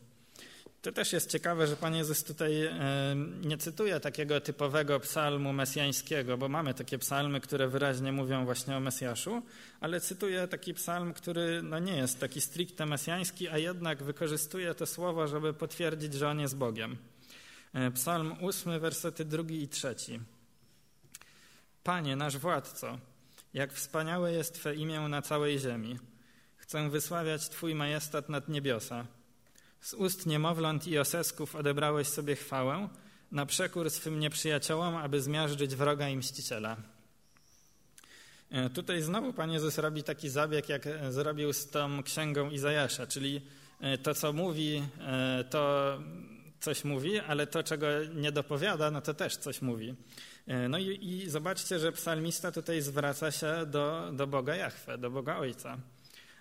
To 0.87 0.93
też 0.93 1.13
jest 1.13 1.31
ciekawe, 1.31 1.67
że 1.67 1.77
Pan 1.77 1.95
Jezus 1.95 2.25
tutaj 2.25 2.53
nie 3.45 3.59
cytuje 3.59 4.01
takiego 4.01 4.41
typowego 4.41 5.01
psalmu 5.01 5.53
mesjańskiego, 5.53 6.39
bo 6.39 6.49
mamy 6.49 6.75
takie 6.75 6.99
psalmy, 6.99 7.41
które 7.41 7.69
wyraźnie 7.69 8.13
mówią 8.13 8.45
właśnie 8.45 8.77
o 8.77 8.81
Mesjaszu, 8.81 9.43
ale 9.81 10.01
cytuje 10.01 10.49
taki 10.49 10.75
psalm, 10.75 11.13
który 11.13 11.63
no 11.63 11.79
nie 11.79 11.97
jest 11.97 12.21
taki 12.21 12.41
stricte 12.41 12.87
mesjański, 12.87 13.49
a 13.49 13.59
jednak 13.59 14.03
wykorzystuje 14.03 14.75
to 14.75 14.87
słowo, 14.87 15.27
żeby 15.27 15.55
potwierdzić, 15.55 16.15
że 16.15 16.29
On 16.29 16.41
jest 16.41 16.57
Bogiem. 16.57 16.97
Psalm 17.95 18.35
8, 18.43 18.81
wersety 18.81 19.25
drugi 19.25 19.63
i 19.63 19.69
trzeci. 19.69 20.21
Panie, 21.83 22.17
nasz 22.17 22.39
władco, 22.39 22.99
jak 23.55 23.73
wspaniałe 23.73 24.33
jest 24.33 24.55
Twe 24.55 24.75
imię 24.75 25.01
na 25.01 25.23
całej 25.23 25.59
ziemi. 25.59 25.99
Chcę 26.57 26.91
wysławiać 26.91 27.49
Twój 27.49 27.75
majestat 27.75 28.29
nad 28.29 28.49
niebiosa. 28.49 29.07
Z 29.87 29.95
ust 29.95 30.27
niemowląt 30.27 30.87
i 30.87 30.99
osesków 30.99 31.57
odebrałeś 31.57 32.09
sobie 32.09 32.37
chwałę, 32.37 32.89
na 33.33 33.47
przekór 33.47 33.91
swym 33.91 34.21
nieprzyjaciołom, 34.21 34.97
aby 34.97 35.21
zmiażdżyć 35.21 35.77
wroga 35.77 36.09
i 36.09 36.17
mściciela. 36.17 36.77
E, 38.51 38.71
tutaj 38.71 39.03
znowu 39.03 39.33
Pan 39.33 39.51
Jezus 39.51 39.79
robi 39.79 40.03
taki 40.03 40.29
zabieg, 40.29 40.69
jak 40.69 40.89
zrobił 41.11 41.53
z 41.53 41.71
tą 41.71 42.03
księgą 42.03 42.51
Izajasza, 42.51 43.07
czyli 43.07 43.41
e, 43.81 43.99
to, 43.99 44.15
co 44.15 44.33
mówi, 44.33 44.83
e, 45.01 45.45
to 45.51 45.99
coś 46.61 46.85
mówi, 46.85 47.21
ale 47.21 47.47
to, 47.47 47.63
czego 47.63 47.87
nie 48.15 48.33
dopowiada, 48.33 48.91
no 48.91 49.01
to 49.01 49.15
też 49.15 49.37
coś 49.37 49.63
mówi. 49.63 49.95
E, 50.47 50.69
no 50.69 50.79
i, 50.79 51.07
i, 51.07 51.31
zobaczcie, 51.31 51.79
że 51.79 51.93
psalmista 51.93 52.53
tutaj 52.53 52.81
zwraca 52.81 53.31
się 53.31 53.67
do, 53.67 54.11
do 54.13 54.27
Boga 54.27 54.57
Jahwe, 54.57 54.99
do 54.99 55.11
Boga 55.11 55.37
Ojca. 55.37 55.79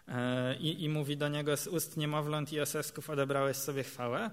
E, 0.08 0.56
I, 0.56 0.84
I, 0.84 0.89
mówi 0.89 1.18
do 1.18 1.28
niego 1.28 1.58
z 1.58 1.68
ust 1.68 1.97
niemowląt 1.97 2.53
i 2.53 2.60
osesków 2.60 3.10
odebrałeś 3.10 3.58
sobie 3.58 3.84
chwałę, 3.84 4.32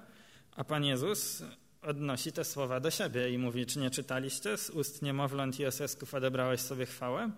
a 0.56 0.64
Pan 0.64 0.84
Jezus 0.84 1.42
odnosi 1.82 2.32
te 2.32 2.44
słowa 2.44 2.80
do 2.80 2.90
siebie 2.90 3.30
i 3.30 3.38
mówi, 3.38 3.66
czy 3.66 3.78
nie 3.78 3.90
czytaliście? 3.90 4.56
Z 4.56 4.70
ust 4.70 5.02
niemowląt 5.02 5.60
i 5.60 5.66
osesków 5.66 6.14
odebrałeś 6.14 6.60
sobie 6.60 6.86
chwałę? 6.86 7.30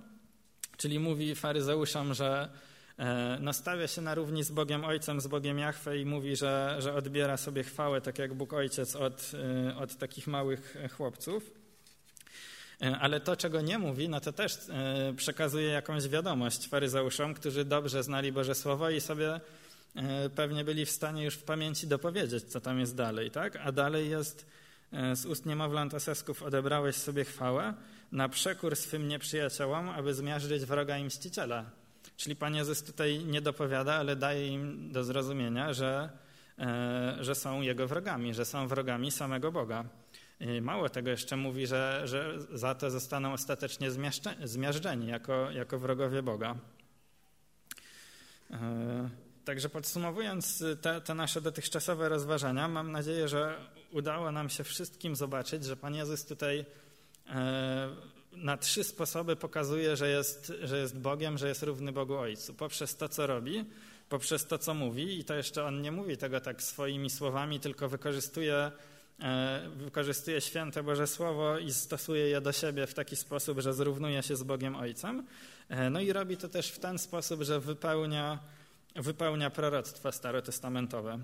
Czyli 0.77 0.99
mówi 0.99 1.35
faryzeuszom, 1.35 2.15
że 2.15 2.49
e, 2.99 3.39
no, 3.41 3.53
stawia 3.53 3.87
się 3.87 4.03
na 4.03 4.15
równi 4.15 4.45
z 4.45 4.51
Bogiem 4.51 4.85
Ojcem, 4.85 5.21
z 5.21 5.27
Bogiem 5.27 5.59
Jahwe 5.59 5.99
i 5.99 6.07
mówi, 6.07 6.37
że, 6.37 6.77
że 6.79 6.95
odbiera 6.95 7.37
sobie 7.37 7.63
chwałę, 7.63 8.01
tak 8.01 8.19
jak 8.19 8.35
Bóg 8.35 8.53
Ojciec 8.53 8.97
od, 8.97 9.33
e, 9.69 9.77
od 9.77 9.97
takich 9.97 10.27
małych 10.27 10.77
chłopców. 10.97 11.64
E, 12.83 12.99
ale 12.99 13.21
to, 13.21 13.37
czego 13.37 13.61
nie 13.61 13.79
mówi, 13.79 14.09
no 14.09 14.21
to 14.21 14.33
też 14.33 14.59
przekazuje 15.17 15.69
jakąś 15.69 16.09
wiadomość 16.09 16.69
faryzeuszom, 16.69 17.35
którzy 17.35 17.65
dobrze 17.65 18.03
znali 18.03 18.33
Boże 18.33 18.55
Słowo 18.55 18.91
i 18.91 19.01
sobie 19.01 19.41
pewnie 20.35 20.65
byli 20.65 20.87
w 20.87 20.91
stanie 20.91 21.25
już 21.25 21.35
w 21.35 21.43
pamięci 21.43 21.87
dopowiedzieć, 21.87 22.45
co 22.45 22.61
tam 22.61 22.81
jest 22.81 22.97
dalej. 22.97 23.31
Tak? 23.31 23.57
A 23.57 23.73
dalej 23.73 24.11
jest 24.11 24.47
z 25.15 25.27
ust 25.27 25.47
niemowląt 25.47 25.95
osesków 25.95 26.43
odebrałeś 26.43 26.97
sobie 26.97 27.25
chwałę, 27.25 27.75
na 28.13 28.29
przekór 28.29 28.77
swym 28.77 29.09
nieprzyjaciołom, 29.09 29.89
aby 29.89 30.15
zmiażdżyć 30.15 30.65
wroga 30.65 30.99
i 30.99 31.05
mściciela. 31.05 31.65
Czyli 32.17 32.37
Pan 32.37 32.55
Jezus 32.55 32.83
tutaj 32.83 33.25
nie 33.25 33.41
dopowiada, 33.41 33.95
ale 33.95 34.17
daje 34.17 34.49
im 34.49 34.93
do 34.93 35.05
zrozumienia, 35.05 35.73
że, 35.73 36.11
e, 36.59 37.17
że 37.21 37.35
są 37.35 37.61
Jego 37.61 37.89
wrogami, 37.89 38.35
że 38.35 38.45
są 38.45 38.69
wrogami 38.69 39.11
samego 39.11 39.53
Boga. 39.53 39.85
I 40.41 40.61
mało 40.61 40.89
tego 40.89 41.11
jeszcze 41.11 41.37
mówi, 41.37 41.67
że, 41.67 42.03
że 42.05 42.39
za 42.53 42.75
to 42.75 42.91
zostaną 42.91 43.33
ostatecznie 43.33 43.89
zmiażdżeni 44.45 45.07
jako, 45.07 45.51
jako 45.51 45.79
wrogowie 45.79 46.23
Boga. 46.23 46.57
E, 48.51 49.11
także 49.45 49.69
podsumowując 49.69 50.65
te, 50.81 51.01
te, 51.01 51.15
nasze 51.15 51.41
dotychczasowe 51.41 52.09
rozważania, 52.09 52.69
mam 52.69 52.93
nadzieję, 52.93 53.29
że 53.29 53.57
udało 53.91 54.33
nam 54.33 54.49
się 54.49 54.65
wszystkim 54.65 55.17
zobaczyć, 55.17 55.65
że 55.65 55.77
Pan 55.77 55.95
Jezus 55.95 56.25
tutaj 56.25 56.65
na 58.33 58.57
trzy 58.57 58.85
sposoby 58.85 59.37
pokazuje, 59.37 59.97
że 59.97 60.09
jest, 60.09 60.53
że 60.63 60.79
jest 60.79 60.99
Bogiem, 60.99 61.39
że 61.39 61.49
jest 61.49 61.63
równy 61.63 61.93
Bogu 61.93 62.15
Ojcu. 62.15 62.55
Poprzez 62.55 62.97
to, 62.97 63.09
co 63.09 63.27
robi, 63.27 63.65
poprzez 64.09 64.47
to, 64.47 64.59
co 64.59 64.75
mówi, 64.75 65.19
i 65.19 65.25
to 65.25 65.35
jeszcze 65.35 65.65
on 65.65 65.83
nie 65.83 65.93
mówi 65.93 66.17
tego 66.17 66.41
tak 66.41 66.63
swoimi 66.63 67.11
słowami, 67.11 67.61
tylko 67.61 67.89
wykorzystuje, 67.89 68.73
wykorzystuje 69.77 70.41
święte 70.41 70.83
Boże 70.83 71.07
Słowo 71.07 71.59
i 71.59 71.73
stosuje 71.73 72.29
je 72.29 72.41
do 72.41 72.53
siebie 72.53 72.87
w 72.87 72.95
taki 72.95 73.17
sposób, 73.17 73.61
że 73.61 73.75
zrównuje 73.75 74.23
się 74.23 74.37
z 74.37 74.43
Bogiem 74.43 74.77
Ojcem. 74.77 75.27
E, 75.69 75.91
no 75.91 76.01
i 76.01 76.13
robi 76.13 76.37
to 76.37 76.49
też 76.49 76.71
w 76.71 76.79
ten 76.79 76.99
sposób, 76.99 77.43
że 77.43 77.61
wypełnia, 77.61 78.39
wypełnia 78.97 79.51
proroctwa 79.51 80.13
starotestamentowe. 80.13 81.19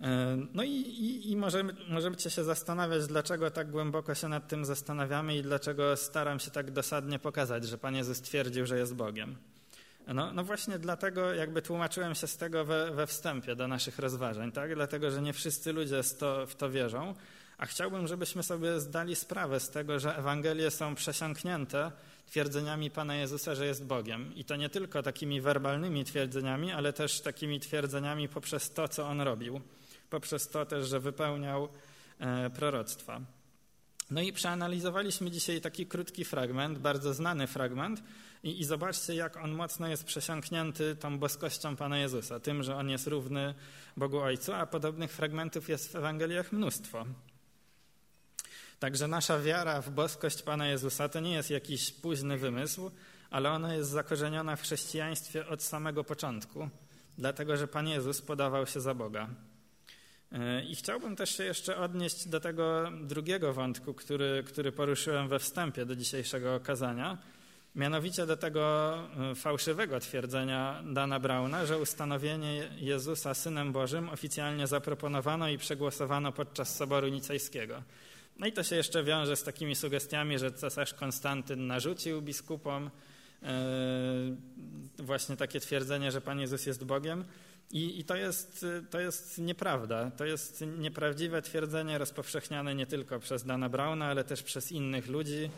E, 0.00 0.36
no 0.54 0.62
i, 0.62 0.70
i, 0.70 1.30
i 1.30 1.36
możemy, 1.36 1.76
możecie 1.88 2.30
się 2.30 2.44
zastanawiać, 2.44 3.06
dlaczego 3.06 3.50
tak 3.50 3.70
głęboko 3.70 4.14
się 4.14 4.28
nad 4.28 4.48
tym 4.48 4.64
zastanawiamy 4.64 5.36
i 5.36 5.42
dlaczego 5.42 5.96
staram 5.96 6.40
się 6.40 6.50
tak 6.50 6.70
dosadnie 6.70 7.18
pokazać, 7.18 7.64
że 7.64 7.78
Pan 7.78 7.96
Jezus 7.96 8.20
twierdził, 8.20 8.66
że 8.66 8.78
jest 8.78 8.94
Bogiem. 8.94 9.36
No, 10.06 10.32
no 10.32 10.44
właśnie 10.44 10.78
dlatego 10.78 11.34
jakby 11.34 11.62
tłumaczyłem 11.62 12.14
się 12.14 12.26
z 12.26 12.36
tego 12.36 12.64
we, 12.64 12.90
we 12.90 13.06
wstępie 13.06 13.56
do 13.56 13.68
naszych 13.68 13.98
rozważań, 13.98 14.52
tak? 14.52 14.74
dlatego 14.74 15.10
że 15.10 15.22
nie 15.22 15.32
wszyscy 15.32 15.72
ludzie 15.72 16.00
to, 16.18 16.46
w 16.46 16.54
to 16.54 16.70
wierzą, 16.70 17.14
a 17.58 17.66
chciałbym, 17.66 18.06
żebyśmy 18.06 18.42
sobie 18.42 18.80
zdali 18.80 19.16
sprawę 19.16 19.60
z 19.60 19.70
tego, 19.70 19.98
że 19.98 20.16
Ewangelie 20.16 20.70
są 20.70 20.94
przesiąknięte 20.94 21.92
twierdzeniami 22.26 22.90
Pana 22.90 23.14
Jezusa, 23.14 23.54
że 23.54 23.66
jest 23.66 23.86
Bogiem. 23.86 24.34
I 24.34 24.44
to 24.44 24.56
nie 24.56 24.68
tylko 24.68 25.02
takimi 25.02 25.40
werbalnymi 25.40 26.04
twierdzeniami, 26.04 26.72
ale 26.72 26.92
też 26.92 27.20
takimi 27.20 27.60
twierdzeniami 27.60 28.28
poprzez 28.28 28.72
to, 28.72 28.88
co 28.88 29.08
On 29.08 29.20
robił 29.20 29.60
poprzez 30.10 30.48
to 30.48 30.66
też, 30.66 30.88
że 30.88 31.00
wypełniał 31.00 31.68
e, 32.18 32.50
proroctwa. 32.50 33.20
No 34.10 34.20
i 34.20 34.32
przeanalizowaliśmy 34.32 35.30
dzisiaj 35.30 35.60
taki 35.60 35.86
krótki 35.86 36.24
fragment, 36.24 36.78
bardzo 36.78 37.14
znany 37.14 37.46
fragment 37.46 38.02
i, 38.44 38.60
i, 38.60 38.64
zobaczcie, 38.64 39.14
jak 39.14 39.36
on 39.36 39.52
mocno 39.52 39.88
jest 39.88 40.04
przesiąknięty 40.04 40.96
tą 40.96 41.18
boskością 41.18 41.76
Pana 41.76 41.98
Jezusa, 41.98 42.40
tym, 42.40 42.62
że 42.62 42.76
on 42.76 42.90
jest 42.90 43.06
równy 43.06 43.54
Bogu 43.96 44.20
Ojcu, 44.20 44.52
a 44.52 44.66
podobnych 44.66 45.12
fragmentów 45.12 45.68
jest 45.68 45.92
w 45.92 45.96
Ewangeliach 45.96 46.52
mnóstwo. 46.52 47.06
Także 48.78 49.08
nasza 49.08 49.38
wiara 49.38 49.82
w 49.82 49.90
boskość 49.90 50.42
Pana 50.42 50.68
Jezusa 50.68 51.08
to 51.08 51.20
nie 51.20 51.32
jest 51.32 51.50
jakiś 51.50 51.90
późny 51.90 52.38
wymysł, 52.38 52.90
ale 53.30 53.50
ona 53.50 53.74
jest 53.74 53.90
zakorzeniona 53.90 54.56
w 54.56 54.62
chrześcijaństwie 54.62 55.46
od 55.46 55.62
samego 55.62 56.04
początku, 56.04 56.68
dlatego 57.18 57.56
że 57.56 57.68
Pan 57.68 57.88
Jezus 57.88 58.22
podawał 58.22 58.66
się 58.66 58.80
za 58.80 58.94
Boga. 58.94 59.28
E, 60.32 60.64
I 60.64 60.76
chciałbym 60.76 61.16
też 61.16 61.36
się 61.36 61.44
jeszcze 61.44 61.76
odnieść 61.76 62.28
do 62.28 62.40
tego 62.40 62.90
drugiego 63.02 63.52
wątku, 63.52 63.94
który, 63.94 64.44
który 64.46 64.72
poruszyłem 64.72 65.28
we 65.28 65.38
wstępie 65.38 65.86
do 65.86 65.96
dzisiejszego 65.96 66.54
okazania, 66.54 67.18
mianowicie 67.74 68.26
do 68.26 68.36
tego 68.36 68.94
e, 69.30 69.34
fałszywego 69.34 70.00
twierdzenia 70.00 70.82
Dana 70.92 71.20
Brauna, 71.20 71.66
że 71.66 71.78
ustanowienie 71.78 72.70
Jezusa 72.76 73.34
Synem 73.34 73.72
Bożym 73.72 74.08
oficjalnie 74.08 74.66
zaproponowano 74.66 75.48
i 75.48 75.58
przegłosowano 75.58 76.32
podczas 76.32 76.76
Soboru 76.76 77.08
Nicejskiego. 77.08 77.82
No 78.38 78.46
i 78.46 78.52
to 78.52 78.62
się 78.62 78.76
jeszcze 78.76 79.04
wiąże 79.04 79.36
z 79.36 79.42
takimi 79.42 79.74
sugestiami, 79.74 80.38
że 80.38 80.52
cesarz 80.52 80.94
Konstantyn 80.94 81.66
narzucił 81.66 82.22
biskupom 82.22 82.90
e, 83.42 83.50
właśnie 84.98 85.36
takie 85.36 85.60
twierdzenie, 85.60 86.12
że 86.12 86.20
Pan 86.20 86.40
Jezus 86.40 86.66
jest 86.66 86.84
Bogiem. 86.84 87.24
I, 87.72 88.00
I, 88.00 88.04
to, 88.04 88.16
jest, 88.16 88.66
to 88.90 89.00
jest 89.00 89.38
nieprawda. 89.38 90.10
To 90.10 90.24
jest 90.24 90.64
nieprawdziwe 90.78 91.42
twierdzenie 91.42 91.98
rozpowszechniane 91.98 92.74
nie 92.74 92.86
tylko 92.86 93.20
przez 93.20 93.44
Dana 93.44 93.68
Brauna, 93.68 94.06
ale 94.06 94.24
też 94.24 94.42
przez 94.42 94.72
innych 94.72 95.06
ludzi, 95.06 95.50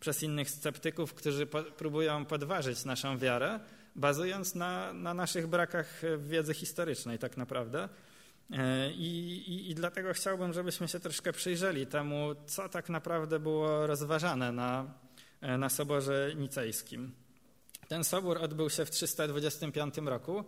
przez 0.00 0.22
innych 0.22 0.50
sceptyków, 0.50 1.14
którzy 1.14 1.46
po, 1.46 1.62
próbują 1.62 2.24
podważyć 2.24 2.84
naszą 2.84 3.18
wiarę, 3.18 3.60
bazując 3.96 4.54
na, 4.54 4.92
na 4.92 5.14
naszych 5.14 5.46
brakach 5.46 6.02
wiedzy 6.18 6.54
historycznej, 6.54 7.18
tak 7.18 7.36
naprawdę. 7.36 7.88
E, 8.52 8.90
I, 8.92 9.36
i, 9.48 9.70
I, 9.70 9.74
dlatego 9.74 10.12
chciałbym, 10.12 10.52
żebyśmy 10.52 10.88
się 10.88 11.00
troszkę 11.00 11.32
przyjrzeli 11.32 11.86
temu, 11.86 12.34
co 12.46 12.68
tak 12.68 12.88
naprawdę 12.88 13.38
było 13.38 13.86
rozważane 13.86 14.52
na, 14.52 14.94
na 15.58 15.68
Soborze 15.68 16.32
Nicejskim. 16.36 17.12
Ten 17.88 18.04
sobór 18.04 18.38
odbył 18.38 18.70
się 18.70 18.84
w 18.84 18.90
325 18.90 19.96
roku. 19.96 20.44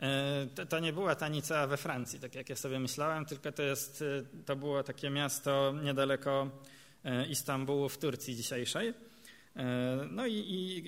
E, 0.00 0.46
to, 0.54 0.66
to, 0.66 0.78
nie 0.78 0.92
była 0.92 1.14
ta 1.14 1.28
Nicea 1.28 1.66
we 1.66 1.76
Francji, 1.76 2.20
tak 2.20 2.34
jak 2.34 2.50
ja 2.50 2.56
sobie 2.56 2.78
myślałem, 2.80 3.24
tylko 3.24 3.52
to, 3.52 3.62
jest, 3.62 4.02
e, 4.02 4.44
to 4.44 4.56
było 4.56 4.82
takie 4.82 5.10
miasto 5.10 5.74
niedaleko 5.82 6.42
e, 6.42 6.73
Istambułu 7.30 7.88
w 7.88 7.98
Turcji 7.98 8.36
dzisiejszej. 8.36 8.94
No 10.10 10.26
i, 10.26 10.34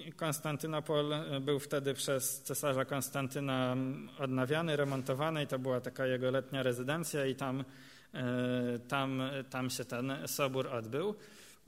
i 0.06 0.12
Konstantynopol 0.12 1.14
był 1.40 1.58
wtedy 1.58 1.94
przez 1.94 2.42
cesarza 2.42 2.84
Konstantyna 2.84 3.76
odnawiany, 4.18 4.76
remontowany 4.76 5.42
i 5.42 5.46
to 5.46 5.58
była 5.58 5.80
taka 5.80 6.06
jego 6.06 6.30
letnia 6.30 6.62
rezydencja 6.62 7.26
i 7.26 7.34
tam, 7.34 7.64
tam, 8.88 9.22
tam 9.50 9.70
się 9.70 9.84
ten 9.84 10.12
sobór 10.26 10.66
odbył. 10.66 11.14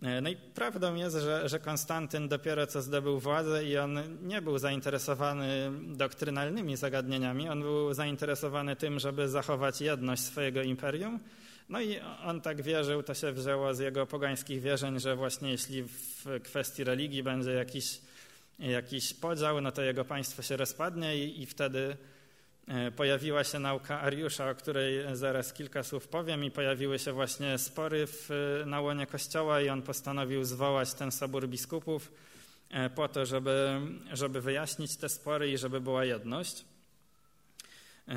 E, 0.02 0.20
no 0.20 0.30
i 0.30 0.36
prawdą 0.36 0.94
jest, 0.94 1.16
że, 1.16 1.48
że 1.48 1.58
Konstantyn 1.58 2.28
dopiero 2.28 2.66
co 2.66 2.82
zdobył 2.82 3.18
władzę 3.18 3.64
i 3.64 3.78
on 3.78 3.98
nie 4.22 4.42
był 4.42 4.58
zainteresowany 4.58 5.70
doktrynalnymi 5.86 6.76
zagadnieniami, 6.76 7.48
on 7.48 7.60
był 7.60 7.94
zainteresowany 7.94 8.76
tym, 8.76 8.98
żeby 8.98 9.28
zachować 9.28 9.80
jedność 9.80 10.22
swojego 10.22 10.62
imperium. 10.62 11.20
No 11.68 11.80
i 11.80 12.00
on 12.24 12.40
tak 12.40 12.62
wierzył, 12.62 13.02
to 13.02 13.14
się 13.14 13.32
wzięło 13.32 13.74
z 13.74 13.78
jego 13.78 14.06
pogańskich 14.06 14.62
wierzeń, 14.62 15.00
że 15.00 15.16
właśnie 15.16 15.50
jeśli 15.50 15.82
w 15.82 16.40
kwestii 16.44 16.84
religii 16.84 17.22
będzie 17.22 17.50
jakiś, 17.50 18.00
jakiś 18.58 19.14
podział, 19.14 19.60
no 19.60 19.72
to 19.72 19.82
jego 19.82 20.04
państwo 20.04 20.42
się 20.42 20.56
rozpadnie 20.56 21.16
i, 21.16 21.42
i 21.42 21.46
wtedy 21.46 21.96
E, 22.68 22.90
pojawiła 22.90 23.44
się 23.44 23.58
nauka 23.58 24.00
Ariusza, 24.00 24.50
o 24.50 24.54
której 24.54 25.16
zaraz 25.16 25.52
kilka 25.52 25.82
słów 25.82 26.08
powiem, 26.08 26.44
i 26.44 26.50
pojawiły 26.50 26.98
się 26.98 27.12
właśnie 27.12 27.58
spory 27.58 28.06
w, 28.06 28.30
na 28.66 28.80
łonie 28.80 29.06
Kościoła, 29.06 29.60
i 29.60 29.68
on 29.68 29.82
postanowił 29.82 30.44
zwołać 30.44 30.94
ten 30.94 31.12
sobór 31.12 31.48
biskupów 31.48 32.12
e, 32.70 32.90
po 32.90 33.08
to, 33.08 33.26
żeby, 33.26 33.80
żeby 34.12 34.40
wyjaśnić 34.40 34.96
te 34.96 35.08
spory 35.08 35.50
i 35.50 35.58
żeby 35.58 35.80
była 35.80 36.04
jedność. 36.04 36.64
E, 38.08 38.14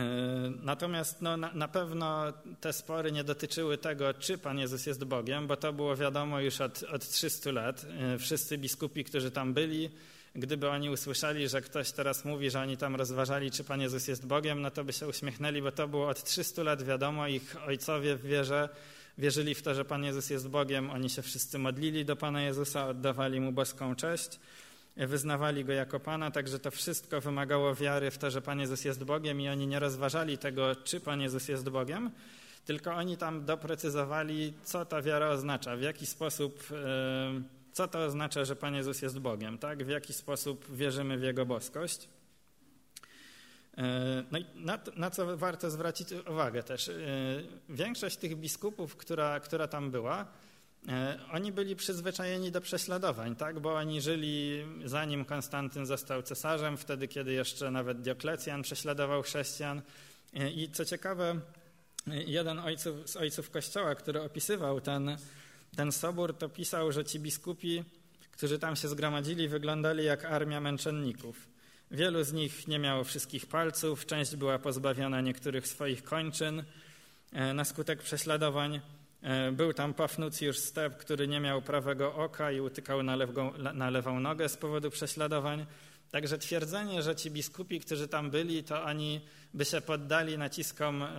natomiast 0.63 1.21
no, 1.21 1.37
na, 1.37 1.53
na, 1.53 1.67
pewno 1.67 2.33
te 2.61 2.73
spory 2.73 3.11
nie 3.11 3.23
dotyczyły 3.23 3.77
tego, 3.77 4.13
czy 4.13 4.37
Pan 4.37 4.59
Jezus 4.59 4.85
jest 4.85 5.03
Bogiem, 5.03 5.47
bo 5.47 5.57
to 5.57 5.73
było 5.73 5.95
wiadomo 5.95 6.39
już 6.39 6.61
od, 6.61 6.83
od 6.83 7.09
300 7.09 7.51
lat. 7.51 7.85
Wszyscy 8.19 8.57
biskupi, 8.57 9.03
którzy 9.03 9.31
tam 9.31 9.53
byli, 9.53 9.89
Gdyby 10.35 10.69
oni 10.69 10.89
usłyszeli, 10.89 11.49
że 11.49 11.61
ktoś 11.61 11.91
teraz 11.91 12.25
mówi, 12.25 12.49
że 12.49 12.61
oni 12.61 12.77
tam 12.77 12.95
rozważali, 12.95 13.51
czy 13.51 13.63
Pan 13.63 13.81
Jezus 13.81 14.07
jest 14.07 14.25
Bogiem, 14.25 14.61
no 14.61 14.71
to 14.71 14.83
by 14.83 14.93
się 14.93 15.07
uśmiechnęli, 15.07 15.61
bo 15.61 15.71
to 15.71 15.87
było 15.87 16.07
od 16.07 16.23
300 16.23 16.63
lat 16.63 16.83
wiadomo. 16.83 17.27
Ich 17.27 17.55
ojcowie 17.67 18.15
w 18.15 18.21
wierze 18.21 18.69
wierzyli 19.17 19.55
w 19.55 19.61
to, 19.61 19.75
że 19.75 19.85
Pan 19.85 20.03
Jezus 20.03 20.29
jest 20.29 20.47
Bogiem. 20.47 20.89
Oni 20.89 21.09
się 21.09 21.21
wszyscy 21.21 21.59
modlili 21.59 22.05
do 22.05 22.15
Pana 22.15 22.41
Jezusa, 22.41 22.87
oddawali 22.87 23.39
Mu 23.39 23.51
boską 23.51 23.95
cześć, 23.95 24.39
wyznawali 25.07 25.65
Go 25.65 25.73
jako 25.73 25.99
Pana, 25.99 26.31
także 26.31 26.59
to 26.59 26.71
wszystko 26.71 27.21
wymagało 27.21 27.75
wiary 27.75 28.11
w 28.11 28.17
to, 28.17 28.31
że 28.31 28.41
Pan 28.41 28.59
Jezus 28.59 28.85
jest 28.85 29.03
Bogiem 29.03 29.41
i 29.41 29.49
oni 29.49 29.67
nie 29.67 29.79
rozważali 29.79 30.37
tego, 30.37 30.75
czy 30.75 30.99
Pan 30.99 31.21
Jezus 31.21 31.47
jest 31.47 31.69
Bogiem, 31.69 32.11
tylko 32.65 32.93
oni 32.93 33.17
tam 33.17 33.45
doprecyzowali, 33.45 34.53
co 34.63 34.85
ta 34.85 35.01
wiara 35.01 35.29
oznacza, 35.29 35.75
w 35.75 35.81
jaki 35.81 36.05
sposób, 36.05 36.63
co 37.71 37.87
to 37.87 37.99
oznacza, 38.05 38.45
że 38.45 38.55
Pan 38.55 38.75
Jezus 38.75 39.01
jest 39.01 39.19
Bogiem, 39.19 39.57
tak? 39.57 39.83
w 39.83 39.89
jaki 39.89 40.13
sposób 40.13 40.75
wierzymy 40.75 41.17
w 41.17 41.23
Jego 41.23 41.45
boskość. 41.45 42.09
No 44.31 44.39
i 44.39 44.45
na, 44.55 44.79
na, 44.95 45.11
co 45.11 45.37
warto 45.37 45.69
zwrócić 45.69 46.07
uwagę 46.11 46.63
też. 46.63 46.91
Większość 47.69 48.17
tych 48.17 48.35
biskupów, 48.35 48.95
która, 48.95 49.39
która 49.39 49.67
tam 49.67 49.91
była, 49.91 50.25
oni 51.31 51.51
byli 51.51 51.75
przyzwyczajeni 51.75 52.51
do 52.51 52.61
prześladowań, 52.61 53.35
tak? 53.35 53.59
bo 53.59 53.75
oni 53.75 54.01
żyli 54.01 54.65
zanim 54.85 55.25
Konstantyn 55.25 55.85
został 55.85 56.23
cesarzem, 56.23 56.77
wtedy 56.77 57.07
kiedy 57.07 57.33
jeszcze 57.33 57.71
nawet 57.71 58.01
Dioklecjan 58.01 58.61
prześladował 58.61 59.21
chrześcijan. 59.21 59.81
I 60.55 60.69
co 60.71 60.85
ciekawe, 60.85 61.39
jeden 62.07 62.59
ojców, 62.59 63.09
z 63.09 63.15
ojców 63.15 63.49
Kościoła, 63.49 63.95
który 63.95 64.21
opisywał 64.21 64.81
ten, 64.81 65.17
ten 65.75 65.91
sobór, 65.91 66.37
to 66.37 66.49
pisał, 66.49 66.91
że 66.91 67.05
ci 67.05 67.19
biskupi, 67.19 67.83
którzy 68.31 68.59
tam 68.59 68.75
się 68.75 68.87
zgromadzili, 68.87 69.47
wyglądali 69.47 70.05
jak 70.05 70.25
armia 70.25 70.61
męczenników. 70.61 71.47
Wielu 71.91 72.23
z 72.23 72.33
nich 72.33 72.67
nie 72.67 72.79
miało 72.79 73.03
wszystkich 73.03 73.45
palców, 73.45 74.05
część 74.05 74.35
była 74.35 74.59
pozbawiona 74.59 75.21
niektórych 75.21 75.67
swoich 75.67 76.03
kończyn 76.03 76.63
e, 77.31 77.53
na 77.53 77.65
skutek 77.65 78.03
prześladowań. 78.03 78.81
E, 79.21 79.51
był 79.51 79.73
tam 79.73 79.93
Pafnucjusz 79.93 80.57
Step, 80.57 80.97
który 80.97 81.27
nie 81.27 81.39
miał 81.39 81.61
prawego 81.61 82.15
oka 82.15 82.51
i 82.51 82.59
utykał 82.59 83.03
na, 83.03 83.15
lewą, 83.15 83.53
na 83.73 83.89
lewą 83.89 84.19
nogę 84.19 84.49
z 84.49 84.57
powodu 84.57 84.89
prześladowań. 84.89 85.65
Także 86.11 86.37
twierdzenie, 86.37 87.01
że 87.01 87.15
ci 87.15 87.31
biskupi, 87.31 87.79
którzy 87.79 88.07
tam 88.07 88.29
byli, 88.29 88.63
to 88.63 88.83
oni 88.83 89.21
by 89.53 89.65
się 89.65 89.81
poddali 89.81 90.37
naciskom 90.37 91.03
e, 91.03 91.09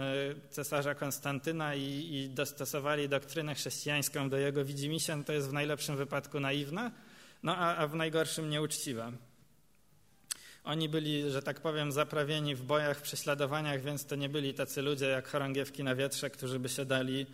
cesarza 0.51 0.95
Konstantyna 0.95 1.75
i, 1.75 2.15
i 2.15 2.31
dostosowali 2.31 3.09
doktrynę 3.09 3.55
chrześcijańską 3.55 4.31
do 4.31 4.37
jego 4.37 4.65
widzimisię, 4.65 5.23
to 5.27 5.33
jest 5.33 5.49
w 5.49 5.53
najlepszym 5.53 5.97
wypadku 5.97 6.41
naiwne, 6.41 6.91
no 7.43 7.57
a, 7.57 7.77
a 7.77 7.87
w 7.87 7.95
najgorszym 7.95 8.51
nieuczciwe. 8.51 9.13
Oni 10.65 10.89
byli, 10.89 11.31
że 11.31 11.43
tak 11.43 11.61
powiem, 11.61 11.93
zaprawieni 11.93 12.55
w 12.55 12.63
bojach, 12.63 13.03
prześladowaniach, 13.03 13.83
więc 13.83 14.07
to 14.07 14.17
nie 14.17 14.29
byli 14.29 14.55
tacy 14.55 14.83
ludzie 14.83 15.07
jak 15.07 15.29
chorągiewki 15.29 15.85
na 15.85 15.95
wietrze, 15.95 16.31
którzy 16.31 16.59
by 16.59 16.69
się 16.69 16.85
dali, 16.85 17.27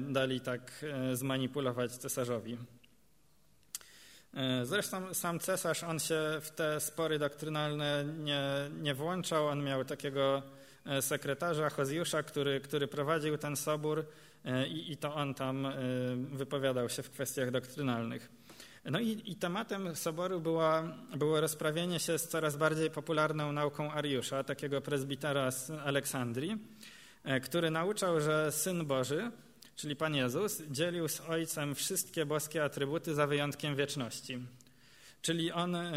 dali 0.00 0.40
tak 0.40 0.84
e, 0.84 1.16
zmanipulować 1.16 1.92
cesarzowi. 1.92 2.58
E, 4.34 4.66
zresztą 4.66 5.14
sam 5.14 5.38
cesarz, 5.38 5.84
on 5.84 5.98
się 5.98 6.20
w 6.40 6.50
te 6.50 6.80
spory 6.80 7.18
doktrynalne 7.18 8.04
nie, 8.18 8.42
nie 8.80 8.94
włączał. 8.94 9.46
On 9.46 9.64
miał 9.64 9.84
takiego 9.84 10.42
e, 10.86 11.02
sekretarza 11.02 11.70
Chozjusza, 11.70 12.22
który, 12.22 12.60
który 12.60 12.88
prowadził 12.88 13.38
ten 13.38 13.56
sobór 13.56 14.04
e, 14.44 14.66
i, 14.66 14.92
i 14.92 14.96
to 14.96 15.14
on 15.14 15.34
tam 15.34 15.68
wypowiadał 16.32 16.88
się 16.88 17.02
w 17.02 17.10
kwestiach 17.10 17.50
doktrynalnych. 17.50 18.30
No 18.84 19.00
i, 19.00 19.22
i, 19.24 19.36
tematem 19.36 19.96
soboru 19.96 20.40
była, 20.40 20.82
było 21.16 21.40
rozprawienie 21.40 22.00
się 22.00 22.18
z 22.18 22.28
coraz 22.28 22.56
bardziej 22.56 22.90
popularną 22.90 23.52
nauką 23.52 23.92
Ariusza, 23.92 24.44
takiego 24.44 24.80
prezbitera 24.80 25.50
z 25.50 25.70
Aleksandrii, 25.70 26.58
który 27.42 27.70
nauczał, 27.70 28.20
że 28.20 28.52
Syn 28.52 28.86
Boży 28.86 29.30
czyli 29.78 29.96
Pan 29.96 30.14
Jezus, 30.14 30.62
dzielił 30.70 31.08
z 31.08 31.20
Ojcem 31.20 31.74
wszystkie 31.74 32.26
boskie 32.26 32.64
atrybuty 32.64 33.14
za 33.14 33.26
wyjątkiem 33.26 33.76
wieczności. 33.76 34.38
Czyli 35.22 35.52
on 35.52 35.74
e, 35.74 35.92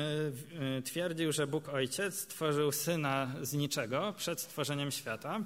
e, 0.77 0.82
twierdził, 0.82 1.32
że 1.32 1.47
Bóg 1.47 1.69
Ojciec 1.69 2.19
stworzył 2.19 2.71
Syna 2.71 3.36
z 3.41 3.53
niczego 3.53 4.13
przed 4.17 4.41
stworzeniem 4.41 4.91
świata, 4.91 5.39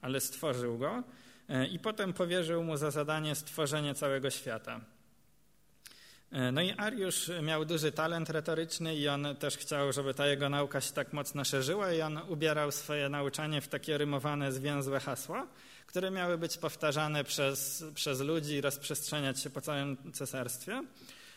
ale 0.00 0.20
stworzył 0.20 0.78
go 0.78 1.02
e, 1.48 1.66
i 1.66 1.78
potem 1.78 2.12
powierzył 2.12 2.64
mu 2.64 2.76
za 2.76 2.90
zadanie 2.90 3.34
stworzenie 3.34 3.94
całego 3.94 4.30
świata. 4.30 4.80
No 6.52 6.62
i 6.62 6.70
Ariusz 6.76 7.30
miał 7.42 7.64
duży 7.64 7.92
talent 7.92 8.30
retoryczny 8.30 8.96
i 8.96 9.08
on 9.08 9.36
też 9.38 9.56
chciał, 9.56 9.92
żeby 9.92 10.14
ta 10.14 10.26
jego 10.26 10.48
nauka 10.48 10.80
się 10.80 10.92
tak 10.92 11.12
mocno 11.12 11.44
szerzyła 11.44 11.92
i 11.92 12.00
on 12.00 12.20
ubierał 12.28 12.72
swoje 12.72 13.08
nauczanie 13.08 13.60
w 13.60 13.68
takie 13.68 13.98
rymowane, 13.98 14.52
zwięzłe 14.52 15.00
hasła, 15.00 15.46
które 15.92 16.10
miały 16.10 16.38
być 16.38 16.58
powtarzane 16.58 17.24
przez, 17.24 17.84
przez 17.94 18.20
ludzi 18.20 18.54
i 18.54 18.60
rozprzestrzeniać 18.60 19.40
się 19.40 19.50
po 19.50 19.60
całym 19.60 20.12
cesarstwie. 20.12 20.82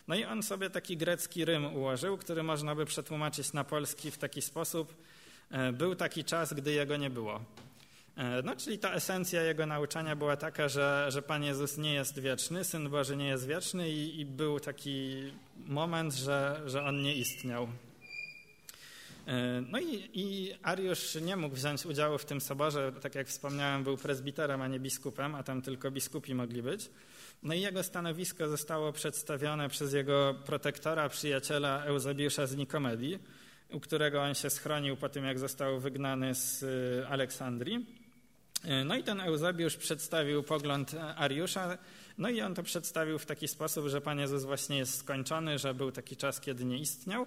No 0.08 0.16
i 0.16 0.24
on 0.24 0.44
sobie 0.44 0.70
taki 0.70 0.98
grecki 0.98 1.46
rym 1.46 1.76
ułożył, 1.76 2.18
który 2.18 2.44
można 2.44 2.76
by 2.76 2.86
przetłumaczyć 2.86 3.54
na 3.54 3.64
polski 3.64 4.12
w 4.12 4.18
taki 4.18 4.42
sposób. 4.42 4.96
E, 5.52 5.74
był 5.74 5.96
taki 5.96 6.24
czas, 6.24 6.54
gdy 6.54 6.72
jego 6.72 6.98
nie 6.98 7.10
było. 7.10 7.42
E, 8.18 8.42
no, 8.42 8.56
czyli 8.56 8.80
ta 8.80 8.94
esencja 8.94 9.42
jego 9.42 9.66
nauczania 9.66 10.16
była 10.16 10.38
taka, 10.38 10.70
że, 10.70 11.06
że 11.10 11.22
Pan 11.22 11.44
Jezus 11.44 11.78
nie 11.78 11.94
jest 11.94 12.20
wieczny, 12.20 12.64
Syn 12.64 12.90
Boży 12.90 13.16
nie 13.16 13.28
jest 13.28 13.48
wieczny 13.48 13.90
i, 13.90 14.20
i 14.20 14.26
był 14.26 14.60
taki 14.60 15.16
moment, 15.58 16.14
że, 16.14 16.62
że 16.66 16.84
on 16.84 17.02
nie 17.02 17.16
istniał. 17.16 17.68
E, 19.28 19.62
no 19.70 19.80
i, 19.80 20.10
i 20.14 20.54
Ariusz 20.64 21.16
nie 21.16 21.36
mógł 21.36 21.56
wziąć 21.56 21.86
udziału 21.86 22.18
w 22.18 22.26
tym 22.26 22.42
soborze, 22.42 22.92
tak 23.02 23.16
jak 23.16 23.28
wspomniałem, 23.28 23.84
był 23.84 23.98
prezbiterem, 23.98 24.62
a 24.62 24.68
nie 24.68 24.80
biskupem, 24.80 25.36
a 25.36 25.44
tam 25.44 25.62
tylko 25.62 25.92
biskupi 25.92 26.36
mogli 26.36 26.62
być. 26.62 26.90
No 27.44 27.54
i 27.54 27.62
jego 27.62 27.84
stanowisko 27.84 28.50
zostało 28.50 28.94
przedstawione 28.94 29.70
przez 29.70 29.94
jego 29.94 30.36
protektora, 30.46 31.10
przyjaciela 31.10 31.84
Eusebiusza 31.84 32.48
z 32.48 32.56
Nikomedii, 32.56 33.20
u 33.72 33.80
którego 33.80 34.22
on 34.22 34.34
się 34.34 34.50
schronił 34.50 34.98
po 34.98 35.10
tym, 35.10 35.26
jak 35.26 35.40
został 35.40 35.80
wygnany 35.80 36.36
z 36.36 36.64
e, 36.64 37.08
Aleksandrii. 37.08 37.86
E, 38.64 38.84
no 38.84 38.96
i 38.96 39.04
ten 39.04 39.22
Eusebiusz 39.22 39.78
przedstawił 39.78 40.44
pogląd 40.44 40.96
Ariusza, 41.16 41.78
no 42.18 42.30
i 42.30 42.42
on 42.42 42.56
to 42.56 42.64
przedstawił 42.64 43.20
w 43.20 43.26
taki 43.26 43.48
sposób, 43.48 43.88
że 43.88 44.02
Pan 44.02 44.20
Jezus 44.20 44.44
właśnie 44.44 44.78
jest 44.78 44.98
skończony, 44.98 45.60
że 45.60 45.74
był 45.74 45.92
taki 45.92 46.16
czas, 46.16 46.42
kiedy 46.42 46.66
nie 46.66 46.78
istniał. 46.78 47.26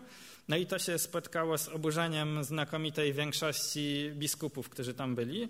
No 0.48 0.56
i 0.56 0.66
to 0.66 0.78
się 0.78 0.98
spotkało 0.98 1.58
z 1.58 1.68
oburzeniem 1.68 2.44
znakomitej 2.44 3.12
większości 3.12 4.10
biskupów, 4.14 4.68
którzy 4.68 4.94
tam 4.94 5.14
byli. 5.14 5.48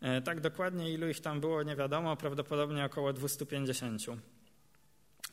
E, 0.00 0.22
tak 0.22 0.40
dokładnie 0.40 0.92
ilu 0.92 1.08
ich 1.08 1.20
tam 1.20 1.40
było, 1.40 1.62
nie 1.62 1.76
wiadomo, 1.76 2.16
prawdopodobnie 2.16 2.84
około 2.84 3.12
250. 3.12 4.02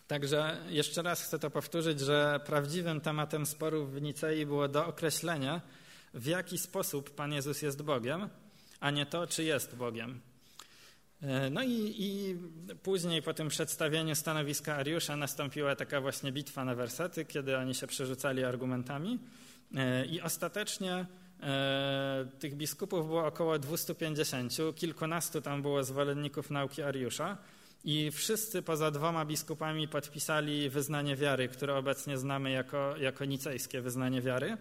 Także 0.07 0.57
jeszcze 0.69 1.01
raz 1.01 1.23
chcę 1.23 1.39
to 1.39 1.49
powtórzyć, 1.51 1.99
że 1.99 2.39
prawdziwym 2.45 3.01
tematem 3.01 3.45
sporów 3.45 3.93
w 3.93 4.01
Nicei 4.01 4.45
było 4.45 4.67
dookreślenie, 4.67 5.61
w 6.13 6.25
jaki 6.25 6.57
sposób 6.57 7.15
Pan 7.15 7.33
Jezus 7.33 7.61
jest 7.61 7.81
Bogiem, 7.81 8.29
a 8.79 8.91
nie 8.91 9.05
to, 9.05 9.27
czy 9.27 9.43
jest 9.43 9.75
Bogiem. 9.75 10.21
E, 11.25 11.49
no 11.49 11.63
i, 11.63 11.95
i, 11.97 12.37
później 12.83 13.21
po 13.21 13.33
tym 13.33 13.47
przedstawieniu 13.47 14.15
stanowiska 14.15 14.75
Ariusza 14.75 15.15
nastąpiła 15.15 15.75
taka 15.75 16.01
właśnie 16.01 16.31
bitwa 16.31 16.65
na 16.65 16.75
wersety, 16.75 17.25
kiedy 17.25 17.57
oni 17.57 17.75
się 17.75 17.87
przerzucali 17.87 18.43
argumentami. 18.43 19.19
E, 19.75 20.05
i 20.05 20.21
ostatecznie 20.21 21.05
e, 21.41 22.27
tych 22.39 22.55
biskupów 22.55 23.07
było 23.07 23.25
około 23.25 23.59
250, 23.59 24.53
kilkunastu 24.75 25.41
tam 25.41 25.61
było 25.61 25.83
zwolenników 25.83 26.49
nauki 26.51 26.81
Ariusza. 26.81 27.37
I 27.83 28.11
wszyscy 28.11 28.61
poza 28.61 28.91
dwoma 28.91 29.25
biskupami 29.25 29.87
podpisali 29.87 30.69
wyznanie 30.69 31.15
wiary, 31.15 31.47
które 31.47 31.75
obecnie 31.75 32.17
znamy 32.17 32.51
jako, 32.51 32.97
jako 32.97 33.25
nicejskie 33.25 33.81
wyznanie 33.81 34.21
wiary. 34.21 34.57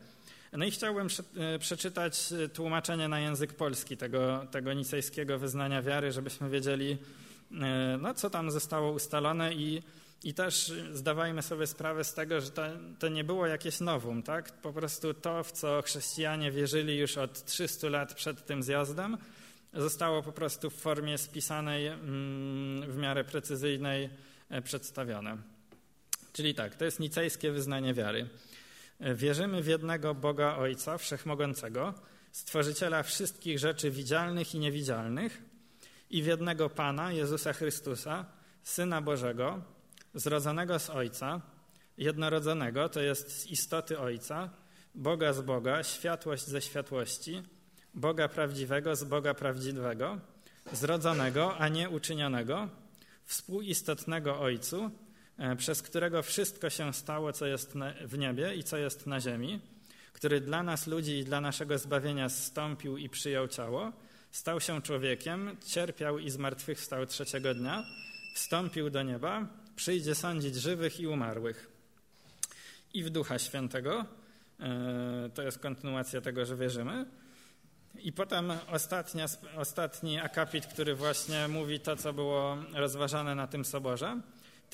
No 0.56 0.64
i 0.64 0.70
chciałbym 0.70 1.08
e, 1.36 1.58
przeczytać 1.58 2.32
e, 2.32 2.48
tłumaczenie 2.48 3.08
na 3.08 3.20
język 3.20 3.52
polski 3.52 3.96
tego, 3.96 4.46
tego 4.50 4.72
nicejskiego 4.72 5.38
wyznania 5.38 5.82
wiary, 5.82 6.12
żebyśmy 6.12 6.50
wiedzieli, 6.50 6.98
e, 7.52 7.98
no, 8.00 8.14
co 8.14 8.30
tam 8.30 8.50
zostało 8.50 8.92
ustalone 8.92 9.54
i, 9.54 9.82
i 10.24 10.34
też 10.34 10.72
zdawajmy 10.92 11.42
sobie 11.42 11.66
sprawę 11.66 12.04
z 12.04 12.14
tego, 12.14 12.40
że 12.40 12.50
to, 12.50 12.62
to 12.98 13.08
nie 13.08 13.24
było 13.24 13.46
jakieś 13.46 13.80
nowum, 13.80 14.22
tak? 14.22 14.52
Po 14.52 14.72
prostu 14.72 15.14
to, 15.14 15.44
w 15.44 15.52
co 15.52 15.82
chrześcijanie 15.82 16.50
wierzyli 16.50 16.98
już 16.98 17.18
od 17.18 17.44
300 17.44 17.88
lat 17.88 18.14
przed 18.14 18.46
tym 18.46 18.62
zjazdem, 18.62 19.18
zostało 19.72 20.22
po 20.22 20.32
prostu 20.32 20.70
w 20.70 20.74
formie 20.74 21.18
spisanej, 21.18 21.86
mm, 21.86 22.92
w 22.92 22.96
miarę 22.96 23.24
precyzyjnej 23.24 24.10
przedstawione. 24.64 25.36
Czyli 26.32 26.54
tak, 26.54 26.76
to 26.76 26.84
jest 26.84 27.00
nicejskie 27.00 27.52
wyznanie 27.52 27.94
wiary. 27.94 28.28
Wierzymy 29.00 29.62
w 29.62 29.66
jednego 29.66 30.14
Boga 30.14 30.56
Ojca 30.56 30.98
Wszechmogącego, 30.98 31.94
Stworzyciela 32.34 33.02
wszystkich 33.02 33.58
rzeczy 33.58 33.90
widzialnych 33.90 34.54
i 34.54 34.58
niewidzialnych 34.58 35.42
i 36.10 36.22
w 36.22 36.26
jednego 36.26 36.70
Pana, 36.70 37.12
Jezusa 37.12 37.52
Chrystusa, 37.52 38.24
Syna 38.62 39.02
Bożego, 39.02 39.62
zrodzonego 40.14 40.78
z 40.78 40.90
Ojca, 40.90 41.40
jednorodzonego, 41.98 42.88
to 42.88 43.00
jest 43.00 43.40
z 43.40 43.46
istoty 43.46 43.98
Ojca, 43.98 44.50
Boga 44.94 45.32
z 45.32 45.40
Boga, 45.40 45.82
światłość 45.82 46.46
ze 46.46 46.62
światłości, 46.62 47.42
Boga 47.94 48.28
prawdziwego 48.28 48.96
z 48.96 49.04
Boga 49.04 49.34
prawdziwego, 49.34 50.18
zrodzonego, 50.72 51.56
a 51.56 51.68
nie 51.68 51.90
uczynionego, 51.90 52.68
współistotnego 53.24 54.40
Ojcu, 54.40 54.80
E, 54.86 55.03
przez 55.58 55.82
którego 55.82 56.22
wszystko 56.22 56.70
się 56.70 56.92
stało, 56.92 57.32
co 57.32 57.46
jest 57.46 57.74
w 58.00 58.18
niebie 58.18 58.54
i 58.54 58.64
co 58.64 58.76
jest 58.76 59.06
na 59.06 59.20
ziemi, 59.20 59.60
który 60.12 60.40
dla 60.40 60.62
nas 60.62 60.86
ludzi 60.86 61.18
i 61.18 61.24
dla 61.24 61.40
naszego 61.40 61.78
zbawienia 61.78 62.28
zstąpił 62.28 62.96
i 62.96 63.08
przyjął 63.08 63.48
ciało, 63.48 63.92
stał 64.30 64.60
się 64.60 64.82
człowiekiem, 64.82 65.56
cierpiał 65.66 66.18
i 66.18 66.30
zmartwychwstał 66.30 67.06
trzeciego 67.06 67.54
dnia, 67.54 67.84
wstąpił 68.34 68.90
do 68.90 69.02
nieba, 69.02 69.46
przyjdzie 69.76 70.14
sądzić 70.14 70.54
żywych 70.54 71.00
i 71.00 71.06
umarłych. 71.06 71.70
I 72.94 73.04
w 73.04 73.10
Ducha 73.10 73.38
Świętego, 73.38 74.04
e, 74.60 75.30
to 75.34 75.42
jest 75.42 75.58
kontynuacja 75.58 76.20
tego, 76.20 76.46
że 76.46 76.56
wierzymy. 76.56 77.06
I 77.94 78.12
potem 78.12 78.52
ostatnia, 78.68 79.26
ostatni 79.56 80.20
akapit, 80.20 80.66
który 80.66 80.94
właśnie 80.94 81.48
mówi 81.48 81.80
to, 81.80 81.96
co 81.96 82.12
było 82.12 82.56
rozważane 82.74 83.34
na 83.34 83.46
tym 83.46 83.64
soborze. 83.64 84.20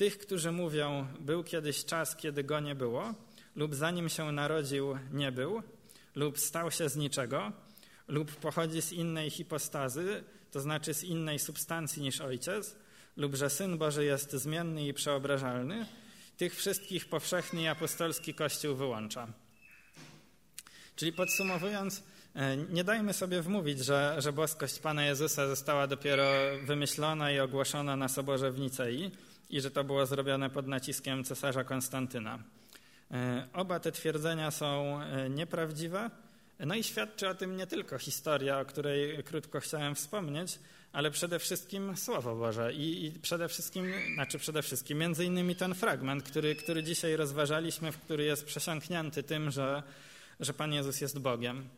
Tych, 0.01 0.17
którzy 0.17 0.51
mówią, 0.51 1.07
był 1.19 1.43
kiedyś 1.43 1.85
czas, 1.85 2.15
kiedy 2.15 2.43
go 2.43 2.59
nie 2.59 2.75
było, 2.75 3.13
lub 3.55 3.75
zanim 3.75 4.09
się 4.09 4.31
narodził, 4.31 4.97
nie 5.13 5.31
był, 5.31 5.63
lub 6.15 6.39
stał 6.39 6.71
się 6.71 6.89
z 6.89 6.95
niczego, 6.95 7.51
lub 8.07 8.35
pochodzi 8.35 8.81
z 8.81 8.91
innej 8.91 9.29
hipostazy, 9.29 10.23
to 10.51 10.59
znaczy 10.59 10.93
z 10.93 11.03
innej 11.03 11.39
substancji 11.39 12.01
niż 12.01 12.21
ojciec, 12.21 12.75
lub 13.17 13.35
że 13.35 13.49
Syn 13.49 13.77
Boży 13.77 14.05
jest 14.05 14.31
zmienny 14.31 14.87
i 14.87 14.93
przeobrażalny, 14.93 15.85
tych 16.37 16.55
wszystkich 16.55 17.09
powszechny 17.09 17.61
i 17.61 17.67
apostolski 17.67 18.33
Kościół 18.33 18.75
wyłącza. 18.75 19.27
Czyli 20.95 21.13
podsumowując, 21.13 22.03
e, 22.35 22.57
nie 22.57 22.83
dajmy 22.83 23.13
sobie 23.13 23.41
wmówić, 23.41 23.85
że, 23.85 24.15
że 24.19 24.33
boskość 24.33 24.79
Pana 24.79 25.05
Jezusa 25.05 25.47
została 25.47 25.87
dopiero 25.87 26.23
wymyślona 26.65 27.31
i 27.31 27.39
ogłoszona 27.39 27.95
na 27.95 28.07
Soborze 28.07 28.51
w 28.51 28.59
Nicei 28.59 29.11
i 29.51 29.61
że 29.61 29.71
to 29.71 29.83
było 29.83 30.05
zrobione 30.05 30.49
pod 30.49 30.67
naciskiem 30.67 31.23
cesarza 31.23 31.63
Konstantyna. 31.63 32.39
E, 33.11 33.47
oba 33.53 33.79
te 33.79 33.91
twierdzenia 33.91 34.51
są 34.51 35.01
e, 35.01 35.29
nieprawdziwe, 35.29 36.09
no 36.59 36.75
i 36.75 36.83
świadczy 36.83 37.29
o 37.29 37.35
tym 37.35 37.57
nie 37.57 37.67
tylko 37.67 37.97
historia, 37.97 38.59
o 38.59 38.65
której 38.65 39.23
krótko 39.23 39.59
chciałem 39.59 39.95
wspomnieć, 39.95 40.59
ale 40.93 41.11
przede 41.11 41.39
wszystkim 41.39 41.97
Słowo 41.97 42.35
Boże 42.35 42.73
i, 42.73 43.05
i, 43.05 43.11
przede 43.11 43.47
wszystkim, 43.47 43.93
znaczy 44.13 44.39
przede 44.39 44.61
wszystkim 44.61 44.97
między 44.97 45.25
innymi 45.25 45.55
ten 45.55 45.75
fragment, 45.75 46.23
który, 46.23 46.55
który 46.55 46.83
dzisiaj 46.83 47.15
rozważaliśmy, 47.15 47.91
w 47.91 47.97
który 47.97 48.23
jest 48.23 48.45
przesiąknięty 48.45 49.23
tym, 49.23 49.51
że, 49.51 49.83
że 50.39 50.53
Pan 50.53 50.73
Jezus 50.73 51.01
jest 51.01 51.19
Bogiem. 51.19 51.69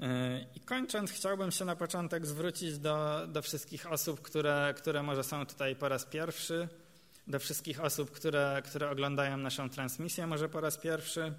E, 0.00 0.40
I 0.54 0.60
kończąc, 0.60 1.12
chciałbym 1.12 1.50
się 1.50 1.64
na 1.64 1.76
początek 1.76 2.26
zwrócić 2.26 2.78
do, 2.78 3.26
do 3.28 3.42
wszystkich 3.42 3.92
osób, 3.92 4.22
które, 4.22 4.74
które 4.76 5.02
może 5.02 5.24
są 5.24 5.46
tutaj 5.46 5.76
po 5.76 5.88
raz 5.88 6.04
pierwszy, 6.04 6.68
do 7.26 7.38
wszystkich 7.38 7.84
osób, 7.84 8.10
które, 8.10 8.62
które 8.64 8.90
oglądają 8.90 9.36
naszą 9.36 9.70
transmisję 9.70 10.26
może 10.26 10.48
po 10.48 10.60
raz 10.60 10.76
pierwszy. 10.76 11.32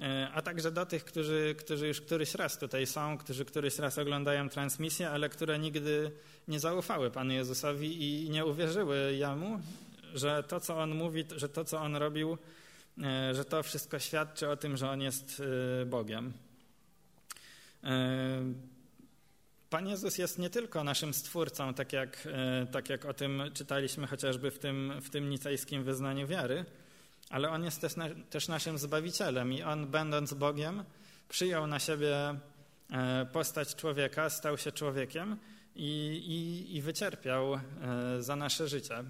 E, 0.00 0.28
a 0.34 0.42
także 0.42 0.70
do 0.70 0.86
tych, 0.86 1.04
którzy, 1.04 1.54
którzy 1.58 1.88
już 1.88 2.00
któryś 2.00 2.34
raz 2.34 2.58
tutaj 2.58 2.86
są, 2.86 3.18
którzy 3.18 3.44
któryś 3.44 3.78
raz 3.78 3.98
oglądają 3.98 4.48
transmisję, 4.48 5.10
ale 5.10 5.28
które 5.28 5.58
nigdy 5.58 6.10
nie 6.48 6.60
zaufały 6.60 7.10
Panu 7.10 7.32
Jezusowi 7.32 8.24
i 8.24 8.30
nie 8.30 8.46
uwierzyły 8.46 9.14
Jemu, 9.14 9.60
że 10.14 10.42
to, 10.42 10.60
co 10.60 10.78
On 10.78 10.94
mówi, 10.94 11.24
że 11.36 11.48
to, 11.48 11.64
co 11.64 11.80
On 11.80 11.96
robił, 11.96 12.38
e, 13.02 13.34
że 13.34 13.44
to 13.44 13.62
wszystko 13.62 13.98
świadczy 13.98 14.48
o 14.48 14.56
tym, 14.56 14.76
że 14.76 14.90
On 14.90 15.00
jest 15.00 15.42
Bogiem. 15.86 16.32
Pan 19.70 19.88
Jezus 19.88 20.18
jest 20.18 20.38
nie 20.38 20.50
tylko 20.50 20.84
naszym 20.84 21.14
Stwórcą, 21.14 21.74
tak 21.74 21.92
jak, 21.92 22.28
tak 22.72 22.88
jak 22.88 23.04
o 23.04 23.14
tym 23.14 23.42
czytaliśmy 23.54 24.06
chociażby 24.06 24.50
w 24.50 24.58
tym, 24.58 24.92
w 25.00 25.10
tym 25.10 25.30
nicejskim 25.30 25.84
wyznaniu 25.84 26.26
wiary, 26.26 26.64
ale 27.30 27.50
On 27.50 27.64
jest 27.64 27.80
też, 27.80 27.92
też 28.30 28.48
naszym 28.48 28.78
Zbawicielem 28.78 29.52
i 29.52 29.62
On, 29.62 29.86
będąc 29.86 30.34
Bogiem, 30.34 30.84
przyjął 31.28 31.66
na 31.66 31.78
siebie 31.78 32.34
e, 32.90 33.26
postać 33.32 33.74
człowieka, 33.74 34.30
stał 34.30 34.58
się 34.58 34.72
człowiekiem 34.72 35.36
i, 35.76 35.88
i, 36.26 36.76
i 36.76 36.82
wycierpiał 36.82 37.54
e, 37.54 37.60
za 38.18 38.36
nasze 38.36 38.68
życie. 38.68 39.04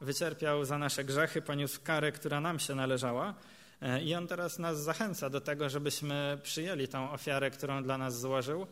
Wycierpiał 0.00 0.64
za 0.64 0.78
nasze 0.78 1.04
grzechy, 1.04 1.42
poniósł 1.42 1.80
karę, 1.84 2.12
która 2.12 2.40
nam 2.40 2.58
się 2.58 2.74
należała. 2.74 3.34
E, 3.82 4.02
I 4.02 4.14
On 4.14 4.26
teraz 4.26 4.58
nas 4.58 4.82
zachęca 4.82 5.30
do 5.30 5.40
tego, 5.40 5.68
żebyśmy 5.68 6.38
przyjęli 6.42 6.88
tą 6.88 7.10
ofiarę, 7.10 7.50
którą 7.50 7.82
dla 7.82 7.98
nas 7.98 8.20
złożył. 8.20 8.66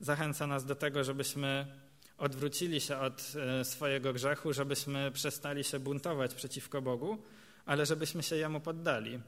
Zachęca 0.00 0.46
nas 0.46 0.64
do 0.64 0.74
tego, 0.74 1.04
żebyśmy 1.04 1.66
odwrócili 2.18 2.80
się 2.80 2.98
od 2.98 3.32
swojego 3.62 4.12
grzechu, 4.12 4.52
żebyśmy 4.52 5.10
przestali 5.12 5.64
się 5.64 5.78
buntować 5.78 6.34
przeciwko 6.34 6.82
Bogu 6.82 7.18
ale 7.66 7.86
żebyśmy 7.86 8.22
się 8.22 8.36
Jemu 8.36 8.60
poddali. 8.60 9.20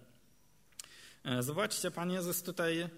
E, 1.24 1.42
zobaczcie, 1.42 1.90
Pan 1.90 2.10
Jezus 2.10 2.42
tutaj 2.42 2.80
e, 2.80 2.88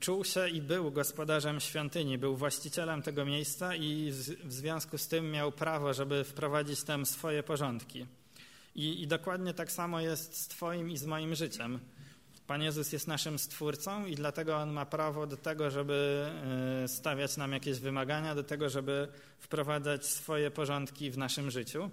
czuł 0.00 0.24
się 0.24 0.48
i 0.48 0.62
był 0.62 0.90
gospodarzem 0.90 1.60
świątyni, 1.60 2.18
był 2.18 2.36
właścicielem 2.36 3.02
tego 3.02 3.24
miejsca 3.24 3.74
i 3.74 4.10
w 4.44 4.52
związku 4.52 4.98
z 4.98 5.08
tym 5.08 5.30
miał 5.30 5.52
prawo, 5.52 5.94
żeby 5.94 6.24
wprowadzić 6.24 6.82
tam 6.82 7.06
swoje 7.06 7.42
porządki. 7.42 8.06
I, 8.74 9.02
I, 9.02 9.06
dokładnie 9.06 9.54
tak 9.54 9.72
samo 9.72 10.00
jest 10.00 10.36
z 10.36 10.48
Twoim 10.48 10.90
i 10.90 10.96
z 10.96 11.06
moim 11.06 11.34
życiem. 11.34 11.78
Pan 12.46 12.62
Jezus 12.62 12.92
jest 12.92 13.08
naszym 13.08 13.38
Stwórcą 13.38 14.06
i 14.06 14.14
dlatego 14.14 14.56
On 14.56 14.72
ma 14.72 14.86
prawo 14.86 15.26
do 15.26 15.36
tego, 15.36 15.70
żeby 15.70 16.26
e, 16.84 16.88
stawiać 16.88 17.36
nam 17.36 17.52
jakieś 17.52 17.78
wymagania, 17.78 18.34
do 18.34 18.44
tego, 18.44 18.68
żeby 18.68 19.08
wprowadzać 19.38 20.06
swoje 20.06 20.50
porządki 20.50 21.10
w 21.10 21.18
naszym 21.18 21.50
życiu. 21.50 21.90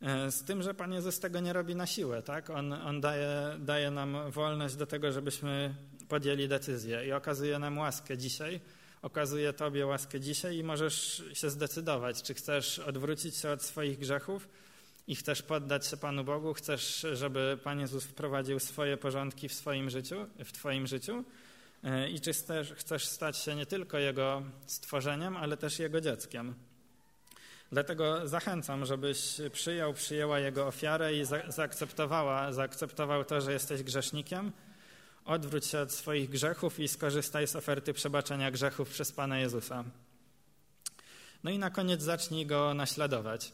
E, 0.00 0.30
z 0.30 0.44
tym, 0.44 0.62
że 0.62 0.74
Pan 0.74 0.92
Jezus 0.92 1.20
tego 1.20 1.40
nie 1.40 1.52
robi 1.52 1.74
na 1.74 1.86
siłę, 1.86 2.22
tak? 2.22 2.50
On, 2.50 2.72
on 2.72 3.00
daje, 3.00 3.56
daje 3.58 3.90
nam 3.90 4.30
wolność 4.30 4.76
do 4.76 4.86
tego, 4.86 5.12
żebyśmy 5.12 5.74
podjęli 6.08 6.48
decyzję 6.48 7.06
i 7.06 7.12
okazuje 7.12 7.58
nam 7.58 7.78
łaskę 7.78 8.18
dzisiaj, 8.18 8.60
okazuje 9.02 9.52
Tobie 9.52 9.86
łaskę 9.86 10.20
dzisiaj 10.20 10.56
i 10.56 10.64
możesz 10.64 11.24
się 11.32 11.50
zdecydować, 11.50 12.22
czy 12.22 12.34
chcesz 12.34 12.78
odwrócić 12.78 13.36
się 13.36 13.50
od 13.50 13.62
swoich 13.62 13.98
grzechów 13.98 14.48
i 15.06 15.16
chcesz 15.16 15.42
poddać 15.42 15.86
się 15.86 15.96
Panu 15.96 16.24
Bogu, 16.24 16.54
chcesz, 16.54 17.06
żeby 17.12 17.58
Pan 17.64 17.80
Jezus 17.80 18.04
wprowadził 18.04 18.60
swoje 18.60 18.96
porządki 18.96 19.48
w 19.48 19.54
swoim 19.54 19.90
życiu, 19.90 20.26
w 20.44 20.52
Twoim 20.52 20.86
życiu 20.86 21.24
e, 21.84 22.10
i 22.10 22.20
czy 22.20 22.32
chcesz, 22.76 23.06
stać 23.06 23.38
się 23.38 23.54
nie 23.54 23.66
tylko 23.66 23.98
Jego 23.98 24.42
stworzeniem, 24.66 25.36
ale 25.36 25.56
też 25.56 25.78
Jego 25.78 26.00
dzieckiem. 26.00 26.54
Dlatego 27.72 28.28
zachęcam, 28.28 28.86
żebyś 28.86 29.40
przyjął, 29.52 29.94
przyjęła 29.94 30.38
Jego 30.38 30.66
ofiarę 30.66 31.14
i 31.14 31.24
zaakceptowała, 31.48 32.52
zaakceptował 32.52 33.24
to, 33.24 33.40
że 33.40 33.52
jesteś 33.52 33.82
grzesznikiem. 33.82 34.52
Odwróć 35.24 35.66
się 35.66 35.80
od 35.80 35.92
swoich 35.92 36.30
grzechów 36.30 36.80
i 36.80 36.88
skorzystaj 36.88 37.46
z 37.46 37.56
oferty 37.56 37.92
przebaczenia 37.92 38.50
grzechów 38.50 38.90
przez 38.90 39.12
Pana 39.12 39.38
Jezusa. 39.38 39.84
No 41.44 41.50
i 41.50 41.58
na 41.58 41.70
koniec 41.70 42.02
zacznij 42.02 42.46
Go 42.46 42.74
naśladować. 42.74 43.52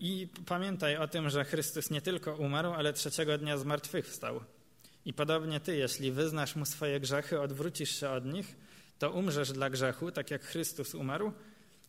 I 0.00 0.28
pamiętaj 0.46 0.96
o 0.96 1.08
tym, 1.08 1.30
że 1.30 1.44
Chrystus 1.44 1.90
nie 1.90 2.00
tylko 2.00 2.36
umarł, 2.36 2.72
ale 2.72 2.92
trzeciego 2.92 3.38
dnia 3.38 3.58
zmartwychwstał. 3.58 4.40
I 5.04 5.12
podobnie 5.12 5.60
Ty, 5.60 5.76
jeśli 5.76 6.12
wyznasz 6.12 6.56
Mu 6.56 6.64
swoje 6.64 7.00
grzechy, 7.00 7.40
odwrócisz 7.40 8.00
się 8.00 8.10
od 8.10 8.24
nich, 8.24 8.56
to 8.98 9.10
umrzesz 9.10 9.52
dla 9.52 9.70
grzechu, 9.70 10.12
tak 10.12 10.30
jak 10.30 10.42
Chrystus 10.42 10.94
umarł, 10.94 11.32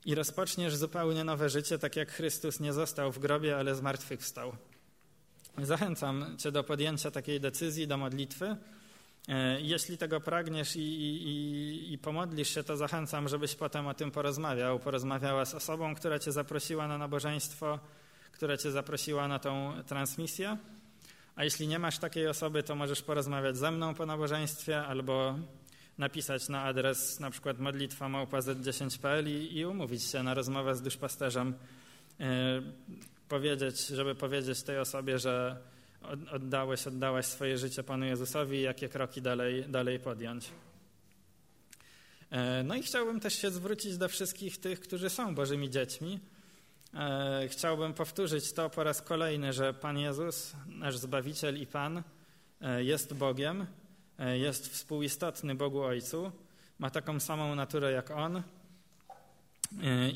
i 0.06 0.16
rozpoczniesz 0.16 0.76
zupełnie 0.76 1.24
nowe 1.24 1.50
życie, 1.50 1.80
tak 1.80 1.96
jak 1.96 2.12
Chrystus 2.12 2.60
nie 2.60 2.74
został 2.74 3.12
w 3.12 3.20
grobie, 3.20 3.58
ale 3.58 3.76
zmartwychwstał. 3.76 4.56
Zachęcam 5.58 6.38
Cię 6.38 6.52
do 6.52 6.64
podjęcia 6.64 7.12
takiej 7.12 7.40
decyzji, 7.40 7.88
do 7.88 7.98
modlitwy. 7.98 8.56
E, 9.28 9.62
jeśli 9.62 9.98
tego 9.98 10.22
pragniesz 10.22 10.76
i, 10.76 10.80
i, 10.80 11.94
i, 11.94 11.98
pomodlisz 11.98 12.50
się, 12.50 12.64
to 12.64 12.78
zachęcam, 12.78 13.28
żebyś 13.28 13.56
potem 13.56 13.88
o 13.88 13.94
tym 13.94 14.12
porozmawiał. 14.12 14.80
Porozmawiała 14.80 15.46
z 15.46 15.56
osobą, 15.56 15.96
która 15.96 16.20
Cię 16.20 16.32
zaprosiła 16.32 16.88
na 16.88 16.98
nabożeństwo, 16.98 17.80
która 18.32 18.58
Cię 18.58 18.72
zaprosiła 18.72 19.28
na 19.28 19.40
tą 19.40 19.74
transmisję. 19.88 20.58
A 21.36 21.44
jeśli 21.44 21.68
nie 21.68 21.80
masz 21.80 21.98
takiej 21.98 22.28
osoby, 22.28 22.64
to 22.64 22.76
możesz 22.76 23.02
porozmawiać 23.02 23.58
ze 23.58 23.72
mną 23.72 23.94
po 23.96 24.06
nabożeństwie 24.06 24.82
albo 24.86 25.36
napisać 25.98 26.50
na 26.50 26.64
adres 26.64 27.20
na 27.20 27.32
przykład 27.32 27.60
modlitwa 27.60 28.06
małpa10.pl 28.06 29.28
i, 29.30 29.58
i 29.58 29.66
umówić 29.66 30.04
się 30.04 30.24
na 30.24 30.34
rozmowę 30.34 30.76
z 30.76 30.82
duszpasterzem, 30.82 31.54
yy, 32.20 32.26
powiedzieć, 33.30 33.88
żeby 33.88 34.16
powiedzieć 34.16 34.64
tej 34.64 34.80
osobie, 34.80 35.20
że 35.20 35.58
oddałeś, 36.32 36.88
oddałaś 36.88 37.26
swoje 37.26 37.58
życie 37.58 37.84
Panu 37.84 38.06
Jezusowi 38.06 38.58
i 38.58 38.62
jakie 38.62 38.90
kroki 38.90 39.22
dalej, 39.22 39.66
dalej 39.70 40.00
podjąć. 40.00 40.50
E, 42.32 42.64
no 42.64 42.76
i 42.76 42.84
chciałbym 42.84 43.20
też 43.20 43.34
się 43.34 43.52
zwrócić 43.52 43.98
do 43.98 44.10
wszystkich 44.10 44.58
tych, 44.58 44.80
którzy 44.80 45.10
są 45.10 45.36
Bożymi 45.36 45.70
dziećmi. 45.70 46.20
E, 46.94 47.48
chciałbym 47.48 47.94
powtórzyć 47.94 48.54
to 48.54 48.70
po 48.70 48.84
raz 48.84 49.02
kolejny, 49.02 49.54
że 49.54 49.74
Pan 49.74 49.98
Jezus, 49.98 50.54
nasz 50.68 50.98
Zbawiciel 50.98 51.62
i 51.62 51.68
Pan, 51.68 52.04
jest 52.80 53.14
Bogiem 53.14 53.68
E, 54.20 54.38
jest 54.38 54.68
współistotny 54.68 55.56
Bogu 55.56 55.82
Ojcu, 55.82 56.32
ma 56.80 56.90
taką 56.90 57.20
samą 57.20 57.56
naturę 57.56 57.92
jak 57.92 58.12
On, 58.12 58.38
e, 58.38 58.44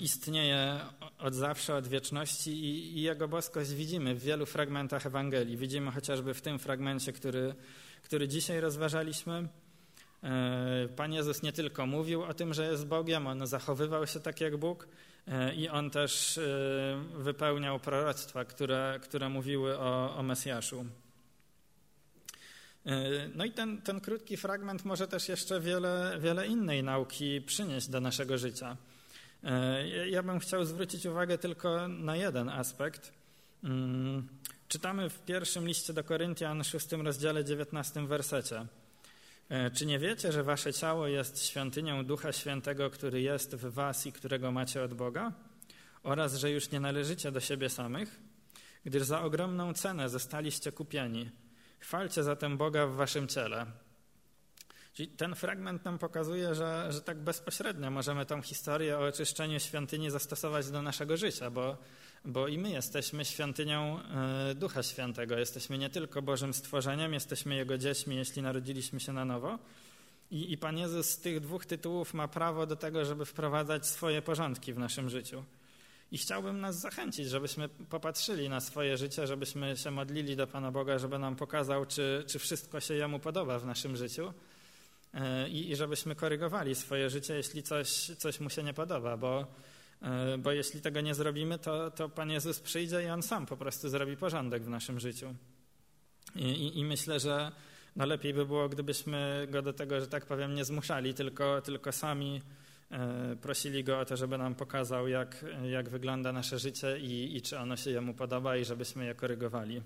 istnieje 0.01 0.80
od 1.20 1.34
zawsze, 1.34 1.76
od 1.76 1.88
wieczności 1.88 2.51
i, 2.51 2.97
i, 2.97 3.01
Jego 3.01 3.28
boskość 3.28 3.74
widzimy 3.74 4.16
w 4.16 4.24
wielu 4.24 4.45
fragmentach 4.45 5.05
Ewangelii. 5.05 5.58
Widzimy 5.58 5.91
chociażby 5.91 6.34
w 6.34 6.41
tym 6.41 6.60
fragmencie, 6.60 7.14
który, 7.14 7.55
który 8.03 8.28
dzisiaj 8.28 8.60
rozważaliśmy. 8.60 9.47
Pan 10.95 11.14
Jezus 11.14 11.43
nie 11.43 11.53
tylko 11.53 11.86
mówił 11.86 12.24
o 12.24 12.34
tym, 12.34 12.53
że 12.53 12.72
jest 12.72 12.88
Bogiem, 12.88 13.28
on 13.28 13.47
zachowywał 13.47 14.08
się 14.08 14.20
tak 14.20 14.41
jak 14.41 14.58
Bóg 14.58 14.88
i 15.55 15.70
on 15.70 15.89
też 15.89 16.39
wypełniał 17.18 17.80
proroctwa, 17.80 18.45
które, 18.45 18.99
które 19.03 19.30
mówiły 19.30 19.78
o, 19.78 20.16
o 20.16 20.24
Mesjaszu. 20.24 20.86
No 23.36 23.45
i 23.45 23.51
ten, 23.51 23.82
ten 23.82 24.01
krótki 24.01 24.38
fragment 24.38 24.86
może 24.86 25.08
też 25.08 25.30
jeszcze 25.30 25.60
wiele, 25.60 26.18
wiele 26.22 26.47
innej 26.47 26.84
nauki 26.84 27.41
przynieść 27.41 27.88
do 27.88 28.01
naszego 28.01 28.38
życia. 28.38 28.78
Ja 30.09 30.23
bym 30.23 30.39
chciał 30.39 30.65
zwrócić 30.65 31.05
uwagę 31.05 31.37
tylko 31.37 31.87
na 31.87 32.15
jeden 32.15 32.49
aspekt. 32.49 33.13
Mm, 33.63 34.27
czytamy 34.67 35.09
w 35.09 35.19
pierwszym 35.19 35.67
liście 35.67 35.93
do 35.93 36.03
Koryntian, 36.03 36.63
szóstym 36.63 37.01
rozdziale, 37.01 37.45
dziewiętnastym 37.45 38.07
wersecie. 38.07 38.65
E, 39.49 39.71
czy 39.71 39.85
nie 39.85 39.99
wiecie, 39.99 40.31
że 40.31 40.43
wasze 40.43 40.73
ciało 40.73 41.07
jest 41.07 41.45
świątynią 41.45 42.05
Ducha 42.05 42.31
Świętego, 42.31 42.89
który 42.89 43.21
jest 43.21 43.55
w 43.55 43.73
was 43.73 44.05
i 44.05 44.11
którego 44.11 44.51
macie 44.51 44.83
od 44.83 44.93
Boga? 44.93 45.31
Oraz, 46.03 46.35
że 46.35 46.51
już 46.51 46.71
nie 46.71 46.79
należycie 46.79 47.31
do 47.31 47.39
siebie 47.39 47.69
samych, 47.69 48.19
gdyż 48.85 49.03
za 49.03 49.21
ogromną 49.21 49.73
cenę 49.73 50.09
zostaliście 50.09 50.71
kupieni. 50.71 51.29
Chwalcie 51.79 52.23
zatem 52.23 52.57
Boga 52.57 52.87
w 52.87 52.95
waszym 52.95 53.27
ciele. 53.27 53.65
Czyli 54.97 55.09
ten 55.09 55.35
fragment 55.35 55.85
nam 55.85 55.99
pokazuje, 55.99 56.55
że, 56.55 56.87
że 56.89 57.01
tak 57.01 57.17
bezpośrednio 57.17 57.91
możemy 57.91 58.25
tą 58.25 58.41
historię 58.41 58.97
o 58.97 59.05
oczyszczeniu 59.05 59.59
świątyni 59.59 60.09
zastosować 60.09 60.71
do 60.71 60.81
naszego 60.81 61.17
życia, 61.17 61.49
bo, 61.49 61.77
bo 62.25 62.47
i 62.47 62.57
my 62.57 62.69
jesteśmy 62.69 63.25
świątynią 63.25 63.99
e, 63.99 64.55
Ducha 64.55 64.83
Świętego. 64.83 65.37
Jesteśmy 65.37 65.77
nie 65.77 65.89
tylko 65.89 66.21
Bożym 66.21 66.53
stworzeniem, 66.53 67.13
jesteśmy 67.13 67.55
Jego 67.55 67.77
dziećmi, 67.77 68.15
jeśli 68.15 68.41
narodziliśmy 68.41 68.99
się 68.99 69.13
na 69.13 69.25
nowo. 69.25 69.59
I, 70.31 70.53
I 70.53 70.57
Pan 70.57 70.77
Jezus 70.77 71.09
z 71.09 71.19
tych 71.19 71.39
dwóch 71.39 71.65
tytułów 71.65 72.13
ma 72.13 72.27
prawo 72.27 72.65
do 72.65 72.75
tego, 72.75 73.05
żeby 73.05 73.25
wprowadzać 73.25 73.87
swoje 73.87 74.21
porządki 74.21 74.73
w 74.73 74.79
naszym 74.79 75.09
życiu. 75.09 75.43
I 76.11 76.17
chciałbym 76.17 76.59
nas 76.59 76.79
zachęcić, 76.79 77.27
żebyśmy 77.29 77.69
popatrzyli 77.69 78.49
na 78.49 78.59
swoje 78.59 78.97
życie, 78.97 79.27
żebyśmy 79.27 79.77
się 79.77 79.91
modlili 79.91 80.35
do 80.35 80.47
Pana 80.47 80.71
Boga, 80.71 80.99
żeby 80.99 81.19
nam 81.19 81.35
pokazał, 81.35 81.85
czy, 81.85 82.23
czy 82.27 82.39
wszystko 82.39 82.79
się 82.79 82.93
Jemu 82.93 83.19
podoba 83.19 83.59
w 83.59 83.65
naszym 83.65 83.95
życiu 83.95 84.33
i, 85.49 85.72
i 85.72 85.76
żebyśmy 85.76 86.16
korygowali 86.16 86.76
swoje 86.76 87.10
życie, 87.10 87.36
jeśli 87.36 87.64
coś, 87.64 87.89
coś 88.18 88.39
mu 88.39 88.49
się 88.49 88.64
nie 88.64 88.74
podoba, 88.74 89.18
bo, 89.18 89.47
e, 90.01 90.38
bo 90.38 90.51
jeśli 90.51 90.82
tego 90.82 91.01
nie 91.01 91.16
zrobimy, 91.16 91.60
to, 91.60 91.91
to 91.91 92.10
Pan 92.10 92.32
Jezus 92.32 92.60
przyjdzie 92.60 93.03
i 93.03 93.10
On 93.10 93.24
sam 93.24 93.45
po 93.45 93.58
prostu 93.58 93.89
zrobi 93.89 94.18
porządek 94.18 94.64
w 94.64 94.70
naszym 94.70 94.99
życiu. 94.99 95.36
I, 96.36 96.45
i, 96.45 96.80
i 96.80 96.86
myślę, 96.86 97.20
że 97.20 97.51
no 97.95 98.05
lepiej 98.05 98.34
by 98.34 98.45
było, 98.45 98.70
gdybyśmy 98.70 99.47
Go 99.49 99.62
do 99.62 99.74
tego, 99.74 99.99
że 99.99 100.08
tak 100.08 100.26
powiem, 100.26 100.55
nie 100.55 100.66
zmuszali, 100.66 101.14
tylko, 101.14 101.62
tylko 101.62 101.91
sami 101.91 102.41
e, 102.91 103.36
prosili 103.41 103.84
Go 103.84 103.99
o 103.99 104.05
to, 104.05 104.18
żeby 104.18 104.38
nam 104.38 104.55
pokazał, 104.55 105.08
jak, 105.08 105.45
jak 105.72 105.89
wygląda 105.89 106.32
nasze 106.32 106.60
życie 106.60 106.99
i, 106.99 107.36
i 107.38 107.41
czy 107.41 107.60
ono 107.60 107.78
się 107.78 107.91
Jemu 107.91 108.14
podoba 108.14 108.58
i 108.58 108.66
żebyśmy 108.66 109.05
je 109.05 109.16
korygowali. 109.16 109.82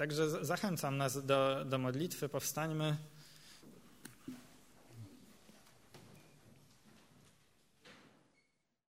Także 0.00 0.44
zachęcam 0.44 0.96
nas 0.96 1.26
do, 1.26 1.64
do 1.64 1.78
modlitwy, 1.78 2.28
powstańmy. 2.28 2.96